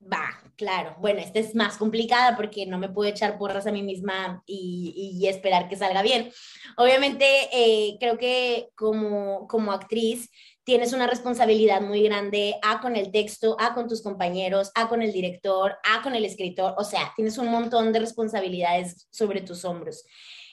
Va, 0.00 0.28
claro. 0.56 0.96
Bueno, 1.00 1.20
esta 1.20 1.38
es 1.38 1.54
más 1.54 1.78
complicada 1.78 2.36
porque 2.36 2.66
no 2.66 2.78
me 2.78 2.90
puedo 2.90 3.08
echar 3.08 3.38
porras 3.38 3.66
a 3.66 3.72
mí 3.72 3.82
misma 3.82 4.42
y, 4.46 5.26
esperar 5.26 5.68
que 5.68 5.76
salga 5.76 6.02
bien. 6.02 6.30
Obviamente, 6.76 7.24
eh, 7.52 7.96
creo 7.98 8.18
que 8.18 8.68
como, 8.74 9.46
como 9.48 9.72
actriz 9.72 10.30
tienes 10.64 10.92
una 10.92 11.06
responsabilidad 11.06 11.80
muy 11.80 12.02
grande, 12.02 12.56
A 12.62 12.80
con 12.80 12.96
el 12.96 13.12
texto, 13.12 13.56
A 13.60 13.74
con 13.74 13.86
tus 13.86 14.02
compañeros, 14.02 14.72
A 14.74 14.88
con 14.88 15.02
el 15.02 15.12
director, 15.12 15.76
A 15.84 16.02
con 16.02 16.14
el 16.14 16.24
escritor, 16.24 16.74
o 16.78 16.84
sea, 16.84 17.12
tienes 17.14 17.38
un 17.38 17.48
montón 17.48 17.92
de 17.92 18.00
responsabilidades 18.00 19.06
sobre 19.10 19.42
tus 19.42 19.64
hombros. 19.64 20.04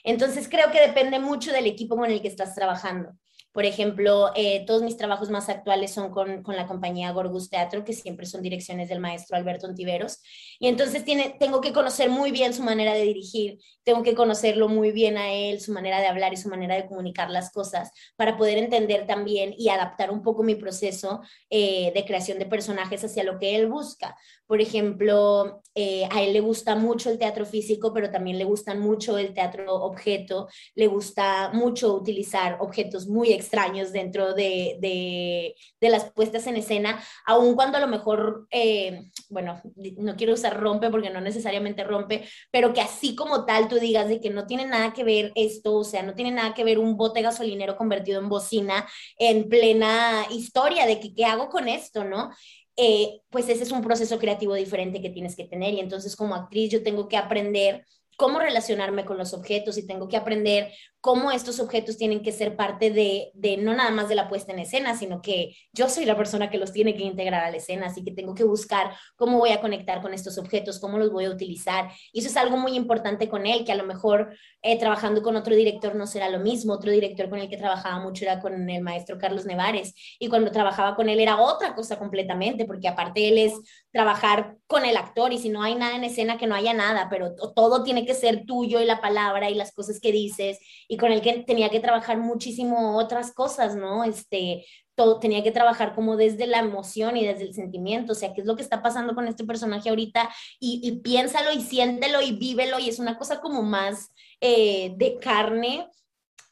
Entonces 0.04 0.48
creo 0.48 0.70
que 0.70 0.80
depende 0.80 1.18
mucho 1.18 1.52
del 1.52 1.66
equipo 1.66 1.96
con 1.96 2.10
el 2.10 2.20
que 2.20 2.28
estás 2.28 2.54
trabajando. 2.54 3.12
Por 3.52 3.66
ejemplo, 3.66 4.30
eh, 4.34 4.64
todos 4.66 4.82
mis 4.82 4.96
trabajos 4.96 5.28
más 5.28 5.48
actuales 5.48 5.92
son 5.92 6.10
con, 6.10 6.42
con, 6.42 6.56
la 6.56 6.66
compañía 6.66 7.12
Gorgus 7.12 7.50
Teatro, 7.50 7.84
que 7.84 7.92
siempre 7.92 8.24
son 8.24 8.42
direcciones 8.42 8.88
del 8.88 8.98
maestro 8.98 9.36
Alberto 9.36 9.66
Ontiveros. 9.66 10.20
Y 10.58 10.68
entonces 10.68 11.04
tiene, 11.04 11.36
tengo 11.38 11.60
que 11.60 11.72
conocer 11.72 12.08
muy 12.08 12.30
bien 12.30 12.54
su 12.54 12.62
manera 12.62 12.94
de 12.94 13.02
dirigir, 13.02 13.58
tengo 13.84 14.02
que 14.02 14.14
conocerlo 14.14 14.68
muy 14.68 14.90
bien 14.92 15.18
a 15.18 15.32
él, 15.32 15.60
su 15.60 15.72
manera 15.72 16.00
de 16.00 16.06
hablar 16.06 16.32
y 16.32 16.38
su 16.38 16.48
manera 16.48 16.76
de 16.76 16.86
comunicar 16.86 17.30
las 17.30 17.52
cosas, 17.52 17.90
para 18.16 18.36
poder 18.36 18.58
entender 18.58 19.06
también 19.06 19.54
y 19.56 19.68
adaptar 19.68 20.10
un 20.10 20.22
poco 20.22 20.42
mi 20.42 20.54
proceso 20.54 21.20
eh, 21.50 21.92
de 21.94 22.04
creación 22.04 22.38
de 22.38 22.46
personajes 22.46 23.04
hacia 23.04 23.24
lo 23.24 23.38
que 23.38 23.56
él 23.56 23.66
busca. 23.66 24.16
Por 24.52 24.60
ejemplo, 24.60 25.62
eh, 25.74 26.06
a 26.10 26.20
él 26.20 26.34
le 26.34 26.40
gusta 26.40 26.74
mucho 26.74 27.08
el 27.08 27.18
teatro 27.18 27.46
físico, 27.46 27.94
pero 27.94 28.10
también 28.10 28.36
le 28.36 28.44
gusta 28.44 28.74
mucho 28.74 29.16
el 29.16 29.32
teatro 29.32 29.76
objeto, 29.76 30.46
le 30.74 30.88
gusta 30.88 31.50
mucho 31.54 31.94
utilizar 31.94 32.58
objetos 32.60 33.06
muy 33.08 33.32
extraños 33.32 33.92
dentro 33.92 34.34
de, 34.34 34.76
de, 34.78 35.88
las 35.88 36.12
puestas 36.12 36.46
en 36.46 36.56
escena, 36.56 37.02
aun 37.24 37.54
cuando 37.54 37.78
a 37.78 37.80
lo 37.80 37.88
mejor, 37.88 38.46
eh, 38.50 39.04
bueno, 39.30 39.58
no 39.96 40.16
quiero 40.16 40.34
usar 40.34 40.60
rompe 40.60 40.90
porque 40.90 41.08
no 41.08 41.22
necesariamente 41.22 41.82
rompe, 41.82 42.28
pero 42.50 42.74
que 42.74 42.82
así 42.82 43.16
como 43.16 43.46
tal 43.46 43.68
tú 43.68 43.76
digas 43.76 44.06
de 44.08 44.20
que 44.20 44.28
no 44.28 44.46
tiene 44.46 44.66
nada 44.66 44.92
que 44.92 45.02
ver 45.02 45.32
esto, 45.34 45.76
o 45.76 45.84
sea, 45.84 46.02
no 46.02 46.12
tiene 46.12 46.30
nada 46.30 46.52
que 46.52 46.64
ver 46.64 46.78
un 46.78 46.98
bote 46.98 47.22
gasolinero 47.22 47.74
convertido 47.78 48.20
en 48.20 48.28
bocina 48.28 48.86
en 49.16 49.48
plena 49.48 50.26
historia 50.30 50.84
de 50.84 51.00
que 51.00 51.14
qué 51.14 51.24
hago 51.24 51.48
con 51.48 51.68
esto, 51.68 52.04
¿no? 52.04 52.28
Eh, 52.76 53.20
pues 53.30 53.48
ese 53.48 53.64
es 53.64 53.70
un 53.70 53.82
proceso 53.82 54.18
creativo 54.18 54.54
diferente 54.54 55.02
que 55.02 55.10
tienes 55.10 55.36
que 55.36 55.44
tener. 55.44 55.74
Y 55.74 55.80
entonces 55.80 56.16
como 56.16 56.34
actriz 56.34 56.70
yo 56.70 56.82
tengo 56.82 57.08
que 57.08 57.16
aprender 57.16 57.84
cómo 58.16 58.38
relacionarme 58.38 59.04
con 59.04 59.18
los 59.18 59.34
objetos 59.34 59.78
y 59.78 59.86
tengo 59.86 60.08
que 60.08 60.16
aprender 60.16 60.72
cómo 61.02 61.32
estos 61.32 61.58
objetos 61.58 61.96
tienen 61.96 62.22
que 62.22 62.30
ser 62.30 62.54
parte 62.54 62.92
de, 62.92 63.32
de, 63.34 63.56
no 63.56 63.74
nada 63.74 63.90
más 63.90 64.08
de 64.08 64.14
la 64.14 64.28
puesta 64.28 64.52
en 64.52 64.60
escena, 64.60 64.96
sino 64.96 65.20
que 65.20 65.56
yo 65.72 65.88
soy 65.88 66.04
la 66.04 66.16
persona 66.16 66.48
que 66.48 66.58
los 66.58 66.72
tiene 66.72 66.94
que 66.94 67.02
integrar 67.02 67.42
a 67.42 67.50
la 67.50 67.56
escena, 67.56 67.86
así 67.86 68.04
que 68.04 68.12
tengo 68.12 68.36
que 68.36 68.44
buscar 68.44 68.94
cómo 69.16 69.38
voy 69.38 69.50
a 69.50 69.60
conectar 69.60 70.00
con 70.00 70.14
estos 70.14 70.38
objetos, 70.38 70.78
cómo 70.78 70.98
los 70.98 71.10
voy 71.10 71.24
a 71.24 71.30
utilizar. 71.30 71.90
Y 72.12 72.20
eso 72.20 72.28
es 72.28 72.36
algo 72.36 72.56
muy 72.56 72.76
importante 72.76 73.28
con 73.28 73.46
él, 73.46 73.64
que 73.64 73.72
a 73.72 73.74
lo 73.74 73.82
mejor 73.82 74.32
eh, 74.62 74.78
trabajando 74.78 75.22
con 75.22 75.34
otro 75.34 75.56
director 75.56 75.96
no 75.96 76.06
será 76.06 76.30
lo 76.30 76.38
mismo. 76.38 76.74
Otro 76.74 76.92
director 76.92 77.28
con 77.28 77.40
el 77.40 77.48
que 77.48 77.56
trabajaba 77.56 77.98
mucho 77.98 78.24
era 78.24 78.38
con 78.38 78.70
el 78.70 78.80
maestro 78.80 79.18
Carlos 79.18 79.44
Nevares, 79.44 79.94
y 80.20 80.28
cuando 80.28 80.52
trabajaba 80.52 80.94
con 80.94 81.08
él 81.08 81.18
era 81.18 81.40
otra 81.40 81.74
cosa 81.74 81.98
completamente, 81.98 82.64
porque 82.64 82.86
aparte 82.86 83.26
él 83.26 83.38
es 83.38 83.54
trabajar 83.90 84.54
con 84.68 84.84
el 84.84 84.96
actor, 84.96 85.32
y 85.32 85.38
si 85.38 85.48
no 85.48 85.64
hay 85.64 85.74
nada 85.74 85.96
en 85.96 86.04
escena, 86.04 86.38
que 86.38 86.46
no 86.46 86.54
haya 86.54 86.74
nada, 86.74 87.08
pero 87.10 87.34
todo 87.34 87.82
tiene 87.82 88.06
que 88.06 88.14
ser 88.14 88.44
tuyo 88.46 88.80
y 88.80 88.84
la 88.84 89.00
palabra 89.00 89.50
y 89.50 89.56
las 89.56 89.72
cosas 89.72 89.98
que 89.98 90.12
dices 90.12 90.60
y 90.92 90.98
con 90.98 91.10
el 91.10 91.22
que 91.22 91.38
tenía 91.38 91.70
que 91.70 91.80
trabajar 91.80 92.18
muchísimo 92.18 92.98
otras 92.98 93.32
cosas, 93.32 93.74
¿no? 93.74 94.04
Este, 94.04 94.66
todo, 94.94 95.18
tenía 95.20 95.42
que 95.42 95.50
trabajar 95.50 95.94
como 95.94 96.18
desde 96.18 96.46
la 96.46 96.58
emoción 96.58 97.16
y 97.16 97.24
desde 97.24 97.44
el 97.44 97.54
sentimiento, 97.54 98.12
o 98.12 98.14
sea, 98.14 98.34
qué 98.34 98.42
es 98.42 98.46
lo 98.46 98.56
que 98.56 98.62
está 98.62 98.82
pasando 98.82 99.14
con 99.14 99.26
este 99.26 99.42
personaje 99.42 99.88
ahorita 99.88 100.28
y, 100.60 100.80
y 100.82 101.00
piénsalo 101.00 101.50
y 101.50 101.62
siéntelo 101.62 102.20
y 102.20 102.32
vívelo 102.32 102.78
y 102.78 102.90
es 102.90 102.98
una 102.98 103.16
cosa 103.16 103.40
como 103.40 103.62
más 103.62 104.10
eh, 104.42 104.92
de 104.98 105.18
carne. 105.18 105.88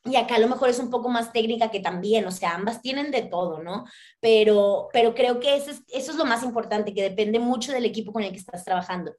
Y 0.06 0.16
acá 0.16 0.36
a 0.36 0.38
lo 0.38 0.48
mejor 0.48 0.70
es 0.70 0.78
un 0.78 0.88
poco 0.88 1.10
más 1.10 1.34
técnica 1.34 1.70
que 1.70 1.80
también, 1.80 2.24
o 2.24 2.30
sea, 2.30 2.54
ambas 2.54 2.80
tienen 2.80 3.10
de 3.10 3.20
todo, 3.20 3.62
¿no? 3.62 3.84
Pero, 4.20 4.88
pero 4.94 5.14
creo 5.14 5.38
que 5.38 5.54
eso 5.54 5.70
es, 5.70 5.82
eso 5.88 6.12
es 6.12 6.16
lo 6.16 6.24
más 6.24 6.42
importante, 6.42 6.94
que 6.94 7.02
depende 7.02 7.38
mucho 7.38 7.72
del 7.72 7.84
equipo 7.84 8.10
con 8.10 8.22
el 8.22 8.30
que 8.30 8.38
estás 8.38 8.64
trabajando 8.64 9.12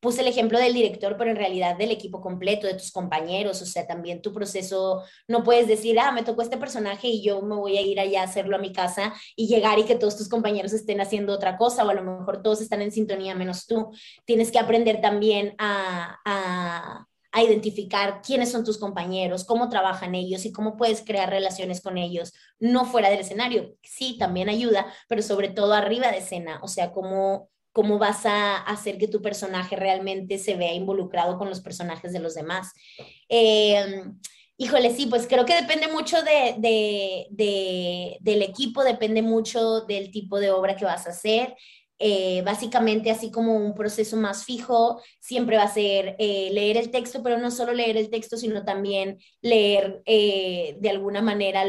puse 0.00 0.20
el 0.20 0.28
ejemplo 0.28 0.58
del 0.58 0.74
director, 0.74 1.16
pero 1.16 1.30
en 1.30 1.36
realidad 1.36 1.76
del 1.76 1.90
equipo 1.90 2.20
completo, 2.20 2.66
de 2.66 2.74
tus 2.74 2.92
compañeros, 2.92 3.60
o 3.62 3.66
sea, 3.66 3.86
también 3.86 4.22
tu 4.22 4.32
proceso, 4.32 5.02
no 5.26 5.42
puedes 5.42 5.66
decir, 5.66 5.98
ah, 5.98 6.12
me 6.12 6.22
tocó 6.22 6.42
este 6.42 6.56
personaje 6.56 7.08
y 7.08 7.22
yo 7.22 7.42
me 7.42 7.56
voy 7.56 7.76
a 7.76 7.80
ir 7.80 7.98
allá 7.98 8.20
a 8.20 8.24
hacerlo 8.24 8.56
a 8.56 8.60
mi 8.60 8.72
casa 8.72 9.14
y 9.34 9.48
llegar 9.48 9.78
y 9.78 9.84
que 9.84 9.96
todos 9.96 10.16
tus 10.16 10.28
compañeros 10.28 10.72
estén 10.72 11.00
haciendo 11.00 11.32
otra 11.32 11.56
cosa, 11.56 11.84
o 11.84 11.90
a 11.90 11.94
lo 11.94 12.02
mejor 12.02 12.42
todos 12.42 12.60
están 12.60 12.82
en 12.82 12.92
sintonía 12.92 13.34
menos 13.34 13.66
tú. 13.66 13.90
Tienes 14.24 14.52
que 14.52 14.58
aprender 14.58 15.00
también 15.00 15.54
a, 15.58 16.18
a, 16.24 17.06
a 17.32 17.42
identificar 17.42 18.22
quiénes 18.24 18.52
son 18.52 18.64
tus 18.64 18.78
compañeros, 18.78 19.44
cómo 19.44 19.68
trabajan 19.68 20.14
ellos 20.14 20.44
y 20.44 20.52
cómo 20.52 20.76
puedes 20.76 21.02
crear 21.02 21.28
relaciones 21.28 21.80
con 21.80 21.98
ellos, 21.98 22.32
no 22.58 22.84
fuera 22.84 23.10
del 23.10 23.20
escenario. 23.20 23.74
Sí, 23.82 24.16
también 24.18 24.48
ayuda, 24.48 24.86
pero 25.08 25.22
sobre 25.22 25.48
todo 25.48 25.74
arriba 25.74 26.10
de 26.10 26.18
escena, 26.18 26.60
o 26.62 26.68
sea, 26.68 26.92
cómo 26.92 27.50
cómo 27.78 27.96
vas 27.96 28.26
a 28.26 28.56
hacer 28.56 28.98
que 28.98 29.06
tu 29.06 29.22
personaje 29.22 29.76
realmente 29.76 30.36
se 30.38 30.56
vea 30.56 30.74
involucrado 30.74 31.38
con 31.38 31.48
los 31.48 31.60
personajes 31.60 32.12
de 32.12 32.18
los 32.18 32.34
demás. 32.34 32.72
Eh, 33.28 34.02
híjole, 34.56 34.92
sí, 34.92 35.06
pues 35.06 35.28
creo 35.28 35.44
que 35.44 35.54
depende 35.54 35.86
mucho 35.86 36.16
de, 36.24 36.56
del 38.18 38.42
equipo, 38.42 38.82
depende 38.82 39.22
mucho 39.22 39.82
del 39.82 40.10
tipo 40.10 40.40
de 40.40 40.50
obra 40.50 40.74
que 40.74 40.86
vas 40.86 41.06
a 41.06 41.10
hacer. 41.10 41.54
Eh, 42.00 42.42
básicamente, 42.44 43.12
así 43.12 43.30
como 43.30 43.54
un 43.54 43.76
proceso 43.76 44.16
más 44.16 44.44
fijo, 44.44 45.00
siempre 45.20 45.56
va 45.56 45.62
a 45.62 45.72
ser 45.72 46.16
eh, 46.18 46.50
leer 46.50 46.78
el 46.78 46.90
texto, 46.90 47.22
pero 47.22 47.38
no 47.38 47.52
solo 47.52 47.72
leer 47.72 47.96
el 47.96 48.10
texto, 48.10 48.36
sino 48.36 48.64
también 48.64 49.18
leer 49.40 50.02
de 50.04 50.90
alguna 50.90 51.22
manera 51.22 51.64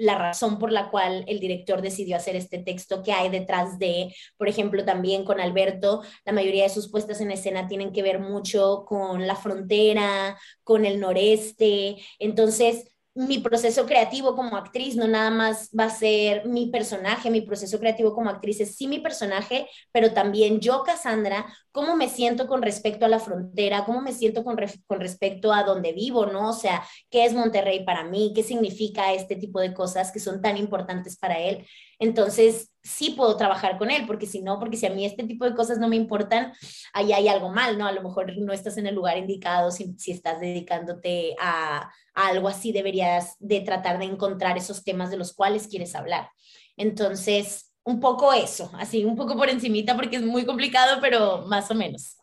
la 0.00 0.16
razón 0.18 0.58
por 0.58 0.72
la 0.72 0.90
cual 0.90 1.24
el 1.28 1.40
director 1.40 1.82
decidió 1.82 2.16
hacer 2.16 2.36
este 2.36 2.58
texto, 2.58 3.02
que 3.02 3.12
hay 3.12 3.28
detrás 3.28 3.78
de, 3.78 4.14
por 4.36 4.48
ejemplo, 4.48 4.84
también 4.84 5.24
con 5.24 5.40
Alberto, 5.40 6.02
la 6.24 6.32
mayoría 6.32 6.64
de 6.64 6.70
sus 6.70 6.90
puestas 6.90 7.20
en 7.20 7.30
escena 7.30 7.68
tienen 7.68 7.92
que 7.92 8.02
ver 8.02 8.18
mucho 8.18 8.84
con 8.86 9.26
la 9.26 9.36
frontera, 9.36 10.38
con 10.64 10.84
el 10.84 11.00
noreste, 11.00 11.96
entonces 12.18 12.90
mi 13.26 13.38
proceso 13.38 13.84
creativo 13.84 14.34
como 14.34 14.56
actriz 14.56 14.96
no 14.96 15.06
nada 15.06 15.30
más 15.30 15.68
va 15.78 15.84
a 15.84 15.90
ser 15.90 16.46
mi 16.46 16.70
personaje, 16.70 17.30
mi 17.30 17.42
proceso 17.42 17.78
creativo 17.78 18.14
como 18.14 18.30
actriz 18.30 18.60
es 18.60 18.76
sí 18.76 18.86
mi 18.88 18.98
personaje, 18.98 19.68
pero 19.92 20.12
también 20.12 20.60
yo, 20.60 20.82
Cassandra, 20.84 21.46
cómo 21.70 21.96
me 21.96 22.08
siento 22.08 22.46
con 22.46 22.62
respecto 22.62 23.04
a 23.04 23.08
la 23.08 23.20
frontera, 23.20 23.84
cómo 23.84 24.00
me 24.00 24.12
siento 24.12 24.42
con, 24.42 24.56
con 24.86 25.00
respecto 25.00 25.52
a 25.52 25.64
donde 25.64 25.92
vivo, 25.92 26.26
¿no? 26.26 26.48
O 26.48 26.52
sea, 26.54 26.82
¿qué 27.10 27.24
es 27.26 27.34
Monterrey 27.34 27.84
para 27.84 28.04
mí? 28.04 28.32
¿Qué 28.34 28.42
significa 28.42 29.12
este 29.12 29.36
tipo 29.36 29.60
de 29.60 29.74
cosas 29.74 30.12
que 30.12 30.20
son 30.20 30.40
tan 30.40 30.56
importantes 30.56 31.18
para 31.18 31.38
él? 31.38 31.66
Entonces, 31.98 32.69
sí 32.82 33.10
puedo 33.10 33.36
trabajar 33.36 33.78
con 33.78 33.90
él, 33.90 34.04
porque 34.06 34.26
si 34.26 34.42
no, 34.42 34.58
porque 34.58 34.76
si 34.76 34.86
a 34.86 34.90
mí 34.90 35.04
este 35.04 35.24
tipo 35.24 35.44
de 35.44 35.54
cosas 35.54 35.78
no 35.78 35.88
me 35.88 35.96
importan, 35.96 36.52
ahí 36.92 37.12
hay 37.12 37.28
algo 37.28 37.50
mal, 37.50 37.78
¿no? 37.78 37.86
A 37.86 37.92
lo 37.92 38.02
mejor 38.02 38.36
no 38.38 38.52
estás 38.52 38.76
en 38.78 38.86
el 38.86 38.94
lugar 38.94 39.18
indicado 39.18 39.70
si, 39.70 39.94
si 39.98 40.12
estás 40.12 40.40
dedicándote 40.40 41.34
a, 41.40 41.90
a, 42.14 42.26
algo 42.28 42.48
así, 42.48 42.72
deberías 42.72 43.36
de 43.38 43.60
tratar 43.60 43.98
de 43.98 44.06
encontrar 44.06 44.56
esos 44.56 44.84
temas 44.84 45.10
de 45.10 45.16
los 45.16 45.34
cuales 45.34 45.68
quieres 45.68 45.94
hablar. 45.94 46.30
Entonces, 46.76 47.72
un 47.84 48.00
poco 48.00 48.32
eso, 48.32 48.70
así, 48.74 49.04
un 49.04 49.16
poco 49.16 49.36
por 49.36 49.48
encimita, 49.48 49.96
porque 49.96 50.16
es 50.16 50.22
muy 50.22 50.44
complicado, 50.46 51.00
pero 51.00 51.46
más 51.46 51.70
o 51.70 51.74
menos. 51.74 52.16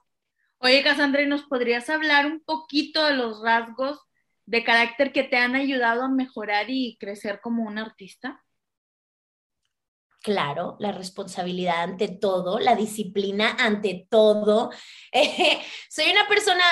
Oye, 0.59 0.81
Cassandra, 0.83 1.23
¿nos 1.27 1.43
podrías 1.43 1.89
hablar 1.89 2.25
un 2.25 2.39
poquito 2.39 3.05
de 3.05 3.13
los 3.13 3.41
rasgos 3.43 3.99
de 4.47 4.63
carácter 4.63 5.11
que 5.11 5.23
te 5.23 5.37
han 5.37 5.55
ayudado 5.55 6.03
a 6.03 6.09
mejorar 6.09 6.65
y 6.69 6.97
crecer 6.99 7.41
como 7.41 7.63
un 7.63 7.77
artista? 7.77 8.43
Claro, 10.27 10.75
la 10.81 10.91
responsabilidad 10.91 11.83
ante 11.83 12.09
todo, 12.09 12.59
la 12.59 12.75
disciplina 12.75 13.55
ante 13.57 14.07
todo. 14.09 14.71
soy 15.89 16.11
una 16.11 16.27
persona 16.27 16.65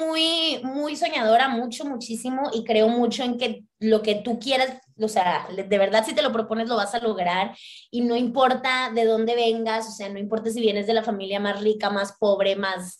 muy, 0.00 0.60
muy 0.64 0.96
soñadora, 0.96 1.48
mucho, 1.48 1.86
muchísimo, 1.86 2.50
y 2.52 2.62
creo 2.62 2.88
mucho 2.88 3.22
en 3.22 3.38
que 3.38 3.64
lo 3.78 4.02
que 4.02 4.16
tú 4.16 4.38
quieras 4.38 4.82
o 5.02 5.08
sea, 5.08 5.48
de 5.54 5.78
verdad 5.78 6.04
si 6.04 6.14
te 6.14 6.22
lo 6.22 6.32
propones 6.32 6.68
lo 6.68 6.76
vas 6.76 6.94
a 6.94 7.00
lograr 7.00 7.56
y 7.90 8.02
no 8.02 8.16
importa 8.16 8.90
de 8.94 9.04
dónde 9.04 9.34
vengas, 9.34 9.88
o 9.88 9.92
sea, 9.92 10.08
no 10.08 10.18
importa 10.18 10.50
si 10.50 10.60
vienes 10.60 10.86
de 10.86 10.94
la 10.94 11.02
familia 11.02 11.40
más 11.40 11.60
rica, 11.60 11.90
más 11.90 12.16
pobre, 12.18 12.56
más 12.56 12.98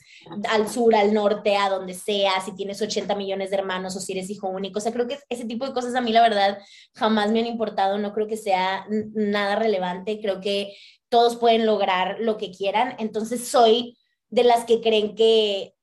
al 0.49 0.69
sur, 0.69 0.95
al 0.95 1.13
norte, 1.13 1.57
a 1.57 1.69
donde 1.69 1.95
sea, 1.95 2.41
si 2.45 2.55
tienes 2.55 2.81
80 2.81 3.15
millones 3.15 3.51
de 3.51 3.57
hermanos 3.57 3.97
o 3.97 4.01
si 4.01 4.13
eres 4.13 4.31
hijo 4.31 4.49
único, 4.49 4.79
o 4.79 4.83
sea, 4.83 4.93
creo 4.93 5.07
que 5.07 5.19
ese 5.29 5.45
tipo 5.45 5.67
de 5.67 5.73
cosas 5.73 5.95
a 5.95 6.01
mí 6.01 6.13
la 6.13 6.23
verdad 6.23 6.59
jamás 6.95 7.31
me 7.31 7.41
han 7.41 7.47
importado, 7.47 7.99
no 7.99 8.13
creo 8.13 8.27
que 8.27 8.37
sea 8.37 8.87
nada 8.89 9.57
relevante, 9.57 10.21
creo 10.21 10.41
que 10.41 10.75
todos 11.11 11.37
pueden 11.37 11.67
lograr 11.67 12.19
lo 12.21 12.39
que 12.39 12.51
quieran. 12.51 12.95
Entonces 12.99 13.47
soy 13.49 13.99
de 14.31 14.45
las 14.45 14.65
que 14.65 14.81
creen 14.81 15.15
que 15.15 15.75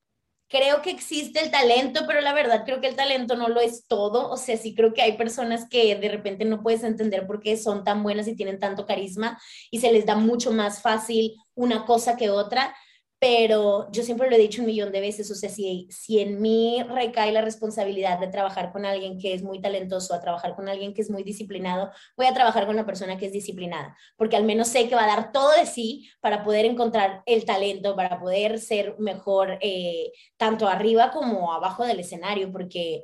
creo 0.49 0.81
que 0.81 0.91
existe 0.91 1.41
el 1.41 1.51
talento, 1.51 2.01
pero 2.07 2.21
la 2.21 2.33
verdad 2.33 2.63
creo 2.65 2.79
que 2.79 2.87
el 2.87 2.95
talento 2.95 3.35
no 3.35 3.49
lo 3.49 3.59
es 3.59 3.85
todo. 3.87 4.29
O 4.29 4.37
sea, 4.37 4.57
sí 4.57 4.73
creo 4.73 4.93
que 4.93 5.01
hay 5.01 5.17
personas 5.17 5.67
que 5.69 5.95
de 5.95 6.09
repente 6.09 6.45
no 6.45 6.61
puedes 6.63 6.83
entender 6.83 7.27
por 7.27 7.39
qué 7.41 7.57
son 7.57 7.83
tan 7.83 8.03
buenas 8.03 8.27
y 8.27 8.35
tienen 8.35 8.59
tanto 8.59 8.85
carisma 8.85 9.39
y 9.71 9.79
se 9.79 9.91
les 9.91 10.05
da 10.05 10.15
mucho 10.15 10.51
más 10.51 10.81
fácil 10.81 11.35
una 11.55 11.85
cosa 11.85 12.15
que 12.15 12.29
otra 12.29 12.75
pero 13.19 13.91
yo 13.91 14.03
siempre 14.03 14.29
lo 14.29 14.35
he 14.35 14.39
dicho 14.39 14.61
un 14.61 14.67
millón 14.67 14.91
de 14.91 15.01
veces, 15.01 15.29
o 15.31 15.35
sea, 15.35 15.49
si, 15.49 15.87
si 15.89 16.19
en 16.19 16.39
mí 16.39 16.83
recae 16.83 17.31
la 17.31 17.41
responsabilidad 17.41 18.19
de 18.19 18.27
trabajar 18.27 18.71
con 18.71 18.85
alguien 18.85 19.17
que 19.17 19.33
es 19.33 19.41
muy 19.41 19.59
talentoso, 19.59 20.13
a 20.13 20.21
trabajar 20.21 20.55
con 20.55 20.69
alguien 20.69 20.93
que 20.93 21.01
es 21.01 21.09
muy 21.09 21.23
disciplinado, 21.23 21.89
voy 22.15 22.27
a 22.27 22.33
trabajar 22.33 22.67
con 22.67 22.75
una 22.75 22.85
persona 22.85 23.17
que 23.17 23.25
es 23.25 23.31
disciplinada, 23.31 23.97
porque 24.17 24.35
al 24.35 24.43
menos 24.43 24.67
sé 24.67 24.87
que 24.87 24.95
va 24.95 25.05
a 25.05 25.15
dar 25.15 25.31
todo 25.31 25.51
de 25.51 25.65
sí 25.65 26.09
para 26.21 26.43
poder 26.43 26.65
encontrar 26.65 27.23
el 27.25 27.43
talento, 27.43 27.95
para 27.95 28.19
poder 28.19 28.59
ser 28.59 28.95
mejor 28.99 29.57
eh, 29.61 30.11
tanto 30.37 30.67
arriba 30.67 31.09
como 31.09 31.53
abajo 31.53 31.85
del 31.85 31.99
escenario, 31.99 32.51
porque 32.51 33.03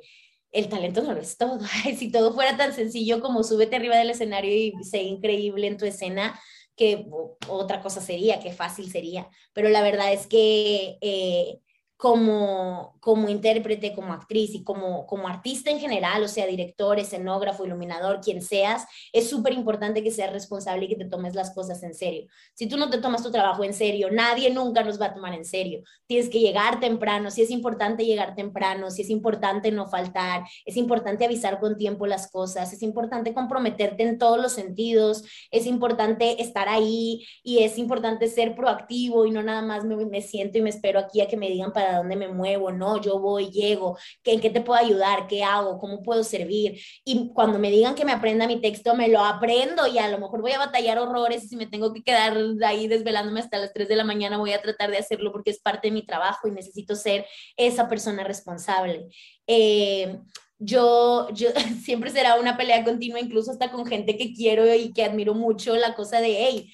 el 0.52 0.68
talento 0.68 1.02
no 1.02 1.12
lo 1.12 1.20
es 1.20 1.36
todo. 1.36 1.58
si 1.98 2.12
todo 2.12 2.32
fuera 2.32 2.56
tan 2.56 2.72
sencillo 2.72 3.20
como 3.20 3.42
súbete 3.42 3.76
arriba 3.76 3.96
del 3.96 4.10
escenario 4.10 4.54
y 4.54 4.72
sé 4.84 5.02
increíble 5.02 5.66
en 5.66 5.76
tu 5.76 5.84
escena, 5.84 6.38
que 6.76 7.06
otra 7.48 7.80
cosa 7.80 8.00
sería, 8.00 8.40
qué 8.40 8.52
fácil 8.52 8.90
sería, 8.90 9.28
pero 9.52 9.68
la 9.68 9.82
verdad 9.82 10.12
es 10.12 10.26
que 10.26 10.98
eh, 11.00 11.60
como, 12.04 12.98
como 13.00 13.30
intérprete, 13.30 13.94
como 13.94 14.12
actriz 14.12 14.54
y 14.54 14.62
como, 14.62 15.06
como 15.06 15.26
artista 15.26 15.70
en 15.70 15.80
general, 15.80 16.22
o 16.22 16.28
sea, 16.28 16.46
director, 16.46 16.98
escenógrafo, 16.98 17.64
iluminador, 17.64 18.20
quien 18.20 18.42
seas, 18.42 18.84
es 19.10 19.30
súper 19.30 19.54
importante 19.54 20.02
que 20.02 20.10
seas 20.10 20.30
responsable 20.30 20.84
y 20.84 20.88
que 20.88 20.96
te 20.96 21.06
tomes 21.06 21.34
las 21.34 21.54
cosas 21.54 21.82
en 21.82 21.94
serio. 21.94 22.26
Si 22.52 22.68
tú 22.68 22.76
no 22.76 22.90
te 22.90 22.98
tomas 22.98 23.22
tu 23.22 23.30
trabajo 23.30 23.64
en 23.64 23.72
serio, 23.72 24.10
nadie 24.10 24.50
nunca 24.50 24.84
nos 24.84 25.00
va 25.00 25.06
a 25.06 25.14
tomar 25.14 25.32
en 25.32 25.46
serio. 25.46 25.82
Tienes 26.06 26.28
que 26.28 26.40
llegar 26.40 26.78
temprano, 26.78 27.30
si 27.30 27.40
es 27.40 27.50
importante 27.50 28.04
llegar 28.04 28.34
temprano, 28.34 28.90
si 28.90 29.00
es 29.00 29.08
importante 29.08 29.72
no 29.72 29.86
faltar, 29.86 30.44
es 30.66 30.76
importante 30.76 31.24
avisar 31.24 31.58
con 31.58 31.78
tiempo 31.78 32.06
las 32.06 32.30
cosas, 32.30 32.70
es 32.74 32.82
importante 32.82 33.32
comprometerte 33.32 34.02
en 34.02 34.18
todos 34.18 34.36
los 34.36 34.52
sentidos, 34.52 35.24
es 35.50 35.64
importante 35.64 36.42
estar 36.42 36.68
ahí 36.68 37.24
y 37.42 37.60
es 37.60 37.78
importante 37.78 38.28
ser 38.28 38.54
proactivo 38.54 39.24
y 39.24 39.30
no 39.30 39.42
nada 39.42 39.62
más 39.62 39.86
me, 39.86 39.96
me 40.04 40.20
siento 40.20 40.58
y 40.58 40.60
me 40.60 40.68
espero 40.68 40.98
aquí 40.98 41.22
a 41.22 41.28
que 41.28 41.38
me 41.38 41.48
digan 41.48 41.72
para 41.72 41.93
dónde 41.96 42.16
me 42.16 42.28
muevo, 42.28 42.72
no, 42.72 43.00
yo 43.00 43.18
voy, 43.18 43.50
llego, 43.50 43.98
¿en 44.24 44.40
qué 44.40 44.50
te 44.50 44.60
puedo 44.60 44.80
ayudar? 44.80 45.26
¿Qué 45.26 45.42
hago? 45.42 45.78
¿Cómo 45.78 46.02
puedo 46.02 46.24
servir? 46.24 46.80
Y 47.04 47.30
cuando 47.32 47.58
me 47.58 47.70
digan 47.70 47.94
que 47.94 48.04
me 48.04 48.12
aprenda 48.12 48.46
mi 48.46 48.60
texto, 48.60 48.94
me 48.94 49.08
lo 49.08 49.24
aprendo 49.24 49.86
y 49.86 49.98
a 49.98 50.08
lo 50.08 50.18
mejor 50.18 50.40
voy 50.40 50.52
a 50.52 50.58
batallar 50.58 50.98
horrores 50.98 51.44
y 51.44 51.48
si 51.48 51.56
me 51.56 51.66
tengo 51.66 51.92
que 51.92 52.02
quedar 52.02 52.36
ahí 52.64 52.88
desvelándome 52.88 53.40
hasta 53.40 53.58
las 53.58 53.72
3 53.72 53.88
de 53.88 53.96
la 53.96 54.04
mañana, 54.04 54.38
voy 54.38 54.52
a 54.52 54.62
tratar 54.62 54.90
de 54.90 54.98
hacerlo 54.98 55.32
porque 55.32 55.50
es 55.50 55.60
parte 55.60 55.88
de 55.88 55.92
mi 55.92 56.04
trabajo 56.06 56.48
y 56.48 56.52
necesito 56.52 56.94
ser 56.94 57.26
esa 57.56 57.88
persona 57.88 58.24
responsable. 58.24 59.08
Eh, 59.46 60.18
yo, 60.58 61.28
yo 61.32 61.50
siempre 61.82 62.10
será 62.10 62.36
una 62.36 62.56
pelea 62.56 62.84
continua, 62.84 63.20
incluso 63.20 63.50
hasta 63.50 63.70
con 63.70 63.86
gente 63.86 64.16
que 64.16 64.32
quiero 64.32 64.72
y 64.74 64.92
que 64.92 65.04
admiro 65.04 65.34
mucho, 65.34 65.76
la 65.76 65.94
cosa 65.94 66.20
de, 66.20 66.36
hey, 66.38 66.72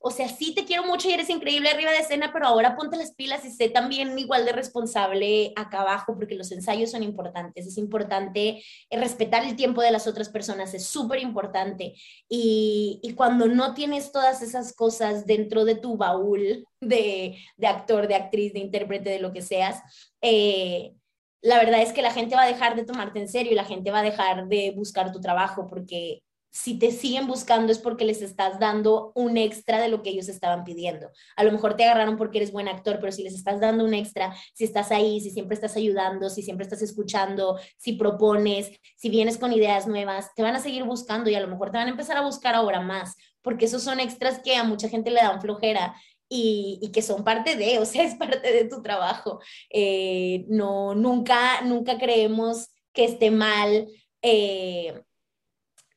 o 0.00 0.10
sea, 0.10 0.28
sí 0.28 0.54
te 0.54 0.64
quiero 0.64 0.84
mucho 0.84 1.08
y 1.08 1.12
eres 1.12 1.30
increíble 1.30 1.70
arriba 1.70 1.90
de 1.90 1.98
escena, 1.98 2.30
pero 2.32 2.46
ahora 2.46 2.76
ponte 2.76 2.96
las 2.96 3.14
pilas 3.14 3.44
y 3.44 3.50
sé 3.50 3.68
también 3.68 4.18
igual 4.18 4.44
de 4.44 4.52
responsable 4.52 5.52
acá 5.56 5.80
abajo, 5.80 6.14
porque 6.14 6.34
los 6.34 6.50
ensayos 6.52 6.90
son 6.90 7.02
importantes. 7.02 7.66
Es 7.66 7.78
importante 7.78 8.62
eh, 8.90 8.98
respetar 8.98 9.44
el 9.44 9.56
tiempo 9.56 9.82
de 9.82 9.90
las 9.90 10.06
otras 10.06 10.28
personas, 10.28 10.74
es 10.74 10.86
súper 10.86 11.20
importante. 11.20 11.94
Y, 12.28 13.00
cuando 13.16 13.46
no 13.46 13.74
tienes 13.74 14.10
todas 14.10 14.42
esas 14.42 14.72
cosas 14.72 15.26
dentro 15.26 15.64
de 15.64 15.74
tu 15.74 15.96
baúl 15.96 16.64
de, 16.80 17.36
de 17.56 17.66
actor, 17.66 18.08
de 18.08 18.14
actriz, 18.14 18.52
de 18.54 18.60
intérprete, 18.60 19.10
de 19.10 19.20
lo 19.20 19.32
que 19.32 19.42
seas, 19.42 19.82
eh, 20.22 20.94
la 21.42 21.58
verdad 21.58 21.82
es 21.82 21.92
que 21.92 22.02
la 22.02 22.12
gente 22.12 22.36
va 22.36 22.42
a 22.42 22.46
dejar 22.46 22.76
de 22.76 22.84
tomarte 22.84 23.18
en 23.18 23.28
serio 23.28 23.52
y 23.52 23.56
la 23.56 23.64
gente 23.64 23.90
va 23.90 23.98
a 23.98 24.04
dejar 24.04 24.46
de 24.46 24.70
buscar 24.70 25.12
tu 25.12 25.20
trabajo 25.20 25.66
porque 25.66 26.22
si 26.52 26.78
te 26.78 26.90
siguen 26.90 27.26
buscando 27.26 27.72
es 27.72 27.78
porque 27.78 28.04
les 28.04 28.20
estás 28.20 28.60
dando 28.60 29.10
un 29.14 29.38
extra 29.38 29.80
de 29.80 29.88
lo 29.88 30.02
que 30.02 30.10
ellos 30.10 30.28
estaban 30.28 30.64
pidiendo. 30.64 31.10
A 31.34 31.44
lo 31.44 31.50
mejor 31.50 31.76
te 31.76 31.84
agarraron 31.84 32.18
porque 32.18 32.38
eres 32.38 32.52
buen 32.52 32.68
actor, 32.68 32.98
pero 33.00 33.10
si 33.10 33.22
les 33.22 33.34
estás 33.34 33.58
dando 33.58 33.84
un 33.84 33.94
extra, 33.94 34.36
si 34.52 34.64
estás 34.64 34.92
ahí, 34.92 35.20
si 35.22 35.30
siempre 35.30 35.54
estás 35.54 35.76
ayudando, 35.76 36.28
si 36.28 36.42
siempre 36.42 36.64
estás 36.64 36.82
escuchando, 36.82 37.58
si 37.78 37.94
propones, 37.94 38.70
si 38.96 39.08
vienes 39.08 39.38
con 39.38 39.52
ideas 39.52 39.86
nuevas, 39.86 40.34
te 40.36 40.42
van 40.42 40.54
a 40.54 40.60
seguir 40.60 40.84
buscando 40.84 41.30
y 41.30 41.34
a 41.34 41.40
lo 41.40 41.48
mejor 41.48 41.70
te 41.70 41.78
van 41.78 41.86
a 41.86 41.90
empezar 41.90 42.18
a 42.18 42.22
buscar 42.22 42.54
ahora 42.54 42.80
más, 42.80 43.16
porque 43.40 43.64
esos 43.64 43.82
son 43.82 43.98
extras 43.98 44.40
que 44.44 44.54
a 44.54 44.62
mucha 44.62 44.90
gente 44.90 45.10
le 45.10 45.22
dan 45.22 45.40
flojera 45.40 45.94
y, 46.28 46.90
que 46.92 47.02
son 47.02 47.24
parte 47.24 47.56
de, 47.56 47.78
o 47.78 47.86
sea, 47.86 48.04
es 48.04 48.14
parte 48.14 48.52
de 48.52 48.64
tu 48.66 48.82
trabajo. 48.82 49.40
Eh, 49.70 50.44
no, 50.48 50.94
nunca, 50.94 51.62
nunca 51.62 51.98
creemos 51.98 52.68
que 52.92 53.04
esté 53.04 53.30
mal. 53.30 53.88
Eh, 54.20 55.02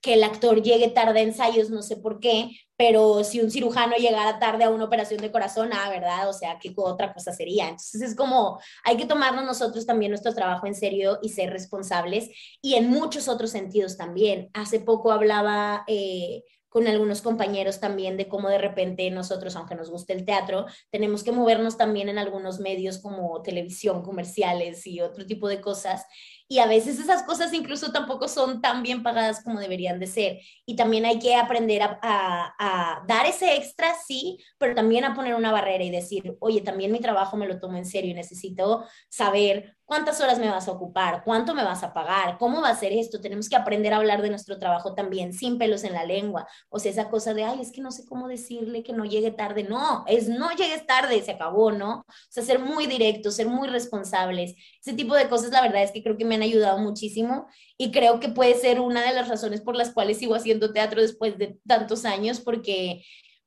que 0.06 0.14
el 0.14 0.24
actor 0.24 0.62
llegue 0.62 0.90
tarde 0.90 1.22
a 1.22 1.24
ensayos, 1.24 1.72
no 1.72 1.82
sé 1.82 1.98
por 1.98 2.20
qué, 2.20 2.52
pero 2.78 3.24
si 3.24 3.42
un 3.42 3.50
cirujano 3.50 3.96
llegara 3.96 4.38
tarde 4.38 4.64
a 4.64 4.70
una 4.70 4.84
operación 4.84 5.20
de 5.20 5.32
corazón, 5.32 5.72
ah, 5.74 5.90
¿verdad? 5.90 6.30
O 6.30 6.34
sea, 6.34 6.60
¿qué 6.62 6.72
otra 6.76 7.12
cosa 7.12 7.34
sería? 7.34 7.64
Entonces 7.64 8.04
es 8.04 8.16
como, 8.16 8.60
hay 8.84 8.98
que 8.98 9.08
tomarnos 9.08 9.46
nosotros 9.46 9.88
también 9.88 10.12
nuestro 10.12 10.36
trabajo 10.36 10.68
en 10.68 10.76
serio 10.76 11.18
y 11.24 11.30
ser 11.30 11.50
responsables 11.50 12.30
y 12.62 12.76
en 12.76 12.88
muchos 12.88 13.28
otros 13.28 13.50
sentidos 13.50 13.98
también. 13.98 14.52
Hace 14.54 14.80
poco 14.80 15.12
hablaba... 15.12 15.84
Eh, 15.88 16.44
con 16.76 16.90
algunos 16.90 17.22
compañeros 17.22 17.80
también 17.80 18.18
de 18.18 18.28
cómo 18.28 18.50
de 18.50 18.58
repente 18.58 19.10
nosotros, 19.10 19.56
aunque 19.56 19.76
nos 19.76 19.90
guste 19.90 20.12
el 20.12 20.26
teatro, 20.26 20.66
tenemos 20.90 21.24
que 21.24 21.32
movernos 21.32 21.78
también 21.78 22.10
en 22.10 22.18
algunos 22.18 22.60
medios 22.60 22.98
como 22.98 23.42
televisión, 23.42 24.04
comerciales 24.04 24.86
y 24.86 25.00
otro 25.00 25.26
tipo 25.26 25.48
de 25.48 25.62
cosas 25.62 26.06
y 26.48 26.60
a 26.60 26.68
veces 26.68 27.00
esas 27.00 27.24
cosas 27.24 27.54
incluso 27.54 27.92
tampoco 27.92 28.28
son 28.28 28.62
tan 28.62 28.84
bien 28.84 29.02
pagadas 29.02 29.44
como 29.44 29.60
deberían 29.60 30.00
de 30.00 30.08
ser. 30.08 30.40
Y 30.66 30.76
también 30.76 31.06
hay 31.06 31.18
que 31.18 31.36
aprender 31.36 31.82
a, 31.82 32.00
a, 32.02 33.04
dar 33.08 33.26
ese 33.26 33.56
extra, 33.56 33.96
sí, 34.06 34.38
pero 34.58 34.76
también 34.76 35.06
a 35.06 35.16
poner 35.16 35.34
una 35.36 35.52
barrera 35.52 35.84
y 35.84 35.90
decir, 35.90 36.36
oye, 36.40 36.62
también 36.62 36.92
mi 36.92 37.00
trabajo 37.00 37.36
me 37.36 37.48
lo 37.48 37.60
tomo 37.60 37.78
en 37.78 37.86
serio 37.86 38.12
y 38.12 38.14
necesito 38.14 38.86
saber 39.10 39.76
cuántas 39.86 40.20
horas 40.20 40.40
me 40.40 40.50
vas 40.50 40.68
a 40.68 40.72
ocupar, 40.72 41.24
cuánto 41.24 41.54
me 41.54 41.64
vas 41.64 41.84
a 41.84 41.94
pagar, 41.94 42.38
cómo 42.38 42.62
va 42.62 42.70
a 42.70 42.76
ser 42.76 42.92
esto. 42.92 43.22
Tenemos 43.22 43.50
que 43.50 43.56
aprender 43.56 43.94
a 43.94 43.98
hablar 43.98 44.22
de 44.22 44.30
nuestro 44.30 44.58
trabajo 44.60 44.94
también 44.94 45.34
sin 45.34 45.58
pelos 45.58 45.84
en 45.84 45.94
la 45.94 46.06
lengua. 46.06 46.48
O 46.70 46.80
sea, 46.80 46.92
esa 46.92 47.10
cosa 47.10 47.34
de, 47.34 47.44
ay, 47.44 47.62
es 47.62 47.72
que 47.72 47.82
no 47.82 47.92
sé 47.92 48.06
cómo 48.06 48.28
decirle 48.28 48.84
que 48.84 48.94
no 48.94 49.06
llegue 49.06 49.32
tarde. 49.32 49.64
No, 49.64 50.04
es 50.08 50.28
no 50.28 50.52
llegues 50.52 50.86
tarde, 50.86 51.22
se 51.22 51.32
acabó, 51.32 51.72
¿no? 51.72 52.00
O 52.00 52.06
sea, 52.30 52.44
ser 52.44 52.60
muy 52.60 52.88
directos, 52.88 53.36
ser 53.36 53.48
muy 53.48 53.68
responsables. 53.68 54.56
Ese 54.82 54.94
tipo 54.94 55.16
de 55.16 55.30
cosas, 55.30 55.52
la 55.52 55.62
verdad 55.62 55.84
es 55.84 55.92
que 55.92 56.04
creo 56.04 56.18
que 56.18 56.26
me 56.26 56.36
han 56.36 56.42
ayudado 56.42 56.80
muchísimo 56.80 57.48
y 57.78 57.92
creo 57.92 58.20
que 58.20 58.30
puede 58.30 58.56
ser 58.56 58.80
una 58.80 59.04
de 59.06 59.14
las 59.14 59.28
razones 59.28 59.62
por 59.62 59.76
las 59.76 59.92
cuales 59.92 60.18
sigo 60.18 60.36
haciendo 60.36 60.74
teatro 60.74 61.02
después 61.02 61.38
de 61.38 61.60
tantos 61.68 62.06
años, 62.06 62.40
porque 62.40 63.04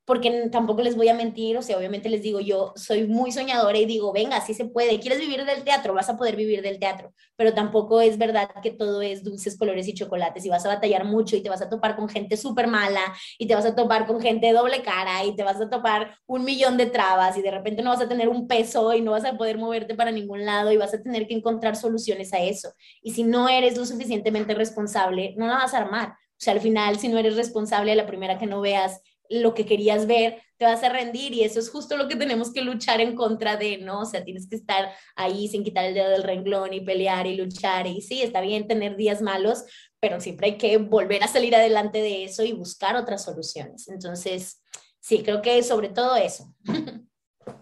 porque 0.09 0.49
tampoco 0.51 0.81
les 0.81 0.97
voy 0.97 1.09
a 1.11 1.15
mentir, 1.15 1.59
o 1.59 1.61
sea, 1.61 1.77
obviamente 1.77 2.09
les 2.09 2.23
digo, 2.23 2.41
yo 2.41 2.73
soy 2.77 3.07
muy 3.07 3.31
soñadora 3.31 3.77
y 3.77 3.85
digo, 3.85 4.11
venga, 4.11 4.41
sí 4.41 4.55
se 4.55 4.65
puede, 4.65 4.99
quieres 5.01 5.21
vivir 5.21 5.45
del 5.45 5.65
teatro, 5.65 5.93
vas 5.93 6.09
a 6.09 6.17
poder 6.17 6.35
vivir 6.35 6.63
del 6.63 6.79
teatro, 6.79 7.13
pero 7.37 7.53
tampoco 7.53 8.01
es 8.01 8.17
verdad 8.17 8.49
que 8.63 8.71
todo 8.71 9.03
es 9.03 9.23
dulces, 9.23 9.59
colores 9.59 9.87
y 9.87 9.93
chocolates 9.93 10.47
y 10.47 10.49
vas 10.49 10.65
a 10.65 10.69
batallar 10.69 11.05
mucho 11.05 11.37
y 11.37 11.43
te 11.43 11.51
vas 11.51 11.61
a 11.61 11.69
topar 11.69 11.95
con 11.95 12.09
gente 12.09 12.39
súper 12.39 12.69
mala 12.69 13.03
y 13.39 13.47
te 13.47 13.55
vas 13.55 13.67
a 13.67 13.77
topar 13.77 14.07
con 14.07 14.19
gente 14.19 14.47
de 14.47 14.55
doble 14.55 14.81
cara 14.81 15.27
y 15.27 15.37
te 15.37 15.43
vas 15.43 15.61
a 15.61 15.69
topar 15.69 16.17
un 16.27 16.43
millón 16.43 16.79
de 16.79 16.87
trabas 16.87 17.37
y 17.37 17.43
de 17.43 17.51
repente 17.51 17.83
no 17.83 17.91
vas 17.91 18.01
a 18.01 18.09
tener 18.09 18.31
un 18.31 18.49
peso 18.49 18.95
y 18.95 19.03
no 19.03 19.11
vas 19.11 19.27
a 19.27 19.37
poder 19.37 19.59
moverte 19.59 19.95
para 19.95 20.11
ningún 20.11 20.47
lado 20.47 20.73
y 20.73 20.79
vas 20.79 20.95
a 20.95 21.03
tener 21.03 21.27
que 21.27 21.35
encontrar 21.35 21.77
soluciones 21.77 22.33
a 22.33 22.39
eso. 22.39 22.73
Y 23.03 23.13
si 23.13 23.25
no 23.25 23.47
eres 23.47 23.77
lo 23.77 23.85
suficientemente 23.85 24.55
responsable, 24.55 25.35
no 25.37 25.49
la 25.49 25.57
vas 25.57 25.75
a 25.75 25.79
armar. 25.79 26.15
O 26.39 26.41
sea, 26.41 26.55
al 26.55 26.61
final, 26.61 26.99
si 26.99 27.09
no 27.09 27.19
eres 27.19 27.37
responsable, 27.37 27.95
la 27.95 28.07
primera 28.07 28.39
que 28.39 28.47
no 28.47 28.63
veas 28.63 29.03
lo 29.29 29.55
que 29.55 29.67
querías 29.67 30.07
ver, 30.07 30.43
te 30.57 30.65
vas 30.65 30.83
a 30.83 30.89
rendir 30.89 31.33
y 31.33 31.45
eso 31.45 31.61
es 31.61 31.71
justo 31.71 31.97
lo 31.97 32.09
que 32.09 32.17
tenemos 32.17 32.53
que 32.53 32.63
luchar 32.63 33.01
en 33.01 33.15
contra 33.15 33.57
de, 33.57 33.79
¿no? 33.79 34.01
O 34.01 34.05
sea, 34.05 34.25
tienes 34.25 34.49
que 34.49 34.57
estar 34.57 34.91
ahí 35.17 35.49
sin 35.49 35.63
quitar 35.63 35.85
el 35.85 35.95
dedo 35.95 36.11
del 36.11 36.25
renglón 36.25 36.73
y 36.75 36.81
pelear 36.81 37.27
y 37.27 37.37
luchar 37.37 37.87
y 37.87 38.01
sí, 38.01 38.23
está 38.23 38.41
bien 38.41 38.67
tener 38.67 38.97
días 38.97 39.23
malos, 39.23 39.65
pero 40.01 40.21
siempre 40.21 40.49
hay 40.49 40.59
que 40.59 40.77
volver 40.79 41.23
a 41.23 41.29
salir 41.29 41.55
adelante 41.55 42.01
de 42.01 42.25
eso 42.25 42.43
y 42.43 42.53
buscar 42.53 42.97
otras 42.97 43.25
soluciones. 43.25 43.89
Entonces, 43.89 44.63
sí, 45.01 45.23
creo 45.23 45.43
que 45.43 45.63
sobre 45.63 45.91
todo 45.91 46.17
eso. 46.17 46.55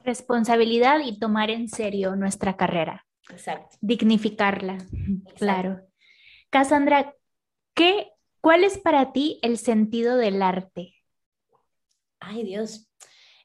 Responsabilidad 0.05 1.01
y 1.05 1.19
tomar 1.19 1.51
en 1.51 1.69
serio 1.69 2.17
nuestra 2.17 2.57
carrera. 2.57 3.07
Exacto. 3.31 3.77
Dignificarla, 3.81 4.79
claro. 5.37 5.81
Cassandra, 6.51 7.15
¿qué, 7.75 8.13
¿cuál 8.41 8.65
es 8.65 8.79
para 8.79 9.13
ti 9.13 9.39
el 9.43 9.59
sentido 9.59 10.17
del 10.17 10.43
arte? 10.43 10.96
Ay 12.21 12.45
Dios, 12.45 12.89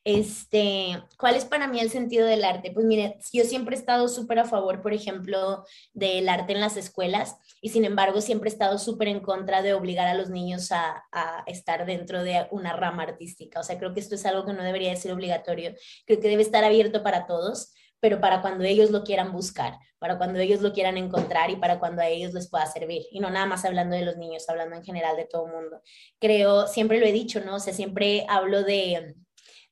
Este, 0.03 0.99
¿cuál 1.17 1.35
es 1.35 1.45
para 1.45 1.67
mí 1.67 1.79
el 1.79 1.91
sentido 1.91 2.25
del 2.25 2.43
arte? 2.43 2.71
Pues 2.71 2.85
mire, 2.87 3.19
yo 3.33 3.43
siempre 3.43 3.75
he 3.75 3.79
estado 3.79 4.07
súper 4.07 4.39
a 4.39 4.45
favor, 4.45 4.81
por 4.81 4.93
ejemplo, 4.93 5.63
del 5.93 6.27
arte 6.27 6.53
en 6.53 6.59
las 6.59 6.75
escuelas 6.75 7.37
y 7.61 7.69
sin 7.69 7.85
embargo 7.85 8.19
siempre 8.21 8.49
he 8.49 8.53
estado 8.53 8.79
súper 8.79 9.09
en 9.09 9.19
contra 9.19 9.61
de 9.61 9.75
obligar 9.75 10.07
a 10.07 10.15
los 10.15 10.31
niños 10.31 10.71
a, 10.71 11.03
estar 11.45 11.85
dentro 11.85 12.23
de 12.23 12.47
una 12.51 12.73
rama 12.75 13.03
artística. 13.03 13.59
O 13.59 13.63
sea, 13.63 13.77
creo 13.77 13.93
que 13.93 13.99
esto 13.99 14.15
es 14.15 14.25
algo 14.25 14.45
que 14.45 14.53
no 14.53 14.63
debería 14.63 14.95
ser 14.95 15.11
obligatorio, 15.13 15.73
creo 16.07 16.19
que 16.19 16.29
debe 16.29 16.41
estar 16.41 16.63
abierto 16.63 17.03
para 17.03 17.27
todos 17.27 17.71
pero 18.01 18.19
para 18.19 18.41
cuando 18.41 18.65
ellos 18.65 18.91
lo 18.91 19.03
quieran 19.03 19.31
buscar, 19.31 19.77
para 19.99 20.17
cuando 20.17 20.39
ellos 20.39 20.59
lo 20.61 20.73
quieran 20.73 20.97
encontrar 20.97 21.49
y 21.51 21.55
para 21.55 21.79
cuando 21.79 22.01
a 22.01 22.09
ellos 22.09 22.33
les 22.33 22.49
pueda 22.49 22.65
servir. 22.65 23.03
Y 23.11 23.21
no 23.21 23.29
nada 23.29 23.45
más 23.45 23.63
hablando 23.63 23.95
de 23.95 24.03
los 24.03 24.17
niños, 24.17 24.49
hablando 24.49 24.75
en 24.75 24.83
general 24.83 25.15
de 25.15 25.25
todo 25.25 25.45
el 25.45 25.53
mundo. 25.53 25.81
Creo, 26.19 26.67
siempre 26.67 26.99
lo 26.99 27.05
he 27.05 27.13
dicho, 27.13 27.39
¿no? 27.39 27.55
O 27.55 27.59
sea, 27.59 27.73
siempre 27.73 28.25
hablo 28.27 28.63
de, 28.63 29.15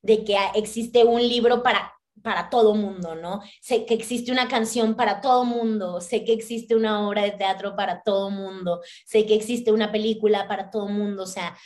de 0.00 0.24
que 0.24 0.38
existe 0.54 1.04
un 1.04 1.20
libro 1.20 1.62
para 1.62 1.92
para 2.22 2.50
todo 2.50 2.74
mundo, 2.74 3.14
¿no? 3.14 3.40
Sé 3.60 3.86
que 3.86 3.94
existe 3.94 4.32
una 4.32 4.48
canción 4.48 4.94
para 4.94 5.20
todo 5.20 5.44
mundo, 5.44 6.00
sé 6.00 6.24
que 6.24 6.32
existe 6.32 6.74
una 6.74 7.06
obra 7.08 7.22
de 7.22 7.32
teatro 7.32 7.76
para 7.76 8.02
todo 8.02 8.30
mundo, 8.30 8.80
sé 9.06 9.26
que 9.26 9.34
existe 9.34 9.72
una 9.72 9.90
película 9.90 10.46
para 10.48 10.70
todo 10.70 10.88
mundo, 10.88 11.24
o 11.24 11.26
sea, 11.26 11.56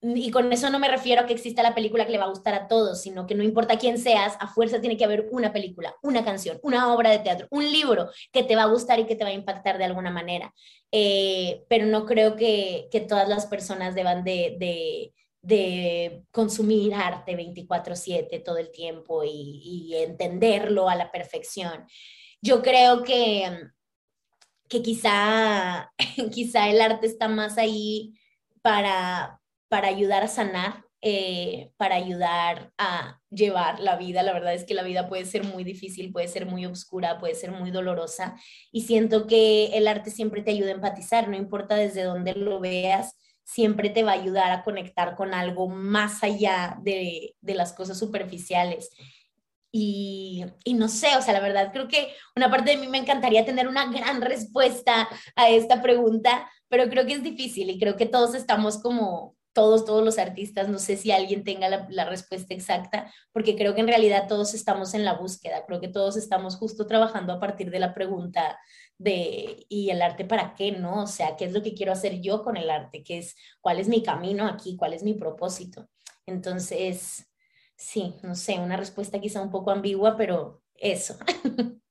y 0.00 0.30
con 0.30 0.52
eso 0.52 0.70
no 0.70 0.78
me 0.78 0.88
refiero 0.88 1.22
a 1.22 1.26
que 1.26 1.32
exista 1.32 1.62
la 1.62 1.74
película 1.74 2.06
que 2.06 2.12
le 2.12 2.18
va 2.18 2.26
a 2.26 2.30
gustar 2.30 2.54
a 2.54 2.68
todos, 2.68 3.02
sino 3.02 3.26
que 3.26 3.34
no 3.34 3.42
importa 3.42 3.78
quién 3.78 3.98
seas, 3.98 4.36
a 4.38 4.46
fuerza 4.46 4.80
tiene 4.80 4.96
que 4.96 5.04
haber 5.04 5.28
una 5.32 5.52
película, 5.52 5.94
una 6.02 6.24
canción, 6.24 6.60
una 6.62 6.92
obra 6.94 7.10
de 7.10 7.18
teatro, 7.18 7.48
un 7.50 7.64
libro 7.70 8.08
que 8.30 8.44
te 8.44 8.54
va 8.54 8.62
a 8.62 8.70
gustar 8.70 9.00
y 9.00 9.06
que 9.06 9.16
te 9.16 9.24
va 9.24 9.30
a 9.30 9.34
impactar 9.34 9.76
de 9.76 9.84
alguna 9.84 10.10
manera. 10.10 10.54
Eh, 10.92 11.64
pero 11.68 11.86
no 11.86 12.06
creo 12.06 12.36
que, 12.36 12.88
que, 12.92 13.00
todas 13.00 13.28
las 13.28 13.46
personas 13.46 13.94
deban 13.94 14.22
de, 14.24 14.56
de, 14.58 15.12
de 15.42 16.22
consumir 16.30 16.94
arte 16.94 17.36
24/7 17.36 18.42
todo 18.44 18.58
el 18.58 18.70
tiempo 18.70 19.22
y, 19.24 19.94
entenderlo 19.96 20.88
a 20.88 20.94
la 20.94 21.10
perfección. 21.10 21.86
Yo 22.40 22.62
creo 22.62 23.02
que, 23.02 23.68
que 24.68 24.82
quizá, 24.82 25.92
quizá 26.32 26.68
el 26.68 26.80
arte 26.80 27.06
está 27.06 27.28
más 27.28 27.58
ahí 27.58 28.14
para, 28.62 29.37
para 29.68 29.88
ayudar 29.88 30.22
a 30.24 30.28
sanar, 30.28 30.84
eh, 31.00 31.70
para 31.76 31.94
ayudar 31.94 32.72
a 32.76 33.20
llevar 33.30 33.78
la 33.78 33.96
vida. 33.96 34.24
La 34.24 34.32
verdad 34.32 34.54
es 34.54 34.64
que 34.64 34.74
la 34.74 34.82
vida 34.82 35.08
puede 35.08 35.24
ser 35.24 35.44
muy 35.44 35.62
difícil, 35.62 36.10
puede 36.10 36.26
ser 36.26 36.46
muy 36.46 36.66
oscura, 36.66 37.20
puede 37.20 37.36
ser 37.36 37.52
muy 37.52 37.70
dolorosa 37.70 38.34
y 38.72 38.82
siento 38.82 39.28
que 39.28 39.66
el 39.76 39.86
arte 39.86 40.10
siempre 40.10 40.42
te 40.42 40.50
ayuda 40.50 40.70
a 40.70 40.74
empatizar, 40.74 41.28
no 41.28 41.36
importa 41.36 41.76
desde 41.76 42.02
dónde 42.02 42.34
lo 42.34 42.58
veas, 42.58 43.16
siempre 43.44 43.90
te 43.90 44.02
va 44.02 44.12
a 44.12 44.14
ayudar 44.20 44.50
a 44.50 44.64
conectar 44.64 45.14
con 45.14 45.34
algo 45.34 45.68
más 45.68 46.24
allá 46.24 46.78
de, 46.82 47.36
de 47.40 47.54
las 47.54 47.72
cosas 47.72 47.98
superficiales. 47.98 48.90
Y, 49.70 50.44
y, 50.64 50.74
no 50.74 50.88
sé, 50.88 51.16
o 51.16 51.22
sea, 51.22 51.34
la 51.34 51.40
verdad 51.40 51.70
creo 51.72 51.88
que 51.88 52.08
una 52.34 52.50
parte 52.50 52.72
de 52.72 52.78
mí 52.78 52.88
me 52.88 52.98
encantaría 52.98 53.44
tener 53.44 53.68
una 53.68 53.86
gran 53.92 54.20
respuesta 54.20 55.08
a 55.36 55.48
esta 55.50 55.80
pregunta, 55.80 56.50
pero 56.68 56.88
creo 56.88 57.06
que 57.06 57.12
es 57.14 57.22
difícil 57.22 57.70
y 57.70 57.78
creo 57.78 57.96
que 57.96 58.06
todos 58.06 58.34
estamos 58.34 58.82
como 58.82 59.37
todos, 59.58 59.84
todos 59.84 60.04
los 60.04 60.18
artistas, 60.18 60.68
no 60.68 60.78
sé 60.78 60.96
si 60.96 61.10
alguien 61.10 61.42
tenga 61.42 61.68
la, 61.68 62.04
respuesta 62.04 62.54
exacta, 62.54 63.12
porque 63.32 63.56
creo 63.56 63.74
que 63.74 63.80
en 63.80 63.88
realidad 63.88 64.28
todos 64.28 64.54
estamos 64.54 64.94
en 64.94 65.04
la 65.04 65.14
búsqueda, 65.14 65.66
creo 65.66 65.80
que 65.80 65.88
todos 65.88 66.16
estamos 66.16 66.54
justo 66.54 66.86
trabajando 66.86 67.32
a 67.32 67.40
partir 67.40 67.72
de 67.72 67.80
la 67.80 67.92
pregunta 67.92 68.56
de, 68.98 69.66
¿y 69.68 69.90
el 69.90 70.00
arte 70.00 70.24
para 70.24 70.54
qué? 70.54 70.70
¿No? 70.70 71.02
O 71.02 71.06
sea, 71.08 71.34
¿qué 71.36 71.46
es 71.46 71.52
lo 71.52 71.60
que 71.60 71.74
quiero 71.74 71.90
hacer 71.90 72.20
yo 72.20 72.44
con 72.44 72.56
el 72.56 72.70
arte? 72.70 73.02
¿Qué 73.02 73.18
es, 73.18 73.34
¿Cuál 73.60 73.80
es 73.80 73.88
mi 73.88 74.00
camino 74.00 74.46
aquí? 74.46 74.76
¿Cuál 74.76 74.92
es 74.92 75.02
mi 75.02 75.14
propósito? 75.14 75.88
Entonces, 76.24 77.28
sí, 77.74 78.14
no 78.22 78.36
sé, 78.36 78.60
una 78.60 78.76
respuesta 78.76 79.20
quizá 79.20 79.42
un 79.42 79.50
poco 79.50 79.72
ambigua, 79.72 80.16
pero 80.16 80.62
eso. 80.74 81.18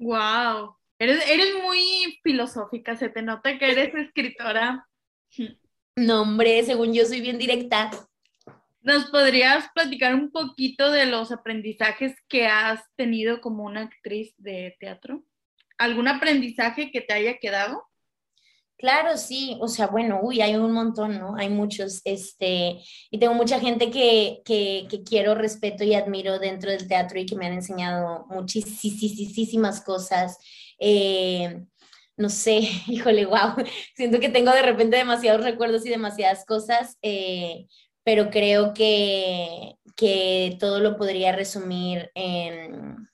Wow, 0.00 0.76
eres, 0.96 1.28
eres 1.28 1.54
muy 1.60 2.20
filosófica, 2.22 2.94
se 2.94 3.08
te 3.08 3.20
nota 3.20 3.58
que 3.58 3.72
eres 3.72 3.92
escritora. 3.96 4.86
No, 5.98 6.22
hombre, 6.22 6.62
según 6.62 6.94
yo 6.94 7.04
soy 7.04 7.20
bien 7.20 7.38
directa. 7.38 7.90
¿Nos 8.82 9.06
podrías 9.06 9.66
platicar 9.74 10.14
un 10.14 10.30
poquito 10.30 10.92
de 10.92 11.06
los 11.06 11.32
aprendizajes 11.32 12.14
que 12.28 12.46
has 12.46 12.80
tenido 12.94 13.40
como 13.40 13.64
una 13.64 13.82
actriz 13.82 14.32
de 14.36 14.76
teatro? 14.78 15.24
¿Algún 15.76 16.06
aprendizaje 16.06 16.92
que 16.92 17.00
te 17.00 17.14
haya 17.14 17.38
quedado? 17.38 17.84
Claro, 18.76 19.16
sí, 19.16 19.58
o 19.60 19.66
sea, 19.66 19.88
bueno, 19.88 20.20
uy, 20.22 20.40
hay 20.40 20.54
un 20.54 20.70
montón, 20.70 21.18
¿no? 21.18 21.34
Hay 21.34 21.48
muchos, 21.48 22.00
este, 22.04 22.78
y 23.10 23.18
tengo 23.18 23.34
mucha 23.34 23.58
gente 23.58 23.90
que, 23.90 24.40
que, 24.44 24.86
que 24.88 25.02
quiero, 25.02 25.34
respeto 25.34 25.82
y 25.82 25.94
admiro 25.94 26.38
dentro 26.38 26.70
del 26.70 26.86
teatro 26.86 27.18
y 27.18 27.26
que 27.26 27.34
me 27.34 27.46
han 27.46 27.54
enseñado 27.54 28.24
muchísimas 28.28 29.80
cosas. 29.80 30.38
Eh, 30.78 31.66
no 32.18 32.28
sé, 32.28 32.60
híjole, 32.86 33.24
wow, 33.26 33.54
siento 33.94 34.20
que 34.20 34.28
tengo 34.28 34.52
de 34.52 34.62
repente 34.62 34.96
demasiados 34.96 35.44
recuerdos 35.44 35.86
y 35.86 35.90
demasiadas 35.90 36.44
cosas, 36.44 36.98
eh, 37.02 37.66
pero 38.04 38.30
creo 38.30 38.74
que, 38.74 39.76
que 39.96 40.56
todo 40.60 40.80
lo 40.80 40.96
podría 40.96 41.32
resumir 41.32 42.10
en... 42.14 43.07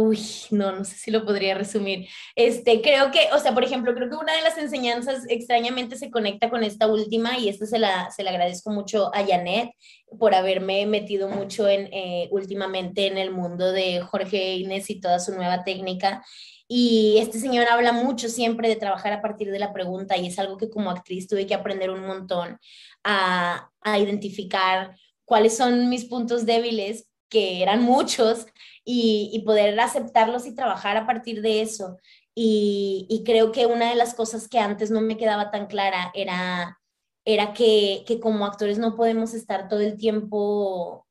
Uy, 0.00 0.20
no, 0.52 0.70
no 0.70 0.84
sé 0.84 0.94
si 0.94 1.10
lo 1.10 1.24
podría 1.24 1.56
resumir. 1.56 2.06
Este, 2.36 2.80
creo 2.82 3.10
que, 3.10 3.18
o 3.32 3.40
sea, 3.40 3.52
por 3.52 3.64
ejemplo, 3.64 3.96
creo 3.96 4.08
que 4.08 4.14
una 4.14 4.32
de 4.32 4.42
las 4.42 4.56
enseñanzas 4.56 5.24
extrañamente 5.28 5.96
se 5.96 6.08
conecta 6.08 6.48
con 6.50 6.62
esta 6.62 6.86
última 6.86 7.36
y 7.36 7.48
esta 7.48 7.66
se 7.66 7.80
la, 7.80 8.08
se 8.12 8.22
la 8.22 8.30
agradezco 8.30 8.70
mucho 8.70 9.12
a 9.12 9.26
Janet 9.26 9.72
por 10.16 10.36
haberme 10.36 10.86
metido 10.86 11.28
mucho 11.28 11.68
en, 11.68 11.92
eh, 11.92 12.28
últimamente 12.30 13.08
en 13.08 13.18
el 13.18 13.32
mundo 13.32 13.72
de 13.72 14.00
Jorge 14.00 14.54
Inés 14.54 14.88
y 14.88 15.00
toda 15.00 15.18
su 15.18 15.34
nueva 15.34 15.64
técnica. 15.64 16.24
Y 16.68 17.16
este 17.18 17.40
señor 17.40 17.66
habla 17.68 17.90
mucho 17.90 18.28
siempre 18.28 18.68
de 18.68 18.76
trabajar 18.76 19.12
a 19.12 19.20
partir 19.20 19.50
de 19.50 19.58
la 19.58 19.72
pregunta 19.72 20.16
y 20.16 20.28
es 20.28 20.38
algo 20.38 20.58
que 20.58 20.70
como 20.70 20.92
actriz 20.92 21.26
tuve 21.26 21.48
que 21.48 21.54
aprender 21.54 21.90
un 21.90 22.06
montón 22.06 22.60
a, 23.02 23.68
a 23.80 23.98
identificar 23.98 24.94
cuáles 25.24 25.56
son 25.56 25.88
mis 25.88 26.04
puntos 26.04 26.46
débiles, 26.46 27.08
que 27.28 27.62
eran 27.62 27.82
muchos, 27.82 28.46
y, 28.90 29.42
poder 29.44 29.78
aceptarlos 29.78 30.46
y 30.46 30.54
trabajar 30.54 30.96
a 30.96 31.06
partir 31.06 31.42
de 31.42 31.60
eso. 31.60 31.98
Y, 32.34 33.06
y, 33.10 33.22
creo 33.24 33.52
que 33.52 33.66
una 33.66 33.90
de 33.90 33.96
las 33.96 34.14
cosas 34.14 34.48
que 34.48 34.58
antes 34.58 34.90
no 34.90 35.02
me 35.02 35.18
quedaba 35.18 35.50
tan 35.50 35.66
clara 35.66 36.10
era, 36.14 36.80
era 37.26 37.52
que, 37.52 38.04
que 38.06 38.18
como 38.20 38.46
actores 38.46 38.78
no 38.78 38.96
podemos 38.96 39.34
estar 39.34 39.68
todo 39.68 39.80
el 39.80 39.96
tiempo 39.98 41.06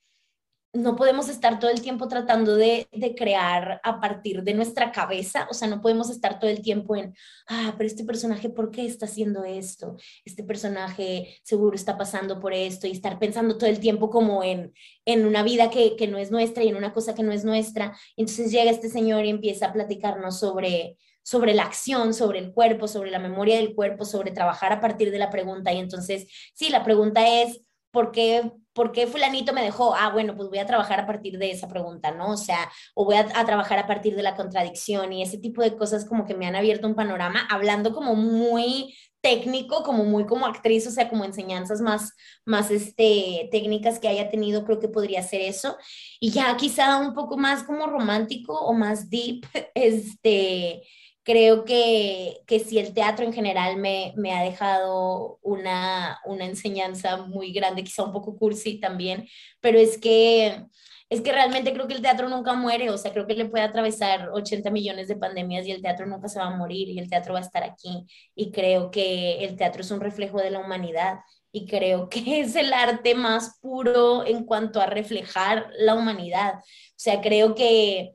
no 0.73 0.95
podemos 0.95 1.29
estar 1.29 1.59
todo 1.59 1.71
el 1.71 1.81
tiempo 1.81 2.07
tratando 2.07 2.55
de, 2.55 2.87
crear 3.17 3.79
a 3.83 3.99
partir 3.99 4.43
de 4.43 4.53
nuestra 4.53 4.91
cabeza, 4.91 5.47
o 5.49 5.53
sea, 5.53 5.67
no 5.67 5.81
podemos 5.81 6.09
estar 6.09 6.39
todo 6.39 6.49
el 6.49 6.61
tiempo 6.61 6.95
en, 6.95 7.15
ah, 7.47 7.73
pero 7.77 7.87
este 7.87 8.03
personaje, 8.03 8.49
¿por 8.49 8.71
qué 8.71 8.85
está 8.85 9.05
haciendo 9.05 9.43
esto? 9.43 9.97
Este 10.25 10.43
personaje 10.43 11.37
seguro 11.43 11.75
está 11.75 11.97
pasando 11.97 12.39
por 12.39 12.53
esto 12.53 12.87
y 12.87 12.91
estar 12.91 13.17
pensando 13.19 13.57
todo 13.57 13.69
el 13.69 13.79
tiempo 13.79 14.09
como 14.09 14.43
en, 14.43 14.73
en 15.05 15.25
una 15.25 15.43
vida 15.43 15.69
que, 15.69 15.95
que 15.95 16.07
no 16.07 16.17
es 16.17 16.31
nuestra 16.31 16.63
y 16.63 16.69
en 16.69 16.75
una 16.75 16.93
cosa 16.93 17.15
que 17.15 17.23
no 17.23 17.31
es 17.31 17.43
nuestra. 17.43 17.97
Entonces 18.15 18.51
llega 18.51 18.71
este 18.71 18.89
señor 18.89 19.25
y 19.25 19.29
empieza 19.29 19.67
a 19.67 19.73
platicarnos 19.73 20.39
sobre, 20.39 20.97
sobre 21.23 21.53
la 21.53 21.63
acción, 21.63 22.13
sobre 22.13 22.39
el 22.39 22.51
cuerpo, 22.51 22.87
sobre 22.87 23.11
la 23.11 23.19
memoria 23.19 23.55
del 23.57 23.73
cuerpo, 23.73 24.05
sobre 24.05 24.31
trabajar 24.31 24.73
a 24.73 24.81
partir 24.81 25.11
de 25.11 25.19
la 25.19 25.29
pregunta. 25.29 25.73
Y 25.73 25.79
entonces, 25.79 26.27
sí, 26.53 26.69
la 26.69 26.83
pregunta 26.83 27.27
es, 27.41 27.61
¿por 27.91 28.11
qué 28.11 28.51
¿por 28.77 28.91
qué 28.91 29.07
fulanito 29.07 29.53
me 29.53 29.63
dejó? 29.63 29.95
Ah, 29.95 30.11
bueno, 30.13 30.35
pues 30.35 30.49
voy 30.49 30.59
a 30.59 30.67
trabajar 30.67 30.99
a 30.99 31.07
partir 31.07 31.39
de 31.39 31.49
esa 31.49 31.67
pregunta, 31.67 32.11
¿no? 32.11 32.33
O 32.33 32.37
sea, 32.37 32.69
o 32.93 33.05
voy 33.05 33.15
a, 33.15 33.25
trabajar 33.25 33.79
a 33.79 33.87
partir 33.87 34.15
de 34.15 34.21
la 34.21 34.35
contradicción 34.35 35.11
y 35.11 35.23
ese 35.23 35.39
tipo 35.39 35.63
de 35.63 35.75
cosas 35.75 36.05
como 36.05 36.25
que 36.25 36.35
me 36.35 36.45
han 36.45 36.55
abierto 36.55 36.85
un 36.87 36.93
panorama, 36.93 37.47
hablando 37.49 37.91
como 37.91 38.13
muy 38.13 38.95
técnico, 39.19 39.81
como 39.81 40.03
muy 40.03 40.27
como 40.27 40.45
actriz, 40.45 40.85
o 40.85 40.91
sea, 40.91 41.09
como 41.09 41.25
enseñanzas 41.25 41.81
más, 41.81 42.13
más 42.45 42.69
este, 42.69 43.49
técnicas 43.51 43.97
que 43.97 44.09
haya 44.09 44.29
tenido, 44.29 44.63
creo 44.63 44.79
que 44.79 44.89
podría 44.89 45.23
ser 45.23 45.41
eso. 45.41 45.75
Y 46.19 46.29
ya 46.29 46.55
quizá 46.55 46.99
un 46.99 47.15
poco 47.15 47.35
más 47.35 47.63
como 47.63 47.87
romántico 47.87 48.53
o 48.53 48.73
más 48.73 49.09
deep, 49.09 49.43
este, 49.73 50.83
creo 51.27 51.65
que, 51.65 52.39
que 52.47 52.61
si 52.61 52.79
el 52.79 52.93
teatro 52.93 53.25
en 53.25 53.33
general 53.33 53.75
me, 53.75 54.13
me 54.15 54.33
ha 54.33 54.43
dejado 54.43 55.39
una, 55.41 56.21
una, 56.25 56.45
enseñanza 56.45 57.17
muy 57.17 57.51
grande, 57.51 57.83
quizá 57.83 58.03
un 58.03 58.13
poco 58.13 58.37
cursi 58.37 58.79
también, 58.79 59.27
pero 59.59 59.77
es 59.77 59.97
que, 59.97 60.63
es 61.09 61.19
que 61.19 61.31
realmente 61.33 61.73
creo 61.73 61.85
que 61.85 61.95
el 61.95 62.01
teatro 62.01 62.29
nunca 62.29 62.53
muere, 62.53 62.89
o 62.91 62.97
sea, 62.97 63.11
creo 63.11 63.27
que 63.27 63.33
le 63.33 63.43
puede 63.43 63.65
atravesar 63.65 64.29
80 64.29 64.71
millones 64.71 65.09
de 65.09 65.17
pandemias 65.17 65.67
y 65.67 65.71
el 65.71 65.81
teatro 65.81 66.05
nunca 66.05 66.29
se 66.29 66.39
va 66.39 66.45
a 66.45 66.55
morir 66.55 66.87
y 66.87 66.97
el 66.97 67.09
teatro 67.09 67.33
va 67.33 67.39
a 67.39 67.43
estar 67.43 67.63
aquí. 67.63 68.05
Y 68.33 68.51
creo 68.51 68.89
que 68.89 69.43
el 69.43 69.57
teatro 69.57 69.81
es 69.81 69.91
un 69.91 69.99
reflejo 69.99 70.37
de 70.39 70.51
la 70.51 70.59
humanidad 70.59 71.19
y 71.51 71.65
creo 71.67 72.07
que 72.07 72.21
es 72.39 72.55
el 72.55 72.71
arte 72.71 73.15
más 73.15 73.59
puro 73.59 74.25
en 74.25 74.45
cuanto 74.45 74.79
a 74.79 74.85
reflejar 74.85 75.71
la 75.77 75.95
humanidad. 75.95 76.59
O 76.59 76.63
sea, 76.95 77.19
creo 77.19 77.53
que 77.53 78.13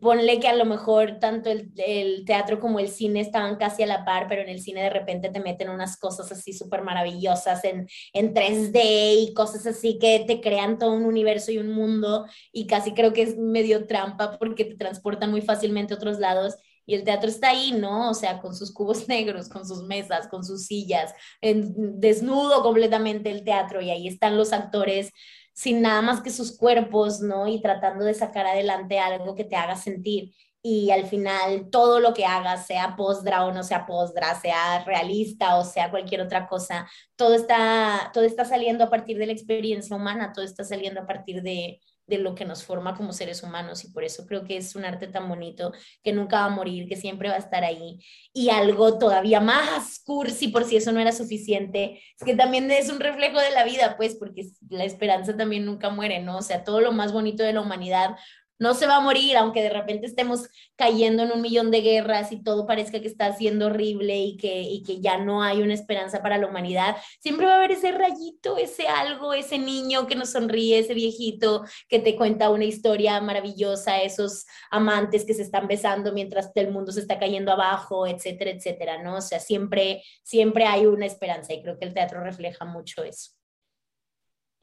ponle 0.00 0.40
que 0.40 0.48
a 0.48 0.54
lo 0.54 0.66
mejor 0.66 1.18
tanto 1.20 1.50
el, 1.50 1.72
el, 1.76 2.24
teatro 2.24 2.60
como 2.60 2.78
el 2.78 2.88
cine 2.88 3.20
estaban 3.20 3.56
casi 3.56 3.82
a 3.82 3.86
la 3.86 4.04
par, 4.04 4.26
pero 4.28 4.42
en 4.42 4.48
el 4.48 4.60
cine 4.60 4.82
de 4.82 4.90
repente 4.90 5.30
te 5.30 5.40
meten 5.40 5.70
unas 5.70 5.96
cosas 5.96 6.30
así 6.30 6.52
súper 6.52 6.82
maravillosas 6.82 7.64
en, 7.64 7.88
en 8.12 8.34
3D 8.34 9.28
y 9.28 9.34
cosas 9.34 9.66
así 9.66 9.98
que 9.98 10.24
te 10.26 10.40
crean 10.40 10.78
todo 10.78 10.92
un 10.92 11.04
universo 11.04 11.50
y 11.50 11.58
un 11.58 11.72
mundo 11.72 12.26
y 12.52 12.66
casi 12.66 12.92
creo 12.92 13.12
que 13.12 13.22
es 13.22 13.38
medio 13.38 13.86
trampa 13.86 14.38
porque 14.38 14.64
te 14.64 14.76
transportan 14.76 15.30
muy 15.30 15.40
fácilmente 15.40 15.94
a 15.94 15.96
otros 15.96 16.18
lados. 16.18 16.56
Y 16.86 16.94
el 16.94 17.04
teatro 17.04 17.30
está 17.30 17.50
ahí, 17.50 17.72
¿no? 17.72 18.10
O 18.10 18.14
sea, 18.14 18.40
con 18.40 18.54
sus 18.54 18.72
cubos 18.72 19.08
negros, 19.08 19.48
con 19.48 19.66
sus 19.66 19.82
mesas, 19.84 20.28
con 20.28 20.44
sus 20.44 20.66
sillas, 20.66 21.14
en, 21.40 22.00
desnudo 22.00 22.62
completamente 22.62 23.30
el 23.30 23.44
teatro 23.44 23.80
y 23.80 23.90
ahí 23.90 24.08
están 24.08 24.36
los 24.36 24.52
actores 24.52 25.12
sin 25.60 25.82
nada 25.82 26.00
más 26.00 26.22
que 26.22 26.30
sus 26.30 26.56
cuerpos, 26.56 27.20
¿no? 27.20 27.46
Y 27.46 27.60
tratando 27.60 28.06
de 28.06 28.14
sacar 28.14 28.46
adelante 28.46 28.98
algo 28.98 29.34
que 29.34 29.44
te 29.44 29.56
haga 29.56 29.76
sentir. 29.76 30.32
Y 30.62 30.90
al 30.90 31.04
final 31.06 31.68
todo 31.68 32.00
lo 32.00 32.14
que 32.14 32.24
hagas, 32.24 32.66
sea 32.66 32.96
postdra 32.96 33.44
o 33.44 33.52
no 33.52 33.62
sea 33.62 33.84
postdra, 33.84 34.40
sea 34.40 34.84
realista 34.84 35.56
o 35.56 35.64
sea 35.64 35.90
cualquier 35.90 36.22
otra 36.22 36.48
cosa, 36.48 36.88
todo 37.14 37.34
está, 37.34 38.10
todo 38.14 38.24
está 38.24 38.46
saliendo 38.46 38.84
a 38.84 38.90
partir 38.90 39.18
de 39.18 39.26
la 39.26 39.32
experiencia 39.32 39.94
humana, 39.94 40.32
todo 40.32 40.46
está 40.46 40.64
saliendo 40.64 41.02
a 41.02 41.06
partir 41.06 41.42
de, 41.42 41.80
de 42.10 42.18
lo 42.18 42.34
que 42.34 42.44
nos 42.44 42.64
forma 42.64 42.94
como 42.94 43.12
seres 43.12 43.42
humanos 43.42 43.84
y 43.84 43.92
por 43.92 44.04
eso 44.04 44.26
creo 44.26 44.44
que 44.44 44.56
es 44.56 44.74
un 44.74 44.84
arte 44.84 45.06
tan 45.06 45.28
bonito 45.28 45.72
que 46.02 46.12
nunca 46.12 46.40
va 46.40 46.46
a 46.46 46.50
morir, 46.50 46.88
que 46.88 46.96
siempre 46.96 47.28
va 47.28 47.36
a 47.36 47.38
estar 47.38 47.64
ahí. 47.64 47.98
Y 48.32 48.50
algo 48.50 48.98
todavía 48.98 49.40
más 49.40 50.00
cursi, 50.04 50.48
por 50.48 50.64
si 50.64 50.76
eso 50.76 50.90
no 50.92 51.00
era 51.00 51.12
suficiente, 51.12 52.02
es 52.18 52.24
que 52.24 52.34
también 52.34 52.70
es 52.70 52.90
un 52.90 53.00
reflejo 53.00 53.38
de 53.38 53.52
la 53.52 53.64
vida, 53.64 53.96
pues, 53.96 54.16
porque 54.16 54.44
la 54.68 54.84
esperanza 54.84 55.36
también 55.36 55.64
nunca 55.64 55.88
muere, 55.88 56.20
¿no? 56.20 56.38
O 56.38 56.42
sea, 56.42 56.64
todo 56.64 56.80
lo 56.80 56.92
más 56.92 57.12
bonito 57.12 57.44
de 57.44 57.52
la 57.52 57.60
humanidad 57.60 58.16
no 58.60 58.74
se 58.74 58.86
va 58.86 58.96
a 58.96 59.00
morir, 59.00 59.36
aunque 59.36 59.62
de 59.62 59.70
repente 59.70 60.06
estemos 60.06 60.48
cayendo 60.76 61.24
en 61.24 61.32
un 61.32 61.40
millón 61.40 61.70
de 61.72 61.80
guerras 61.80 62.30
y 62.30 62.42
todo 62.42 62.66
parezca 62.66 63.00
que 63.00 63.08
está 63.08 63.32
siendo 63.32 63.66
horrible 63.66 64.18
y 64.18 64.36
que, 64.36 64.60
y 64.60 64.84
que 64.84 65.00
ya 65.00 65.18
no 65.18 65.42
hay 65.42 65.62
una 65.62 65.74
esperanza 65.74 66.22
para 66.22 66.38
la 66.38 66.46
humanidad, 66.46 66.96
siempre 67.20 67.46
va 67.46 67.54
a 67.54 67.56
haber 67.56 67.72
ese 67.72 67.90
rayito, 67.90 68.58
ese 68.58 68.86
algo, 68.86 69.34
ese 69.34 69.58
niño 69.58 70.06
que 70.06 70.14
nos 70.14 70.30
sonríe, 70.30 70.78
ese 70.78 70.94
viejito 70.94 71.64
que 71.88 71.98
te 71.98 72.14
cuenta 72.16 72.50
una 72.50 72.64
historia 72.64 73.20
maravillosa, 73.20 74.02
esos 74.02 74.46
amantes 74.70 75.24
que 75.24 75.34
se 75.34 75.42
están 75.42 75.66
besando 75.66 76.12
mientras 76.12 76.50
el 76.54 76.70
mundo 76.70 76.92
se 76.92 77.00
está 77.00 77.18
cayendo 77.18 77.52
abajo, 77.52 78.06
etcétera, 78.06 78.50
etcétera, 78.50 79.02
¿no? 79.02 79.16
O 79.16 79.20
sea, 79.22 79.40
siempre, 79.40 80.02
siempre 80.22 80.66
hay 80.66 80.86
una 80.86 81.06
esperanza 81.06 81.54
y 81.54 81.62
creo 81.62 81.78
que 81.78 81.86
el 81.86 81.94
teatro 81.94 82.22
refleja 82.22 82.64
mucho 82.66 83.02
eso. 83.02 83.39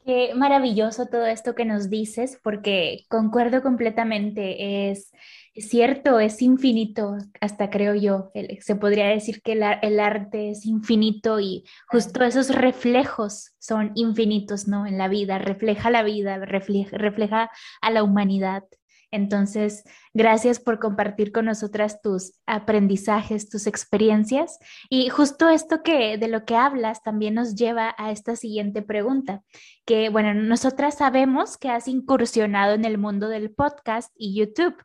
Qué 0.07 0.33
maravilloso 0.33 1.07
todo 1.07 1.25
esto 1.25 1.53
que 1.53 1.65
nos 1.65 1.89
dices, 1.89 2.39
porque 2.41 3.05
concuerdo 3.09 3.61
completamente. 3.61 4.89
Es, 4.89 5.11
cierto, 5.53 6.21
es 6.21 6.41
infinito, 6.41 7.17
hasta 7.41 7.69
creo 7.69 7.93
yo. 7.93 8.31
se 8.61 8.77
podría 8.77 9.07
decir 9.07 9.41
que 9.41 9.51
el, 9.51 9.99
arte 9.99 10.51
es 10.51 10.65
infinito 10.65 11.41
y 11.41 11.65
justo 11.89 12.23
esos 12.23 12.55
reflejos 12.55 13.51
son 13.59 13.91
infinitos, 13.95 14.69
¿no? 14.69 14.85
En 14.85 14.97
la 14.97 15.09
vida, 15.09 15.39
refleja 15.39 15.89
la 15.89 16.03
vida, 16.03 16.37
refleja 16.37 17.51
a 17.81 17.91
la 17.91 18.01
humanidad. 18.01 18.63
Entonces, 19.11 19.83
gracias 20.13 20.59
por 20.59 20.79
compartir 20.79 21.31
con 21.31 21.45
nosotras 21.45 22.01
tus 22.01 22.33
aprendizajes, 22.45 23.49
tus 23.49 23.65
experiencias. 23.65 24.59
Y 24.89 25.09
justo 25.09 25.49
esto 25.49 25.81
que 25.81 26.17
de 26.17 26.27
lo 26.27 26.43
que 26.43 26.55
hablas 26.55 27.03
también 27.03 27.35
nos 27.35 27.55
lleva 27.55 27.95
a 27.97 28.11
esta 28.11 28.35
siguiente 28.35 28.81
pregunta, 28.81 29.43
que 29.85 30.09
bueno, 30.09 30.33
nosotras 30.33 30.97
sabemos 30.97 31.57
que 31.57 31.69
has 31.69 31.87
incursionado 31.87 32.73
en 32.73 32.83
el 32.83 32.97
mundo 32.97 33.29
del 33.29 33.51
podcast 33.51 34.11
y 34.17 34.37
YouTube. 34.37 34.75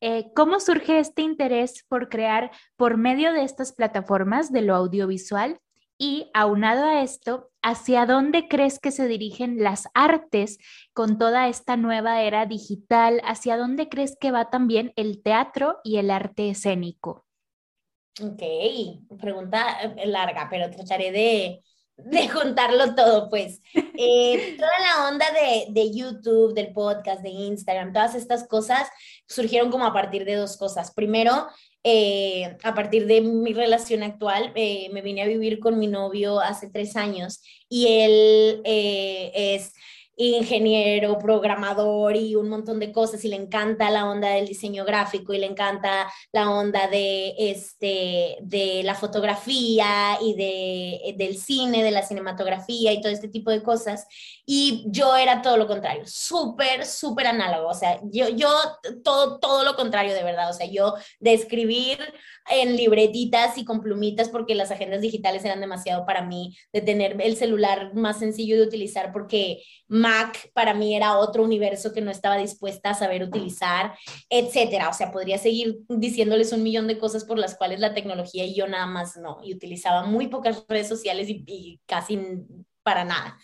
Eh, 0.00 0.30
¿Cómo 0.34 0.60
surge 0.60 1.00
este 1.00 1.22
interés 1.22 1.84
por 1.88 2.08
crear 2.08 2.50
por 2.76 2.96
medio 2.96 3.32
de 3.32 3.42
estas 3.42 3.72
plataformas 3.72 4.52
de 4.52 4.62
lo 4.62 4.76
audiovisual 4.76 5.60
y 5.98 6.30
aunado 6.32 6.84
a 6.84 7.02
esto, 7.02 7.50
¿hacia 7.60 8.06
dónde 8.06 8.46
crees 8.48 8.78
que 8.78 8.92
se 8.92 9.08
dirigen 9.08 9.62
las 9.62 9.88
artes 9.94 10.58
con 10.92 11.18
toda 11.18 11.48
esta 11.48 11.76
nueva 11.76 12.22
era 12.22 12.46
digital? 12.46 13.20
¿Hacia 13.24 13.56
dónde 13.56 13.88
crees 13.88 14.16
que 14.18 14.30
va 14.30 14.48
también 14.48 14.92
el 14.94 15.22
teatro 15.22 15.78
y 15.82 15.96
el 15.96 16.12
arte 16.12 16.50
escénico? 16.50 17.26
Ok, 18.22 18.42
pregunta 19.20 19.80
eh, 19.82 20.06
larga, 20.06 20.48
pero 20.48 20.70
trataré 20.70 21.10
de, 21.10 21.62
de 21.96 22.28
juntarlo 22.28 22.94
todo, 22.94 23.28
pues. 23.28 23.60
Eh, 24.00 24.54
toda 24.56 24.70
la 24.78 25.08
onda 25.08 25.26
de, 25.32 25.72
de, 25.72 25.92
YouTube, 25.92 26.54
del 26.54 26.72
podcast, 26.72 27.20
de 27.20 27.30
Instagram, 27.30 27.92
todas 27.92 28.14
estas 28.14 28.46
cosas 28.46 28.88
surgieron 29.26 29.72
como 29.72 29.84
a 29.84 29.92
partir 29.92 30.24
de 30.24 30.36
dos 30.36 30.56
cosas. 30.56 30.92
Primero, 30.94 31.48
eh, 31.84 32.56
a 32.62 32.74
partir 32.74 33.06
de 33.06 33.20
mi 33.20 33.52
relación 33.52 34.02
actual, 34.02 34.52
eh, 34.54 34.90
me 34.92 35.02
vine 35.02 35.22
a 35.22 35.26
vivir 35.26 35.58
con 35.60 35.78
mi 35.78 35.86
novio 35.86 36.40
hace 36.40 36.68
tres 36.70 36.96
años 36.96 37.40
y 37.68 37.86
él 37.86 38.60
eh, 38.64 39.30
es 39.34 39.72
ingeniero, 40.18 41.18
programador 41.18 42.16
y 42.16 42.34
un 42.34 42.48
montón 42.48 42.80
de 42.80 42.90
cosas 42.90 43.24
y 43.24 43.28
le 43.28 43.36
encanta 43.36 43.88
la 43.88 44.10
onda 44.10 44.30
del 44.30 44.48
diseño 44.48 44.84
gráfico 44.84 45.32
y 45.32 45.38
le 45.38 45.46
encanta 45.46 46.12
la 46.32 46.50
onda 46.50 46.88
de, 46.88 47.34
este, 47.38 48.36
de 48.40 48.82
la 48.82 48.94
fotografía 48.94 50.18
y 50.20 50.34
de, 50.34 51.14
del 51.16 51.38
cine, 51.38 51.84
de 51.84 51.92
la 51.92 52.02
cinematografía 52.02 52.92
y 52.92 53.00
todo 53.00 53.12
este 53.12 53.28
tipo 53.28 53.52
de 53.52 53.62
cosas. 53.62 54.06
Y 54.50 54.86
yo 54.86 55.14
era 55.14 55.42
todo 55.42 55.58
lo 55.58 55.66
contrario, 55.66 56.04
súper, 56.06 56.86
súper 56.86 57.26
análogo. 57.26 57.68
O 57.68 57.74
sea, 57.74 58.00
yo, 58.04 58.30
yo 58.30 58.48
todo, 59.04 59.38
todo 59.38 59.62
lo 59.62 59.76
contrario 59.76 60.14
de 60.14 60.24
verdad. 60.24 60.48
O 60.48 60.54
sea, 60.54 60.66
yo 60.66 60.94
de 61.20 61.34
escribir 61.34 61.98
en 62.50 62.74
libretitas 62.74 63.58
y 63.58 63.66
con 63.66 63.82
plumitas 63.82 64.30
porque 64.30 64.54
las 64.54 64.70
agendas 64.70 65.02
digitales 65.02 65.44
eran 65.44 65.60
demasiado 65.60 66.06
para 66.06 66.22
mí, 66.22 66.56
de 66.72 66.80
tener 66.80 67.20
el 67.20 67.36
celular 67.36 67.94
más 67.94 68.20
sencillo 68.20 68.56
de 68.56 68.62
utilizar 68.62 69.12
porque 69.12 69.62
Mac 69.86 70.50
para 70.54 70.72
mí 70.72 70.96
era 70.96 71.18
otro 71.18 71.42
universo 71.42 71.92
que 71.92 72.00
no 72.00 72.10
estaba 72.10 72.38
dispuesta 72.38 72.88
a 72.88 72.94
saber 72.94 73.22
utilizar, 73.22 73.98
etcétera. 74.30 74.88
O 74.88 74.94
sea, 74.94 75.12
podría 75.12 75.36
seguir 75.36 75.80
diciéndoles 75.90 76.54
un 76.54 76.62
millón 76.62 76.86
de 76.86 76.96
cosas 76.96 77.26
por 77.26 77.38
las 77.38 77.54
cuales 77.54 77.80
la 77.80 77.92
tecnología 77.92 78.46
y 78.46 78.54
yo 78.54 78.66
nada 78.66 78.86
más 78.86 79.18
no. 79.18 79.40
Y 79.44 79.52
utilizaba 79.52 80.06
muy 80.06 80.28
pocas 80.28 80.64
redes 80.66 80.88
sociales 80.88 81.28
y, 81.28 81.44
y 81.46 81.80
casi 81.84 82.18
para 82.82 83.04
nada. 83.04 83.36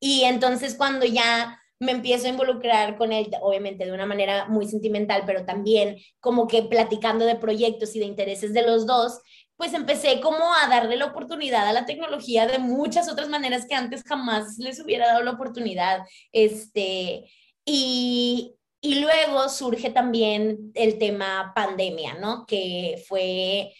Y 0.00 0.24
entonces 0.24 0.74
cuando 0.74 1.04
ya 1.06 1.60
me 1.80 1.92
empiezo 1.92 2.26
a 2.26 2.30
involucrar 2.30 2.96
con 2.96 3.12
él, 3.12 3.30
obviamente 3.40 3.84
de 3.84 3.92
una 3.92 4.06
manera 4.06 4.46
muy 4.48 4.66
sentimental, 4.66 5.22
pero 5.26 5.44
también 5.44 5.96
como 6.20 6.48
que 6.48 6.62
platicando 6.62 7.24
de 7.24 7.36
proyectos 7.36 7.94
y 7.94 8.00
de 8.00 8.06
intereses 8.06 8.52
de 8.52 8.62
los 8.62 8.86
dos, 8.86 9.20
pues 9.56 9.74
empecé 9.74 10.20
como 10.20 10.54
a 10.54 10.68
darle 10.68 10.96
la 10.96 11.06
oportunidad 11.06 11.66
a 11.66 11.72
la 11.72 11.86
tecnología 11.86 12.46
de 12.46 12.58
muchas 12.58 13.08
otras 13.10 13.28
maneras 13.28 13.66
que 13.66 13.74
antes 13.74 14.04
jamás 14.04 14.56
les 14.58 14.80
hubiera 14.80 15.06
dado 15.08 15.22
la 15.22 15.32
oportunidad. 15.32 16.00
Este, 16.32 17.28
y, 17.64 18.54
y 18.80 19.00
luego 19.00 19.48
surge 19.48 19.90
también 19.90 20.70
el 20.74 20.98
tema 20.98 21.52
pandemia, 21.54 22.14
¿no? 22.14 22.46
Que 22.46 23.02
fue 23.08 23.72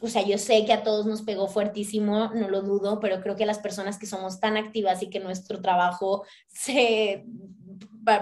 o 0.00 0.08
sea, 0.08 0.22
yo 0.22 0.38
sé 0.38 0.64
que 0.64 0.72
a 0.72 0.82
todos 0.82 1.06
nos 1.06 1.22
pegó 1.22 1.48
fuertísimo, 1.48 2.30
no 2.34 2.48
lo 2.48 2.62
dudo, 2.62 3.00
pero 3.00 3.20
creo 3.20 3.36
que 3.36 3.46
las 3.46 3.58
personas 3.58 3.98
que 3.98 4.06
somos 4.06 4.40
tan 4.40 4.56
activas 4.56 5.02
y 5.02 5.10
que 5.10 5.20
nuestro 5.20 5.60
trabajo 5.60 6.24
se 6.48 7.24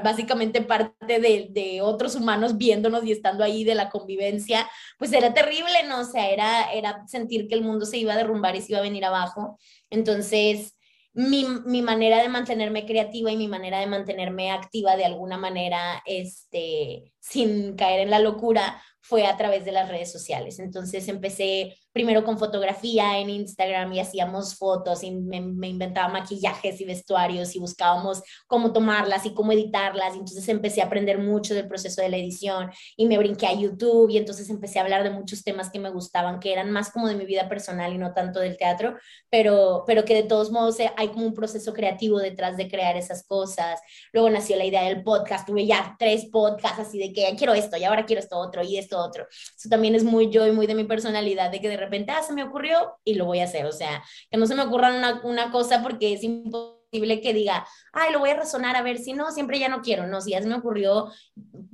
básicamente 0.03 0.63
parte 0.63 1.21
de, 1.21 1.49
de, 1.51 1.83
otros 1.83 2.15
humanos 2.15 2.57
viéndonos 2.57 3.05
y 3.05 3.13
estando 3.13 3.45
ahí 3.45 3.65
de 3.65 3.75
la 3.75 3.91
convivencia, 3.91 4.67
pues 4.99 5.13
era 5.13 5.35
terrible, 5.35 5.87
¿no? 5.87 6.01
O 6.01 6.05
sea, 6.05 6.31
era, 6.31 6.73
era 6.73 7.07
sentir 7.07 7.49
que 7.49 7.55
el 7.55 7.63
mundo 7.63 7.85
se 7.85 7.99
iba 7.99 8.15
a 8.15 8.17
derrumbar 8.17 8.57
y 8.57 8.63
se 8.63 8.73
iba 8.73 8.79
a 8.79 8.83
venir 8.83 9.05
abajo. 9.05 9.59
Entonces, 9.91 10.75
mi, 11.13 11.45
mi, 11.67 11.83
manera 11.83 12.23
de 12.23 12.29
mantenerme 12.29 12.87
creativa 12.87 13.31
y 13.31 13.37
mi 13.37 13.47
manera 13.47 13.79
de 13.79 13.87
mantenerme 13.87 14.51
activa 14.51 14.97
de 14.97 15.05
alguna 15.05 15.37
manera, 15.37 16.03
este, 16.07 17.13
sin 17.21 17.77
caer 17.77 18.01
en 18.01 18.11
la 18.11 18.21
locura, 18.21 18.83
fue 19.05 19.27
a 19.27 19.37
través 19.37 19.67
de 19.67 19.73
las 19.73 19.91
redes 19.91 20.11
sociales. 20.11 20.59
Entonces 20.59 21.07
empecé 21.09 21.77
primero 21.93 22.25
con 22.25 22.39
fotografía 22.39 23.19
en 23.19 23.29
Instagram 23.29 23.93
y 23.93 24.01
hacíamos 24.01 24.57
fotos 24.57 25.05
y 25.05 25.11
me, 25.13 25.69
inventaba 25.69 26.09
maquillajes 26.09 26.81
y 26.81 26.87
vestuarios 26.87 27.55
y 27.55 27.59
buscábamos 27.59 28.23
cómo 28.47 28.73
tomarlas 28.73 29.27
y 29.27 29.35
cómo 29.35 29.53
editarlas. 29.53 30.15
Entonces 30.15 30.49
empecé 30.49 30.81
a 30.81 30.87
aprender 30.87 31.19
mucho 31.19 31.55
del 31.55 31.69
proceso 31.69 32.01
de 32.01 32.09
la 32.09 32.17
edición 32.17 32.71
y 32.97 33.05
me 33.05 33.19
brinqué 33.19 33.47
a 33.47 33.53
YouTube 33.53 34.09
y 34.09 34.17
entonces 34.17 34.49
empecé 34.49 34.79
a 34.79 34.83
hablar 34.83 35.03
de 35.03 35.11
muchos 35.11 35.45
temas 35.45 35.71
que 35.71 35.79
me 35.79 35.91
gustaban, 35.91 36.41
que 36.41 36.55
eran 36.55 36.71
más 36.71 36.91
como 36.91 37.07
de 37.07 37.15
mi 37.15 37.27
vida 37.27 37.47
personal 37.47 37.93
y 37.93 37.99
no 37.99 38.15
tanto 38.15 38.41
del 38.41 38.57
teatro, 38.57 38.97
pero, 39.29 39.85
pero 39.87 40.07
que 40.07 40.15
de 40.15 40.23
todos 40.23 40.51
modos 40.51 40.81
eh, 40.81 40.91
hay 40.97 41.09
como 41.09 41.27
un 41.27 41.35
proceso 41.35 41.75
creativo 41.75 42.19
detrás 42.19 42.57
de 42.57 42.69
crear 42.69 42.97
esas 42.97 43.27
cosas. 43.27 43.81
Luego 44.15 44.31
nació 44.31 44.57
la 44.57 44.65
idea 44.65 44.85
del 44.85 45.03
podcast, 45.03 45.47
tuve 45.47 45.67
ya 45.67 45.95
tres 45.99 46.25
podcasts 46.33 46.81
así 46.81 46.99
de 46.99 47.13
que 47.13 47.37
quiero 47.37 47.53
esto 47.53 47.77
y 47.77 47.85
ahora 47.85 48.07
quiero 48.07 48.21
esto 48.21 48.39
otro 48.39 48.63
y 48.63 48.79
esto 48.79 48.94
otro. 48.99 49.27
Eso 49.31 49.69
también 49.69 49.95
es 49.95 50.05
muy 50.05 50.31
yo 50.31 50.47
y 50.47 50.53
muy 50.53 50.67
de 50.67 50.75
mi 50.75 50.85
personalidad, 50.85 51.51
de 51.51 51.61
que 51.61 51.69
de 51.69 51.77
repente, 51.77 52.13
ah, 52.13 52.23
se 52.23 52.33
me 52.33 52.45
ocurrió 52.45 52.97
y 53.05 53.15
lo 53.15 53.25
voy 53.25 53.41
a 53.41 53.45
hacer. 53.45 53.67
O 53.67 53.73
sea, 53.73 54.03
que 54.31 54.37
no 54.37 54.47
se 54.47 54.55
me 54.55 54.63
ocurra 54.63 54.95
una, 54.95 55.21
una 55.25 55.51
cosa 55.51 55.83
porque 55.83 56.13
es 56.13 56.23
imposible 56.23 56.84
que 57.01 57.35
diga, 57.35 57.67
ay, 57.93 58.13
lo 58.13 58.19
voy 58.19 58.31
a 58.31 58.37
razonar 58.37 58.77
a 58.77 58.83
ver 58.83 58.99
si 58.99 59.13
no, 59.13 59.31
siempre 59.31 59.59
ya 59.59 59.69
no 59.69 59.83
quiero, 59.83 60.07
no, 60.07 60.21
si 60.21 60.33
ya 60.33 60.41
se 60.41 60.49
me 60.49 60.55
ocurrió, 60.55 61.11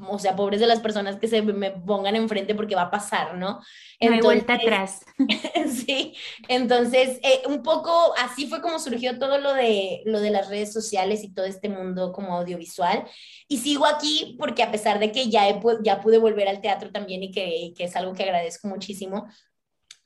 o 0.07 0.19
sea, 0.19 0.37
pobres 0.37 0.61
de 0.61 0.67
las 0.67 0.81
personas 0.81 1.17
que 1.17 1.29
se 1.29 1.43
me 1.43 1.71
pongan 1.71 2.17
enfrente 2.17 2.55
porque 2.55 2.75
va 2.75 2.83
a 2.83 2.91
pasar, 2.91 3.37
¿no? 3.37 3.61
No 4.01 4.13
hay 4.13 4.21
vuelta 4.21 4.55
atrás. 4.55 5.01
sí, 5.87 6.15
entonces, 6.49 7.19
eh, 7.23 7.43
un 7.47 7.63
poco 7.63 8.15
así 8.19 8.47
fue 8.47 8.61
como 8.61 8.79
surgió 8.79 9.19
todo 9.19 9.39
lo 9.39 9.53
de, 9.55 10.03
lo 10.07 10.21
de 10.21 10.31
las 10.31 10.49
redes 10.49 10.73
sociales 10.73 11.23
y 11.23 11.33
todo 11.33 11.47
este 11.47 11.69
mundo 11.69 12.13
como 12.13 12.37
audiovisual. 12.37 13.05
Y 13.49 13.59
sigo 13.59 13.87
aquí 13.87 14.37
porque 14.39 14.63
a 14.63 14.71
pesar 14.71 14.99
de 14.99 15.13
que 15.13 15.29
ya, 15.29 15.61
ya 15.83 16.01
pude 16.01 16.19
volver 16.19 16.49
al 16.49 16.61
teatro 16.61 16.91
también 16.91 17.23
y 17.23 17.31
que, 17.31 17.73
que 17.77 17.85
es 17.85 17.97
algo 17.97 18.15
que 18.15 18.23
agradezco 18.23 18.69
muchísimo, 18.69 19.27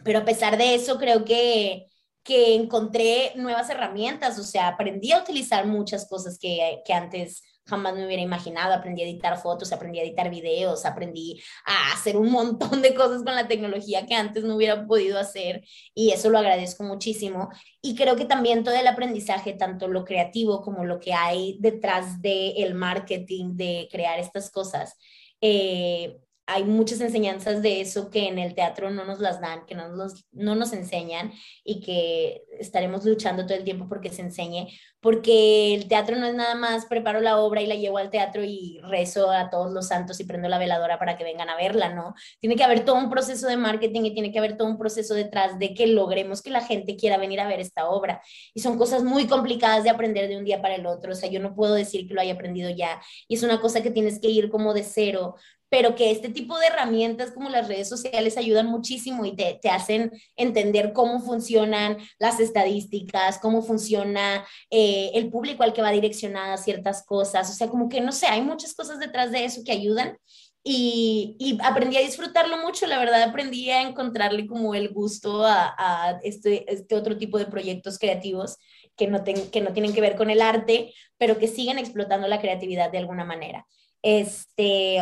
pero 0.04 0.20
a 0.20 0.24
pesar 0.24 0.58
de 0.58 0.74
eso, 0.74 0.98
creo 0.98 1.24
que 1.24 1.86
que 2.24 2.54
encontré 2.54 3.32
nuevas 3.36 3.70
herramientas, 3.70 4.38
o 4.38 4.42
sea, 4.42 4.68
aprendí 4.68 5.12
a 5.12 5.20
utilizar 5.20 5.66
muchas 5.66 6.08
cosas 6.08 6.38
que, 6.38 6.82
que 6.84 6.92
antes 6.92 7.42
jamás 7.66 7.94
me 7.94 8.06
hubiera 8.06 8.22
imaginado. 8.22 8.74
Aprendí 8.74 9.02
a 9.02 9.06
editar 9.06 9.38
fotos, 9.38 9.72
aprendí 9.72 9.98
a 9.98 10.02
editar 10.02 10.30
videos, 10.30 10.84
aprendí 10.84 11.40
a 11.64 11.92
hacer 11.92 12.16
un 12.16 12.30
montón 12.30 12.82
de 12.82 12.94
cosas 12.94 13.22
con 13.22 13.34
la 13.34 13.48
tecnología 13.48 14.06
que 14.06 14.14
antes 14.14 14.44
no 14.44 14.56
hubiera 14.56 14.86
podido 14.86 15.18
hacer 15.18 15.64
y 15.94 16.10
eso 16.10 16.30
lo 16.30 16.38
agradezco 16.38 16.84
muchísimo. 16.84 17.50
Y 17.80 17.94
creo 17.94 18.16
que 18.16 18.24
también 18.24 18.64
todo 18.64 18.74
el 18.74 18.86
aprendizaje, 18.86 19.54
tanto 19.54 19.88
lo 19.88 20.04
creativo 20.04 20.62
como 20.62 20.84
lo 20.84 21.00
que 21.00 21.12
hay 21.12 21.56
detrás 21.60 22.20
del 22.20 22.54
el 22.56 22.74
marketing, 22.74 23.56
de 23.56 23.88
crear 23.90 24.18
estas 24.18 24.50
cosas, 24.50 24.96
eh, 25.40 26.18
hay 26.46 26.64
muchas 26.64 27.00
enseñanzas 27.00 27.62
de 27.62 27.80
eso 27.80 28.10
que 28.10 28.28
en 28.28 28.38
el 28.38 28.54
teatro 28.54 28.90
no 28.90 29.04
nos 29.04 29.20
las 29.20 29.40
dan, 29.40 29.64
que 29.66 29.74
no 29.74 29.88
nos, 29.88 30.26
no 30.32 30.54
nos 30.54 30.72
enseñan 30.72 31.32
y 31.64 31.80
que 31.80 32.42
estaremos 32.58 33.04
luchando 33.04 33.46
todo 33.46 33.56
el 33.56 33.64
tiempo 33.64 33.88
porque 33.88 34.10
se 34.10 34.22
enseñe, 34.22 34.68
porque 35.00 35.74
el 35.74 35.88
teatro 35.88 36.16
no 36.16 36.26
es 36.26 36.34
nada 36.34 36.54
más 36.54 36.86
preparo 36.86 37.20
la 37.20 37.38
obra 37.38 37.62
y 37.62 37.66
la 37.66 37.74
llevo 37.74 37.98
al 37.98 38.10
teatro 38.10 38.42
y 38.44 38.78
rezo 38.82 39.30
a 39.30 39.50
todos 39.50 39.72
los 39.72 39.88
santos 39.88 40.20
y 40.20 40.24
prendo 40.24 40.48
la 40.48 40.58
veladora 40.58 40.98
para 40.98 41.16
que 41.16 41.24
vengan 41.24 41.48
a 41.48 41.56
verla, 41.56 41.94
¿no? 41.94 42.14
Tiene 42.40 42.56
que 42.56 42.64
haber 42.64 42.84
todo 42.84 42.96
un 42.96 43.10
proceso 43.10 43.46
de 43.46 43.56
marketing 43.56 44.02
y 44.02 44.14
tiene 44.14 44.32
que 44.32 44.38
haber 44.38 44.56
todo 44.56 44.68
un 44.68 44.78
proceso 44.78 45.14
detrás 45.14 45.58
de 45.58 45.74
que 45.74 45.86
logremos 45.86 46.42
que 46.42 46.50
la 46.50 46.60
gente 46.60 46.96
quiera 46.96 47.16
venir 47.16 47.40
a 47.40 47.48
ver 47.48 47.60
esta 47.60 47.88
obra. 47.88 48.20
Y 48.54 48.60
son 48.60 48.78
cosas 48.78 49.02
muy 49.02 49.26
complicadas 49.26 49.84
de 49.84 49.90
aprender 49.90 50.28
de 50.28 50.36
un 50.36 50.44
día 50.44 50.60
para 50.60 50.74
el 50.74 50.86
otro, 50.86 51.12
o 51.12 51.14
sea, 51.14 51.30
yo 51.30 51.40
no 51.40 51.54
puedo 51.54 51.74
decir 51.74 52.06
que 52.06 52.14
lo 52.14 52.20
haya 52.20 52.34
aprendido 52.34 52.70
ya 52.70 53.00
y 53.28 53.36
es 53.36 53.42
una 53.42 53.60
cosa 53.60 53.82
que 53.82 53.90
tienes 53.90 54.20
que 54.20 54.28
ir 54.28 54.50
como 54.50 54.74
de 54.74 54.84
cero, 54.84 55.36
pero 55.74 55.96
que 55.96 56.12
este 56.12 56.28
tipo 56.28 56.56
de 56.56 56.68
herramientas 56.68 57.32
como 57.32 57.50
las 57.50 57.66
redes 57.66 57.88
sociales 57.88 58.36
ayudan 58.36 58.66
muchísimo 58.66 59.24
y 59.24 59.34
te, 59.34 59.58
te 59.60 59.70
hacen 59.70 60.12
entender 60.36 60.92
cómo 60.92 61.18
funcionan 61.18 61.98
las 62.20 62.38
estadísticas, 62.38 63.40
cómo 63.40 63.60
funciona 63.60 64.46
eh, 64.70 65.10
el 65.14 65.30
público 65.30 65.64
al 65.64 65.72
que 65.72 65.82
va 65.82 65.90
direccionada 65.90 66.58
ciertas 66.58 67.04
cosas. 67.04 67.50
O 67.50 67.54
sea, 67.54 67.66
como 67.66 67.88
que 67.88 68.00
no 68.00 68.12
sé, 68.12 68.26
hay 68.26 68.40
muchas 68.40 68.72
cosas 68.72 69.00
detrás 69.00 69.32
de 69.32 69.46
eso 69.46 69.62
que 69.64 69.72
ayudan. 69.72 70.16
Y, 70.62 71.34
y, 71.40 71.58
aprendí 71.60 71.96
a 71.96 72.02
disfrutarlo 72.02 72.58
mucho, 72.58 72.86
la 72.86 73.00
verdad 73.00 73.24
aprendí 73.24 73.68
a 73.70 73.82
encontrarle 73.82 74.46
como 74.46 74.76
el 74.76 74.90
gusto 74.90 75.44
a, 75.44 75.74
a 75.76 76.20
este, 76.22 76.72
este, 76.72 76.94
otro 76.94 77.18
tipo 77.18 77.36
de 77.36 77.46
proyectos 77.46 77.98
creativos 77.98 78.58
que 78.96 79.08
no, 79.08 79.24
que 79.24 79.60
no 79.60 79.72
tienen 79.72 79.92
que 79.92 80.00
ver 80.00 80.14
con 80.14 80.30
el 80.30 80.40
arte, 80.40 80.94
pero 81.18 81.36
que 81.36 81.48
siguen 81.48 81.78
explotando 81.78 82.28
la 82.28 82.40
creatividad 82.40 82.92
de 82.92 82.98
alguna 82.98 83.24
manera. 83.24 83.66
Este, 84.02 84.98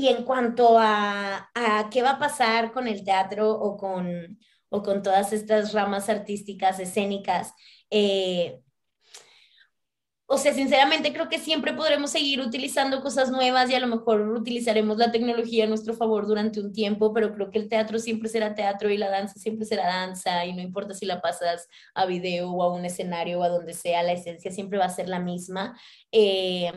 y 0.00 0.08
en 0.08 0.24
cuanto 0.24 0.76
a, 0.78 1.50
qué 1.90 2.02
va 2.02 2.12
a 2.12 2.18
pasar 2.18 2.72
con 2.72 2.88
el 2.88 3.04
teatro 3.04 3.50
o 3.50 3.76
con, 3.76 4.38
o 4.70 4.82
con 4.82 5.02
todas 5.02 5.32
estas 5.32 5.72
ramas 5.72 6.08
artísticas, 6.08 6.80
escénicas, 6.80 7.52
eh, 7.90 8.60
o 10.32 10.38
sea, 10.38 10.54
sinceramente 10.54 11.12
creo 11.12 11.28
que 11.28 11.40
siempre 11.40 11.72
podremos 11.72 12.12
seguir 12.12 12.40
utilizando 12.40 13.00
cosas 13.02 13.32
nuevas 13.32 13.68
y 13.68 13.74
a 13.74 13.80
lo 13.80 13.88
mejor 13.88 14.20
utilizaremos 14.28 14.96
la 14.96 15.10
tecnología 15.10 15.64
a 15.64 15.66
nuestro 15.66 15.92
favor 15.92 16.24
durante 16.28 16.60
un 16.60 16.72
tiempo, 16.72 17.12
pero 17.12 17.34
creo 17.34 17.50
que 17.50 17.58
el 17.58 17.68
teatro 17.68 17.98
siempre 17.98 18.28
será 18.28 18.54
teatro 18.54 18.90
y 18.90 18.96
la 18.96 19.10
danza 19.10 19.40
siempre 19.40 19.66
será 19.66 19.88
danza 19.88 20.46
y 20.46 20.52
no 20.52 20.62
importa 20.62 20.94
si 20.94 21.04
la 21.04 21.20
pasas 21.20 21.66
a 21.94 22.06
video 22.06 22.48
o 22.48 22.62
a 22.62 22.72
un 22.72 22.84
escenario 22.84 23.40
o 23.40 23.42
a 23.42 23.48
donde 23.48 23.74
sea, 23.74 24.04
la 24.04 24.12
esencia 24.12 24.52
siempre 24.52 24.78
va 24.78 24.84
a 24.84 24.90
ser 24.90 25.08
la 25.08 25.18
misma. 25.18 25.76
Eh, 26.12 26.70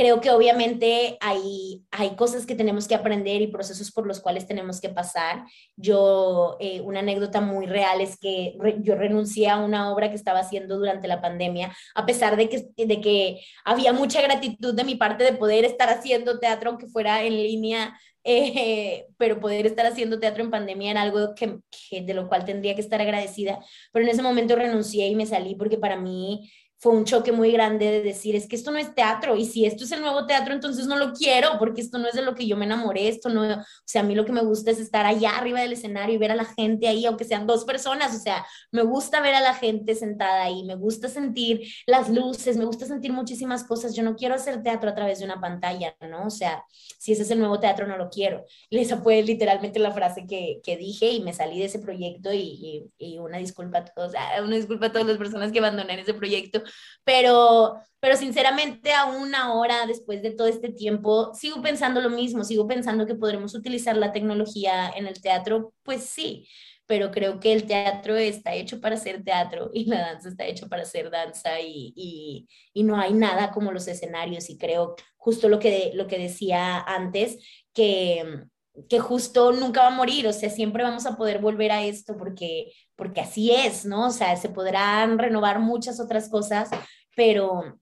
creo 0.00 0.22
que 0.22 0.30
obviamente 0.30 1.18
hay, 1.20 1.84
hay 1.90 2.16
cosas 2.16 2.46
que 2.46 2.54
tenemos 2.54 2.88
que 2.88 2.94
aprender 2.94 3.42
y 3.42 3.48
procesos 3.48 3.92
por 3.92 4.06
los 4.06 4.18
cuales 4.18 4.46
tenemos 4.46 4.80
que 4.80 4.88
pasar. 4.88 5.44
Yo, 5.76 6.56
eh, 6.58 6.80
una 6.80 7.00
anécdota 7.00 7.42
muy 7.42 7.66
real 7.66 8.00
es 8.00 8.18
que 8.18 8.56
yo 8.78 8.94
renuncié 8.94 9.50
a 9.50 9.58
una 9.58 9.92
obra 9.92 10.08
que 10.08 10.16
estaba 10.16 10.38
haciendo 10.38 10.78
durante 10.78 11.06
la 11.06 11.20
pandemia, 11.20 11.76
a 11.94 12.06
pesar 12.06 12.38
de 12.38 12.48
que, 12.48 12.70
de 12.78 13.00
que 13.02 13.42
había 13.62 13.92
mucha 13.92 14.22
gratitud 14.22 14.74
de 14.74 14.84
mi 14.84 14.94
parte 14.94 15.22
de 15.22 15.34
poder 15.34 15.66
estar 15.66 15.90
haciendo 15.90 16.38
teatro, 16.38 16.70
aunque 16.70 16.86
fuera 16.86 17.22
en 17.22 17.34
línea. 17.34 17.98
Eh, 18.22 19.06
pero 19.16 19.40
poder 19.40 19.64
estar 19.64 19.86
haciendo 19.86 20.20
teatro 20.20 20.44
en 20.44 20.50
pandemia 20.50 20.90
era 20.90 21.00
algo 21.00 21.34
que, 21.34 21.56
que, 21.88 22.02
de 22.02 22.12
lo 22.12 22.28
cual 22.28 22.44
tendría 22.44 22.74
que 22.74 22.82
estar 22.82 23.00
agradecida, 23.00 23.60
pero 23.92 24.04
en 24.04 24.10
ese 24.10 24.20
momento 24.20 24.56
renuncié 24.56 25.08
y 25.08 25.14
me 25.14 25.24
salí 25.24 25.54
porque 25.54 25.78
para 25.78 25.96
mí 25.96 26.50
fue 26.80 26.92
un 26.92 27.04
choque 27.04 27.30
muy 27.30 27.52
grande 27.52 27.90
de 27.90 28.02
decir, 28.02 28.34
es 28.34 28.48
que 28.48 28.56
esto 28.56 28.70
no 28.70 28.78
es 28.78 28.94
teatro, 28.94 29.36
y 29.36 29.44
si 29.44 29.66
esto 29.66 29.84
es 29.84 29.92
el 29.92 30.00
nuevo 30.00 30.26
teatro, 30.26 30.54
entonces 30.54 30.86
no 30.86 30.96
lo 30.96 31.12
quiero, 31.12 31.58
porque 31.58 31.82
esto 31.82 31.98
no 31.98 32.08
es 32.08 32.14
de 32.14 32.22
lo 32.22 32.34
que 32.34 32.46
yo 32.46 32.56
me 32.56 32.64
enamoré, 32.64 33.06
esto 33.08 33.28
no, 33.28 33.42
o 33.42 33.64
sea, 33.84 34.00
a 34.00 34.04
mí 34.04 34.14
lo 34.14 34.24
que 34.24 34.32
me 34.32 34.40
gusta 34.40 34.70
es 34.70 34.80
estar 34.80 35.04
allá 35.04 35.36
arriba 35.36 35.60
del 35.60 35.74
escenario 35.74 36.14
y 36.14 36.18
ver 36.18 36.32
a 36.32 36.34
la 36.34 36.46
gente 36.46 36.88
ahí, 36.88 37.04
aunque 37.04 37.24
sean 37.24 37.46
dos 37.46 37.66
personas, 37.66 38.16
o 38.16 38.18
sea, 38.18 38.46
me 38.72 38.82
gusta 38.82 39.20
ver 39.20 39.34
a 39.34 39.42
la 39.42 39.52
gente 39.52 39.94
sentada 39.94 40.42
ahí, 40.42 40.64
me 40.64 40.74
gusta 40.74 41.08
sentir 41.08 41.60
las 41.86 42.08
luces, 42.08 42.56
me 42.56 42.64
gusta 42.64 42.86
sentir 42.86 43.12
muchísimas 43.12 43.62
cosas, 43.64 43.94
yo 43.94 44.02
no 44.02 44.16
quiero 44.16 44.34
hacer 44.34 44.62
teatro 44.62 44.88
a 44.88 44.94
través 44.94 45.18
de 45.18 45.26
una 45.26 45.38
pantalla, 45.38 45.94
¿no? 46.08 46.26
O 46.26 46.30
sea, 46.30 46.64
si 46.98 47.12
ese 47.12 47.22
es 47.22 47.30
el 47.30 47.40
nuevo 47.40 47.60
teatro, 47.60 47.86
no 47.86 47.98
lo 47.98 48.08
quiero. 48.08 48.46
Esa 48.70 48.96
fue 48.96 49.22
literalmente 49.22 49.78
la 49.78 49.92
frase 49.92 50.26
que, 50.26 50.60
que 50.62 50.78
dije 50.78 51.10
y 51.10 51.20
me 51.20 51.34
salí 51.34 51.58
de 51.58 51.66
ese 51.66 51.78
proyecto 51.78 52.32
y, 52.32 52.88
y, 52.98 53.14
y 53.14 53.18
una 53.18 53.36
disculpa 53.36 53.78
a 53.78 53.84
todos, 53.84 54.14
ah, 54.16 54.42
una 54.42 54.56
disculpa 54.56 54.86
a 54.86 54.92
todas 54.92 55.06
las 55.06 55.18
personas 55.18 55.52
que 55.52 55.58
abandonan 55.58 55.98
ese 55.98 56.14
proyecto, 56.14 56.62
pero, 57.04 57.76
pero 58.00 58.16
sinceramente 58.16 58.92
aún 58.92 59.34
ahora, 59.34 59.86
después 59.86 60.22
de 60.22 60.32
todo 60.32 60.46
este 60.46 60.70
tiempo, 60.70 61.32
sigo 61.34 61.62
pensando 61.62 62.00
lo 62.00 62.10
mismo, 62.10 62.44
sigo 62.44 62.66
pensando 62.66 63.06
que 63.06 63.14
podremos 63.14 63.54
utilizar 63.54 63.96
la 63.96 64.12
tecnología 64.12 64.90
en 64.96 65.06
el 65.06 65.20
teatro, 65.20 65.72
pues 65.82 66.04
sí, 66.04 66.48
pero 66.86 67.12
creo 67.12 67.38
que 67.38 67.52
el 67.52 67.66
teatro 67.68 68.16
está 68.16 68.52
hecho 68.54 68.80
para 68.80 68.96
ser 68.96 69.22
teatro 69.22 69.70
y 69.72 69.84
la 69.84 70.00
danza 70.00 70.28
está 70.28 70.44
hecho 70.46 70.68
para 70.68 70.84
ser 70.84 71.08
danza 71.08 71.60
y, 71.60 71.92
y, 71.94 72.48
y 72.72 72.82
no 72.82 72.98
hay 72.98 73.12
nada 73.12 73.52
como 73.52 73.70
los 73.70 73.86
escenarios. 73.86 74.50
Y 74.50 74.58
creo 74.58 74.96
justo 75.16 75.48
lo 75.48 75.60
que, 75.60 75.92
lo 75.94 76.08
que 76.08 76.18
decía 76.18 76.80
antes, 76.80 77.38
que 77.72 78.44
que 78.88 79.00
justo 79.00 79.52
nunca 79.52 79.82
va 79.82 79.88
a 79.88 79.96
morir, 79.96 80.26
o 80.26 80.32
sea, 80.32 80.50
siempre 80.50 80.82
vamos 80.82 81.06
a 81.06 81.16
poder 81.16 81.40
volver 81.40 81.72
a 81.72 81.82
esto 81.82 82.16
porque, 82.16 82.72
porque 82.96 83.20
así 83.20 83.50
es, 83.50 83.84
¿no? 83.84 84.08
O 84.08 84.10
sea, 84.10 84.36
se 84.36 84.48
podrán 84.48 85.18
renovar 85.18 85.58
muchas 85.58 86.00
otras 86.00 86.28
cosas, 86.28 86.70
pero, 87.16 87.78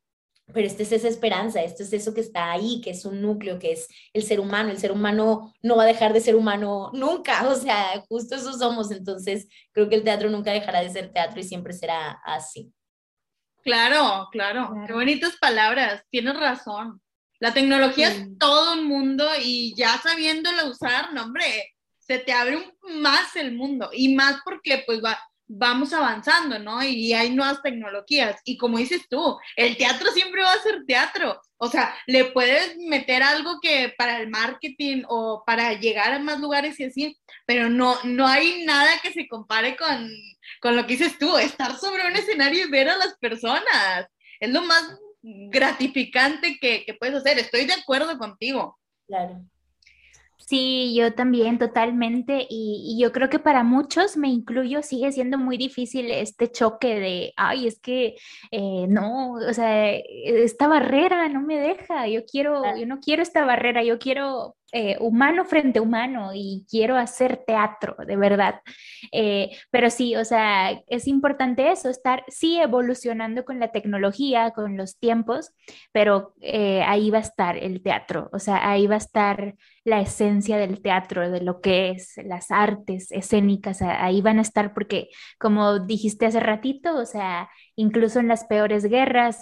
pero 0.53 0.66
esta 0.66 0.82
es 0.82 0.93
esa 0.93 1.09
esperanza, 1.09 1.62
esto 1.62 1.82
es 1.82 1.93
eso 1.93 2.14
que 2.14 2.22
está 2.22 2.51
ahí, 2.51 2.80
que 2.82 2.91
es 2.91 3.05
un 3.05 3.20
núcleo, 3.20 3.59
que 3.59 3.72
es 3.72 3.86
el 4.12 4.22
ser 4.22 4.41
humano. 4.41 4.70
El 4.70 4.78
ser 4.78 4.93
humano 4.93 5.53
no 5.62 5.76
va 5.76 5.82
a 5.82 5.86
dejar 5.86 6.12
de 6.12 6.20
ser 6.20 6.36
humano 6.36 6.91
nunca, 6.95 7.47
o 7.49 7.55
sea, 7.55 8.03
justo 8.09 8.36
eso 8.36 8.53
somos. 8.55 8.91
Entonces, 8.91 9.47
creo 9.72 9.89
que 9.89 9.97
el 9.97 10.05
teatro 10.05 10.30
nunca 10.30 10.53
dejará 10.53 10.80
de 10.80 10.91
ser 10.91 11.12
teatro 11.12 11.41
y 11.41 11.45
siempre 11.45 11.74
será 11.74 12.20
así. 12.24 12.72
Claro, 13.62 14.28
claro, 14.32 14.70
claro. 14.70 14.86
qué 14.86 14.93
bonitas 14.95 15.36
palabras, 15.39 16.03
tienes 16.11 16.39
razón. 16.39 17.03
La 17.41 17.55
tecnología 17.55 18.09
es 18.09 18.39
todo 18.39 18.74
un 18.74 18.86
mundo 18.86 19.28
y 19.41 19.74
ya 19.76 19.97
sabiéndolo 19.99 20.70
usar, 20.70 21.12
no, 21.12 21.24
hombre, 21.24 21.74
se 21.99 22.18
te 22.18 22.32
abre 22.32 22.57
un, 22.57 23.01
más 23.03 23.36
el 23.36 23.53
mundo 23.53 23.91
y 23.93 24.14
más 24.14 24.41
porque 24.45 24.82
pues 24.86 25.03
va, 25.05 25.18
vamos 25.49 25.93
avanzando, 25.93 26.59
¿no? 26.59 26.82
Y 26.82 27.12
hay 27.14 27.30
nuevas 27.30 27.62
tecnologías. 27.62 28.41
Y 28.45 28.57
como 28.59 28.78
dices 28.78 29.03
tú, 29.09 29.39
el 29.57 29.76
teatro 29.76 30.11
siempre 30.12 30.43
va 30.43 30.53
a 30.53 30.62
ser 30.62 30.84
teatro. 30.86 31.41
O 31.57 31.68
sea, 31.68 31.95
le 32.07 32.26
puedes 32.26 32.76
meter 32.76 33.22
algo 33.22 33.59
que 33.61 33.95
para 33.97 34.20
el 34.20 34.28
marketing 34.28 35.03
o 35.09 35.43
para 35.47 35.72
llegar 35.72 36.12
a 36.12 36.18
más 36.18 36.39
lugares 36.41 36.78
y 36.78 36.84
así, 36.84 37.18
pero 37.47 37.68
no, 37.68 37.99
no 38.05 38.26
hay 38.26 38.64
nada 38.64 38.91
que 39.03 39.12
se 39.12 39.26
compare 39.26 39.76
con, 39.76 40.11
con 40.61 40.76
lo 40.76 40.86
que 40.86 40.97
dices 40.97 41.18
tú, 41.18 41.36
estar 41.39 41.78
sobre 41.78 42.07
un 42.07 42.16
escenario 42.16 42.66
y 42.66 42.70
ver 42.70 42.89
a 42.89 42.99
las 42.99 43.16
personas. 43.18 44.07
Es 44.41 44.51
lo 44.51 44.62
más 44.62 44.99
gratificante 45.22 46.58
que, 46.60 46.84
que 46.84 46.94
puedes 46.94 47.16
hacer. 47.16 47.38
Estoy 47.38 47.66
de 47.66 47.74
acuerdo 47.74 48.16
contigo. 48.18 48.78
Claro. 49.06 49.42
Sí, 50.48 50.94
yo 50.96 51.12
también, 51.14 51.58
totalmente. 51.58 52.46
Y, 52.48 52.94
y, 52.96 53.02
yo 53.02 53.12
creo 53.12 53.28
que 53.28 53.38
para 53.38 53.64
muchos, 53.64 54.16
me 54.16 54.28
incluyo, 54.28 54.82
sigue 54.82 55.12
siendo 55.12 55.36
muy 55.36 55.58
difícil 55.58 56.10
este 56.10 56.50
choque 56.50 56.98
de, 57.00 57.32
ay, 57.36 57.66
es 57.66 57.80
que 57.80 58.16
eh, 58.50 58.86
no, 58.88 59.32
o 59.32 59.52
sea, 59.52 59.92
esta 59.94 60.68
barrera 60.68 61.28
no 61.28 61.42
me 61.42 61.58
deja, 61.58 62.06
yo 62.08 62.24
quiero, 62.24 62.62
yo 62.76 62.86
no 62.86 63.00
quiero 63.00 63.22
esta 63.22 63.44
barrera, 63.44 63.82
yo 63.82 63.98
quiero 63.98 64.56
eh, 64.72 64.96
humano 65.00 65.44
frente 65.46 65.80
humano 65.80 66.30
y 66.34 66.66
quiero 66.70 66.96
hacer 66.96 67.42
teatro, 67.46 67.96
de 68.06 68.16
verdad. 68.16 68.60
Eh, 69.12 69.56
pero 69.70 69.90
sí, 69.90 70.14
o 70.16 70.24
sea, 70.24 70.72
es 70.88 71.06
importante 71.06 71.70
eso, 71.70 71.88
estar 71.88 72.24
sí 72.28 72.58
evolucionando 72.60 73.44
con 73.44 73.60
la 73.60 73.72
tecnología, 73.72 74.50
con 74.50 74.76
los 74.76 74.98
tiempos, 74.98 75.52
pero 75.92 76.34
eh, 76.40 76.82
ahí 76.82 77.10
va 77.10 77.18
a 77.18 77.22
estar 77.22 77.56
el 77.56 77.82
teatro, 77.82 78.28
o 78.32 78.38
sea, 78.38 78.70
ahí 78.70 78.86
va 78.86 78.96
a 78.96 78.98
estar 78.98 79.54
la 79.89 80.01
esencia 80.01 80.59
del 80.59 80.80
teatro, 80.82 81.30
de 81.30 81.41
lo 81.41 81.61
que 81.61 81.91
es 81.91 82.14
las 82.24 82.51
artes 82.51 83.11
escénicas, 83.11 83.82
ahí 83.82 84.20
van 84.20 84.39
a 84.39 84.43
estar 84.43 84.74
porque, 84.74 85.09
como 85.39 85.78
dijiste 85.78 86.26
hace 86.26 86.41
ratito, 86.41 86.97
o 86.97 87.07
sea, 87.07 87.49
incluso 87.76 88.20
en 88.20 88.28
las 88.28 88.45
peores 88.45 88.84
guerras, 88.84 89.41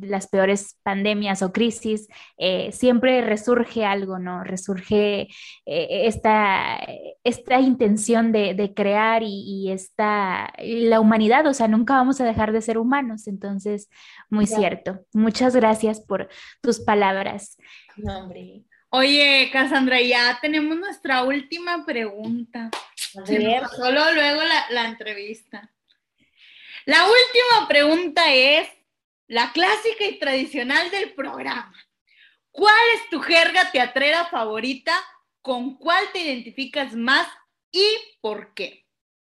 las 0.00 0.28
peores 0.28 0.78
pandemias 0.82 1.42
o 1.42 1.52
crisis, 1.52 2.08
siempre 2.70 3.20
resurge 3.20 3.84
algo, 3.84 4.18
¿no? 4.18 4.42
surge 4.66 5.28
eh, 5.64 6.06
esta, 6.06 6.78
esta 7.24 7.60
intención 7.60 8.32
de, 8.32 8.72
crear 8.74 9.22
y, 9.24 9.70
esta, 9.70 10.52
la 10.58 11.00
humanidad, 11.00 11.46
o 11.46 11.54
sea, 11.54 11.68
nunca 11.68 11.94
vamos 11.94 12.20
a 12.20 12.24
dejar 12.24 12.52
de 12.52 12.60
ser 12.60 12.78
humanos. 12.78 13.26
Entonces, 13.26 13.88
muy 14.30 14.46
cierto. 14.46 15.00
Muchas 15.12 15.54
gracias 15.54 16.00
por 16.00 16.28
tus 16.60 16.80
palabras. 16.80 17.56
Oye, 18.98 19.50
Cassandra, 19.52 20.00
ya 20.00 20.38
tenemos 20.40 20.74
nuestra 20.74 21.22
última 21.22 21.84
pregunta. 21.84 22.70
Solo 22.96 24.12
luego 24.12 24.42
la, 24.42 24.70
la 24.70 24.86
entrevista. 24.86 25.70
La 26.86 27.04
última 27.04 27.68
pregunta 27.68 28.32
es 28.32 28.66
la 29.26 29.52
clásica 29.52 30.06
y 30.06 30.18
tradicional 30.18 30.90
del 30.90 31.12
programa. 31.12 31.74
¿Cuál 32.50 32.74
es 32.94 33.10
tu 33.10 33.20
jerga 33.20 33.70
teatrera 33.70 34.24
favorita? 34.30 34.94
¿Con 35.42 35.76
cuál 35.76 36.02
te 36.14 36.20
identificas 36.20 36.94
más 36.94 37.28
y 37.70 37.86
por 38.22 38.54
qué? 38.54 38.86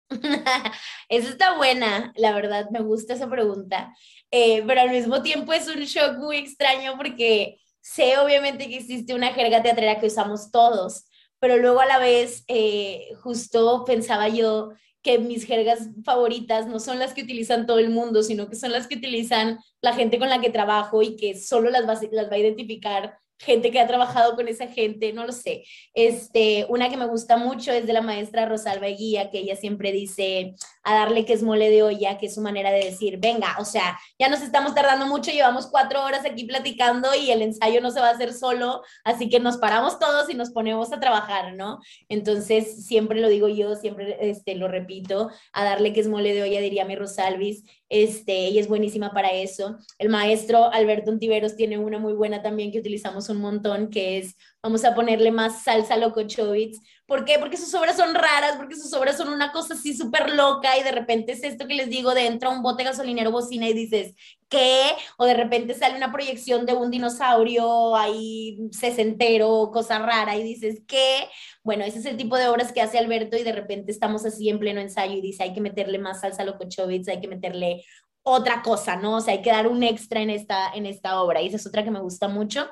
Esa 1.07 1.30
está 1.30 1.55
buena, 1.55 2.11
la 2.18 2.34
verdad, 2.34 2.70
me 2.70 2.82
gusta 2.82 3.14
esa 3.14 3.30
pregunta, 3.30 3.95
eh, 4.30 4.61
pero 4.68 4.82
al 4.82 4.89
mismo 4.89 5.24
tiempo 5.24 5.53
es 5.53 5.70
un 5.70 5.82
shock 5.86 6.18
muy 6.18 6.36
extraño 6.36 6.97
porque 6.97 7.62
sé 7.84 8.17
obviamente 8.17 8.69
que 8.69 8.77
existe 8.77 9.13
una 9.13 9.34
jerga 9.34 9.61
teatrera 9.61 9.99
que 9.99 10.07
usamos 10.07 10.49
todos, 10.51 11.05
pero 11.39 11.57
luego 11.57 11.81
a 11.81 11.86
la 11.86 11.99
vez 11.99 12.45
eh, 12.47 13.09
justo 13.21 13.84
pensaba 13.86 14.29
yo 14.29 14.71
que 15.01 15.19
mis 15.19 15.43
jergas 15.45 15.89
favoritas 16.05 16.65
no 16.65 16.79
son 16.79 16.97
las 16.97 17.13
que 17.13 17.23
utilizan 17.23 17.65
todo 17.65 17.79
el 17.79 17.89
mundo, 17.89 18.23
sino 18.23 18.49
que 18.49 18.55
son 18.55 18.71
las 18.71 18.88
que 18.88 18.95
utilizan 18.95 19.59
la 19.81 19.93
gente 19.93 20.17
con 20.17 20.29
la 20.29 20.39
que 20.39 20.49
trabajo 20.49 21.01
y 21.01 21.17
que 21.17 21.38
solo 21.38 21.69
las 21.69 21.88
va, 21.88 21.99
las 22.11 22.31
va 22.31 22.36
a 22.36 22.39
identificar 22.39 23.19
gente 23.39 23.71
que 23.71 23.79
ha 23.79 23.88
trabajado 23.88 24.36
con 24.36 24.47
esa 24.47 24.67
gente, 24.67 25.13
no 25.13 25.25
lo 25.25 25.31
sé. 25.31 25.63
Este, 25.93 26.65
una 26.69 26.89
que 26.89 26.97
me 26.97 27.07
gusta 27.07 27.38
mucho 27.38 27.71
es 27.71 27.86
de 27.86 27.93
la 27.93 28.01
maestra 28.01 28.45
Rosalba 28.45 28.88
Guía, 28.88 29.29
que 29.29 29.39
ella 29.39 29.55
siempre 29.55 29.91
dice 29.91 30.55
a 30.84 30.95
darle 30.95 31.25
que 31.25 31.34
es 31.34 31.43
mole 31.43 31.69
de 31.69 31.84
olla, 31.84 32.17
que 32.17 32.25
es 32.25 32.36
su 32.36 32.41
manera 32.41 32.71
de 32.71 32.84
decir, 32.84 33.17
venga, 33.17 33.55
o 33.59 33.65
sea, 33.65 33.97
ya 34.19 34.27
nos 34.27 34.41
estamos 34.41 34.75
tardando 34.75 35.05
mucho, 35.05 35.31
llevamos 35.31 35.67
cuatro 35.67 36.03
horas 36.03 36.25
aquí 36.25 36.45
platicando 36.45 37.09
y 37.15 37.31
el 37.31 37.41
ensayo 37.41 37.79
no 37.81 37.91
se 37.91 38.01
va 38.01 38.09
a 38.09 38.11
hacer 38.11 38.34
solo, 38.34 38.81
así 39.03 39.29
que 39.29 39.39
nos 39.39 39.57
paramos 39.57 39.97
todos 39.97 40.29
y 40.29 40.36
nos 40.36 40.51
ponemos 40.51 40.91
a 40.91 40.99
trabajar, 40.99 41.53
¿no? 41.53 41.79
Entonces, 42.09 42.86
siempre 42.86 43.21
lo 43.21 43.29
digo 43.29 43.47
yo, 43.47 43.75
siempre 43.75 44.17
este, 44.19 44.55
lo 44.55 44.67
repito, 44.67 45.29
a 45.53 45.63
darle 45.63 45.93
que 45.93 46.01
es 46.01 46.07
mole 46.07 46.34
de 46.34 46.43
olla, 46.43 46.59
diría 46.59 46.86
mi 46.86 46.95
Rosalvis, 46.95 47.63
este, 47.93 48.49
y 48.49 48.57
es 48.57 48.67
buenísima 48.67 49.11
para 49.11 49.31
eso. 49.33 49.77
El 49.99 50.09
maestro 50.09 50.73
Alberto 50.73 51.11
Ontiveros 51.11 51.55
tiene 51.55 51.77
una 51.77 51.99
muy 51.99 52.13
buena 52.13 52.41
también 52.41 52.71
que 52.71 52.79
utilizamos 52.79 53.29
un 53.29 53.37
montón, 53.37 53.91
que 53.91 54.17
es, 54.17 54.35
vamos 54.64 54.86
a 54.86 54.95
ponerle 54.95 55.30
más 55.30 55.61
salsa 55.64 55.97
locochovitz. 55.97 56.80
¿Por 57.05 57.26
qué? 57.26 57.38
Porque 57.38 57.57
sus 57.57 57.74
obras 57.74 57.97
son 57.97 58.16
raras, 58.16 58.55
porque 58.55 58.76
sus 58.76 58.93
obras 58.93 59.18
son 59.18 59.28
una 59.28 59.51
cosa 59.51 59.74
así 59.74 59.93
súper 59.93 60.34
loca 60.34 60.78
y 60.78 60.84
de 60.84 60.93
repente 60.93 61.34
es 61.34 61.43
esto 61.43 61.68
que 61.68 61.74
les 61.74 61.89
digo, 61.89 62.14
de 62.14 62.28
entra 62.28 62.49
un 62.49 62.64
bote 62.64 62.86
gasolinero 62.86 63.30
bocina 63.30 63.68
y 63.68 63.74
dices, 63.74 64.16
¿qué? 64.47 64.84
O 65.18 65.26
de 65.26 65.34
repente 65.34 65.74
sale 65.74 65.97
una 65.97 66.14
proyección 66.14 66.66
de 66.66 66.74
un 66.74 66.91
dinosaurio 66.91 67.93
ahí 67.97 68.57
sesentero, 68.72 69.70
cosa 69.74 69.99
rara 69.99 70.38
y 70.38 70.43
dices, 70.43 70.82
¿qué? 70.88 71.28
Bueno, 71.61 71.84
ese 71.84 71.99
es 71.99 72.05
el 72.05 72.16
tipo 72.16 72.38
de 72.38 72.47
obras 72.47 72.72
que 72.72 72.82
hace 72.82 72.97
Alberto 72.97 73.36
y 73.36 73.43
de 73.43 73.51
repente 73.51 73.91
estamos 73.91 74.26
así 74.26 74.47
en 74.47 74.59
pleno 74.59 74.80
ensayo 74.80 75.14
y 75.14 75.22
dice, 75.22 75.43
hay 75.43 75.53
que 75.53 75.61
meterle 75.61 75.99
más 75.99 76.22
salsa 76.22 76.45
locochovitz, 76.45 77.09
hay 77.09 77.20
que 77.20 77.28
meterle 77.28 77.84
otra 78.24 78.61
cosa, 78.61 78.95
¿no? 78.95 79.18
O 79.18 79.22
sea, 79.22 79.34
hay 79.34 79.41
que 79.41 79.51
dar 79.51 79.68
un 79.68 79.84
extra 79.84 80.22
en 80.22 80.30
esta, 80.30 80.72
en 80.74 80.86
esta 80.86 81.22
obra 81.22 81.41
y 81.41 81.47
esa 81.47 81.57
es 81.57 81.68
otra 81.68 81.84
que 81.84 81.91
me 81.91 81.99
gusta 81.99 82.30
mucho, 82.30 82.70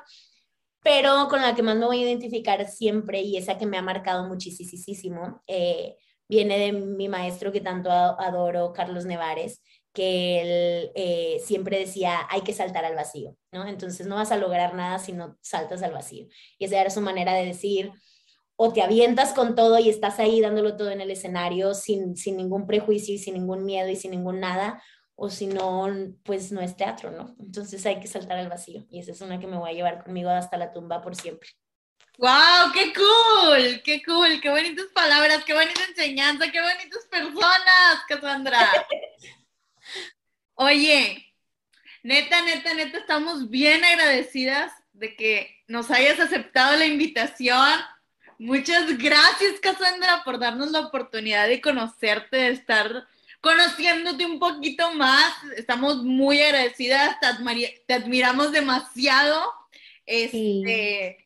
pero 0.82 1.28
con 1.28 1.42
la 1.42 1.54
que 1.54 1.62
más 1.62 1.76
me 1.76 1.86
voy 1.86 2.02
a 2.02 2.06
identificar 2.08 2.68
siempre 2.68 3.20
y 3.20 3.36
esa 3.36 3.58
que 3.58 3.66
me 3.66 3.78
ha 3.78 3.82
marcado 3.82 4.26
muchísimo, 4.26 5.42
eh, 5.46 5.96
viene 6.28 6.58
de 6.58 6.72
mi 6.72 7.08
maestro 7.08 7.52
que 7.52 7.60
tanto 7.60 7.90
adoro, 7.90 8.72
Carlos 8.72 9.04
Nevares, 9.04 9.62
que 9.92 10.40
él 10.40 10.92
eh, 10.94 11.40
siempre 11.44 11.78
decía, 11.78 12.26
hay 12.30 12.40
que 12.40 12.54
saltar 12.54 12.84
al 12.84 12.94
vacío, 12.94 13.36
¿no? 13.52 13.66
Entonces 13.66 14.06
no 14.06 14.16
vas 14.16 14.32
a 14.32 14.38
lograr 14.38 14.74
nada 14.74 14.98
si 14.98 15.12
no 15.12 15.36
saltas 15.42 15.82
al 15.82 15.92
vacío. 15.92 16.26
Y 16.58 16.64
esa 16.64 16.80
era 16.80 16.90
su 16.90 17.02
manera 17.02 17.34
de 17.34 17.44
decir, 17.44 17.92
o 18.56 18.72
te 18.72 18.82
avientas 18.82 19.34
con 19.34 19.54
todo 19.54 19.78
y 19.78 19.88
estás 19.88 20.18
ahí 20.18 20.40
dándolo 20.40 20.76
todo 20.76 20.90
en 20.90 21.00
el 21.00 21.10
escenario 21.10 21.74
sin, 21.74 22.16
sin 22.16 22.36
ningún 22.36 22.66
prejuicio 22.66 23.14
y 23.14 23.18
sin 23.18 23.34
ningún 23.34 23.64
miedo 23.64 23.88
y 23.88 23.96
sin 23.96 24.12
ningún 24.12 24.40
nada, 24.40 24.82
o 25.22 25.30
si 25.30 25.46
no, 25.46 25.86
pues 26.24 26.50
no 26.50 26.60
es 26.60 26.76
teatro, 26.76 27.12
¿no? 27.12 27.36
Entonces 27.38 27.86
hay 27.86 28.00
que 28.00 28.08
saltar 28.08 28.38
al 28.38 28.48
vacío 28.48 28.84
y 28.90 28.98
esa 28.98 29.12
es 29.12 29.20
una 29.20 29.38
que 29.38 29.46
me 29.46 29.56
voy 29.56 29.70
a 29.70 29.72
llevar 29.72 30.02
conmigo 30.02 30.30
hasta 30.30 30.56
la 30.56 30.72
tumba 30.72 31.00
por 31.00 31.14
siempre. 31.14 31.48
¡Wow! 32.18 32.72
¡Qué 32.74 32.92
cool! 32.92 33.82
¡Qué 33.84 34.02
cool! 34.04 34.40
¡Qué 34.40 34.50
bonitas 34.50 34.86
palabras! 34.92 35.44
¡Qué 35.44 35.54
bonita 35.54 35.80
enseñanza! 35.88 36.50
¡Qué 36.50 36.60
bonitas 36.60 37.06
personas, 37.08 38.04
Cassandra! 38.08 38.68
Oye, 40.54 41.32
neta, 42.02 42.42
neta, 42.42 42.74
neta, 42.74 42.98
estamos 42.98 43.48
bien 43.48 43.84
agradecidas 43.84 44.72
de 44.92 45.14
que 45.14 45.62
nos 45.68 45.92
hayas 45.92 46.18
aceptado 46.18 46.76
la 46.76 46.86
invitación 46.86 47.78
Muchas 48.42 48.98
gracias, 48.98 49.60
Cassandra, 49.60 50.22
por 50.24 50.40
darnos 50.40 50.72
la 50.72 50.80
oportunidad 50.80 51.46
de 51.46 51.60
conocerte, 51.60 52.38
de 52.38 52.48
estar 52.48 53.06
conociéndote 53.42 54.24
un 54.24 54.38
poquito 54.38 54.94
más. 54.94 55.34
Estamos 55.56 56.02
muy 56.02 56.40
agradecidas, 56.40 57.18
te, 57.86 57.92
admiramos 57.94 58.52
demasiado. 58.52 59.52
Este, 60.06 61.18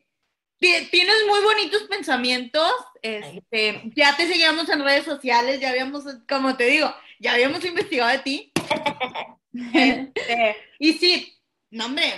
Tienes 0.59 1.17
muy 1.29 1.41
bonitos 1.45 1.83
pensamientos. 1.85 2.73
Este, 3.03 3.83
ya 3.95 4.17
te 4.17 4.27
seguíamos 4.27 4.69
en 4.71 4.83
redes 4.83 5.05
sociales, 5.05 5.61
ya 5.61 5.71
habíamos, 5.71 6.05
como 6.29 6.57
te 6.57 6.65
digo, 6.65 6.93
ya 7.21 7.35
habíamos 7.35 7.65
investigado 7.65 8.11
de 8.11 8.19
ti. 8.19 8.53
Este, 9.73 10.55
y 10.79 10.93
sí, 10.95 11.35
no, 11.71 11.87
hombre, 11.87 12.13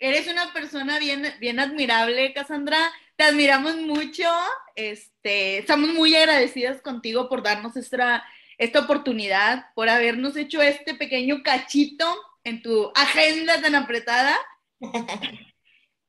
eres 0.00 0.26
una 0.26 0.52
persona 0.52 0.98
bien, 0.98 1.32
bien 1.38 1.60
admirable, 1.60 2.32
Cassandra 2.32 2.90
te 3.14 3.22
admiramos 3.22 3.76
mucho, 3.76 4.28
este, 4.74 5.58
estamos 5.58 5.90
muy 5.90 6.16
agradecidas 6.16 6.80
contigo 6.82 7.28
por 7.28 7.44
darnos 7.44 7.76
esta, 7.76 8.24
esta 8.62 8.80
oportunidad, 8.80 9.66
por 9.74 9.88
habernos 9.88 10.36
hecho 10.36 10.62
este 10.62 10.94
pequeño 10.94 11.42
cachito 11.42 12.06
en 12.44 12.62
tu 12.62 12.92
agenda 12.94 13.60
tan 13.60 13.74
apretada. 13.74 14.36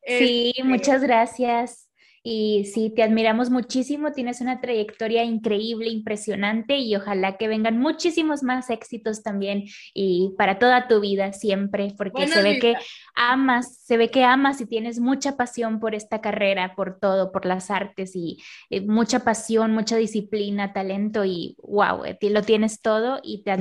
Sí, 0.05 0.49
este, 0.57 0.65
muchas 0.65 1.01
gracias. 1.01 1.87
Y 2.25 2.63
sí, 2.73 2.89
te 2.89 3.03
admiramos 3.03 3.49
muchísimo, 3.49 4.13
tienes 4.13 4.39
una 4.39 4.61
trayectoria 4.61 5.25
increíble, 5.25 5.89
impresionante 5.89 6.77
y 6.77 6.95
ojalá 6.95 7.35
que 7.35 7.49
vengan 7.49 7.77
muchísimos 7.79 8.43
más 8.43 8.69
éxitos 8.69 9.23
también 9.23 9.65
y 9.93 10.33
para 10.37 10.57
toda 10.57 10.87
tu 10.87 11.01
vida 11.01 11.33
siempre, 11.33 11.93
porque 11.97 12.29
se 12.29 12.41
ve 12.41 12.59
que 12.59 12.75
amas, 13.13 13.77
se 13.83 13.97
ve 13.97 14.09
que 14.09 14.23
amas 14.23 14.61
y 14.61 14.65
tienes 14.65 15.01
mucha 15.01 15.35
pasión 15.35 15.81
por 15.81 15.95
esta 15.95 16.21
carrera, 16.21 16.75
por 16.77 16.97
todo, 16.97 17.33
por 17.33 17.45
las 17.45 17.69
artes 17.69 18.15
y 18.15 18.37
eh, 18.69 18.79
mucha 18.79 19.25
pasión, 19.25 19.73
mucha 19.73 19.97
disciplina, 19.97 20.71
talento 20.71 21.25
y 21.25 21.57
wow, 21.61 22.05
eh, 22.05 22.17
lo 22.21 22.41
tienes 22.41 22.81
todo 22.81 23.19
y 23.21 23.43
te, 23.43 23.51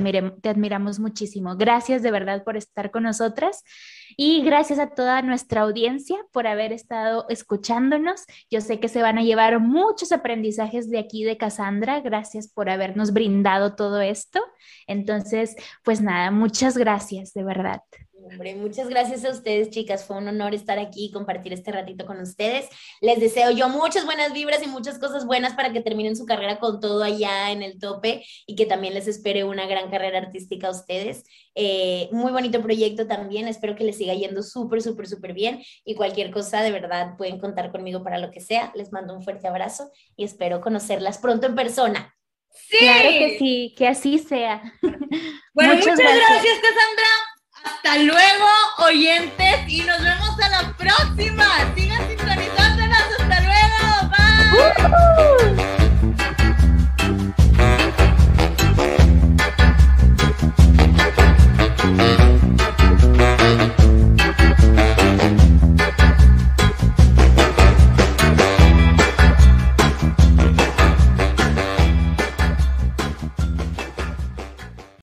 te 0.41 0.49
admiramos 0.49 0.99
muchísimo. 0.99 1.57
Gracias 1.57 2.01
de 2.01 2.11
verdad 2.11 2.45
por 2.45 2.55
estar 2.55 2.91
con 2.91 3.03
nosotras. 3.03 3.61
Y 4.17 4.43
gracias 4.43 4.79
a 4.79 4.89
toda 4.89 5.21
nuestra 5.21 5.61
audiencia 5.61 6.17
por 6.31 6.47
haber 6.47 6.71
estado 6.71 7.25
escuchándonos. 7.29 8.25
Yo 8.49 8.61
sé 8.61 8.79
que 8.79 8.87
se 8.87 9.01
van 9.01 9.17
a 9.17 9.23
llevar 9.23 9.59
muchos 9.59 10.11
aprendizajes 10.11 10.89
de 10.89 10.99
aquí 10.99 11.23
de 11.23 11.37
Cassandra. 11.37 12.01
Gracias 12.01 12.47
por 12.47 12.69
habernos 12.69 13.13
brindado 13.13 13.75
todo 13.75 14.01
esto. 14.01 14.41
Entonces, 14.87 15.55
pues 15.83 16.01
nada, 16.01 16.31
muchas 16.31 16.77
gracias, 16.77 17.33
de 17.33 17.43
verdad. 17.43 17.81
Hombre, 18.25 18.55
muchas 18.55 18.87
gracias 18.87 19.25
a 19.25 19.31
ustedes, 19.31 19.69
chicas. 19.69 20.05
Fue 20.05 20.17
un 20.17 20.27
honor 20.29 20.53
estar 20.53 20.79
aquí 20.79 21.05
y 21.05 21.11
compartir 21.11 21.51
este 21.51 21.73
ratito 21.73 22.05
con 22.05 22.21
ustedes. 22.21 22.69
Les 23.01 23.19
deseo 23.19 23.51
yo 23.51 23.67
muchas 23.67 24.05
buenas 24.05 24.31
vibras 24.31 24.63
y 24.63 24.67
muchas 24.67 24.97
cosas 24.97 25.25
buenas 25.25 25.55
para 25.55 25.73
que 25.73 25.81
terminen 25.81 26.15
su 26.15 26.25
carrera 26.25 26.57
con 26.57 26.79
todo 26.79 27.03
allá 27.03 27.51
en 27.51 27.61
el 27.61 27.79
tope 27.79 28.25
y 28.47 28.55
que 28.55 28.65
también 28.65 28.93
les 28.93 29.07
espere 29.07 29.43
una 29.43 29.67
gran 29.67 29.91
carrera 29.91 30.19
artística 30.19 30.67
a 30.67 30.71
ustedes. 30.71 31.25
Eh, 31.53 32.07
muy 32.11 32.31
bonito 32.31 32.61
proyecto 32.61 33.07
también. 33.07 33.49
Espero 33.49 33.75
que 33.75 33.83
les 33.83 33.97
siga 33.97 34.13
yendo 34.13 34.41
súper, 34.41 34.81
súper, 34.81 35.07
súper 35.07 35.33
bien. 35.33 35.61
Y 35.83 35.95
cualquier 35.95 36.31
cosa, 36.31 36.61
de 36.61 36.71
verdad, 36.71 37.17
pueden 37.17 37.39
contar 37.39 37.71
conmigo 37.71 38.03
para 38.03 38.19
lo 38.19 38.31
que 38.31 38.39
sea. 38.39 38.71
Les 38.73 38.93
mando 38.93 39.13
un 39.13 39.21
fuerte 39.21 39.49
abrazo 39.49 39.91
y 40.15 40.23
espero 40.23 40.61
conocerlas 40.61 41.17
pronto 41.17 41.47
en 41.47 41.55
persona. 41.55 42.15
Sí. 42.53 42.77
Claro 42.79 43.09
que 43.09 43.37
sí, 43.37 43.73
que 43.77 43.87
así 43.87 44.17
sea. 44.19 44.61
Bueno, 45.53 45.75
muchas, 45.75 45.97
gracias, 45.97 46.59
Cassandra. 46.61 47.32
Hasta 47.63 47.97
luego, 47.97 48.47
oyentes, 48.79 49.67
y 49.67 49.81
nos 49.81 50.01
vemos 50.01 50.39
a 50.41 50.49
la 50.49 50.73
próxima. 50.77 51.73
Sigan 51.75 52.07
sintonizándonos. 52.07 53.03
Hasta 53.19 53.39
luego. 53.41 53.83
Bye. 55.67 55.82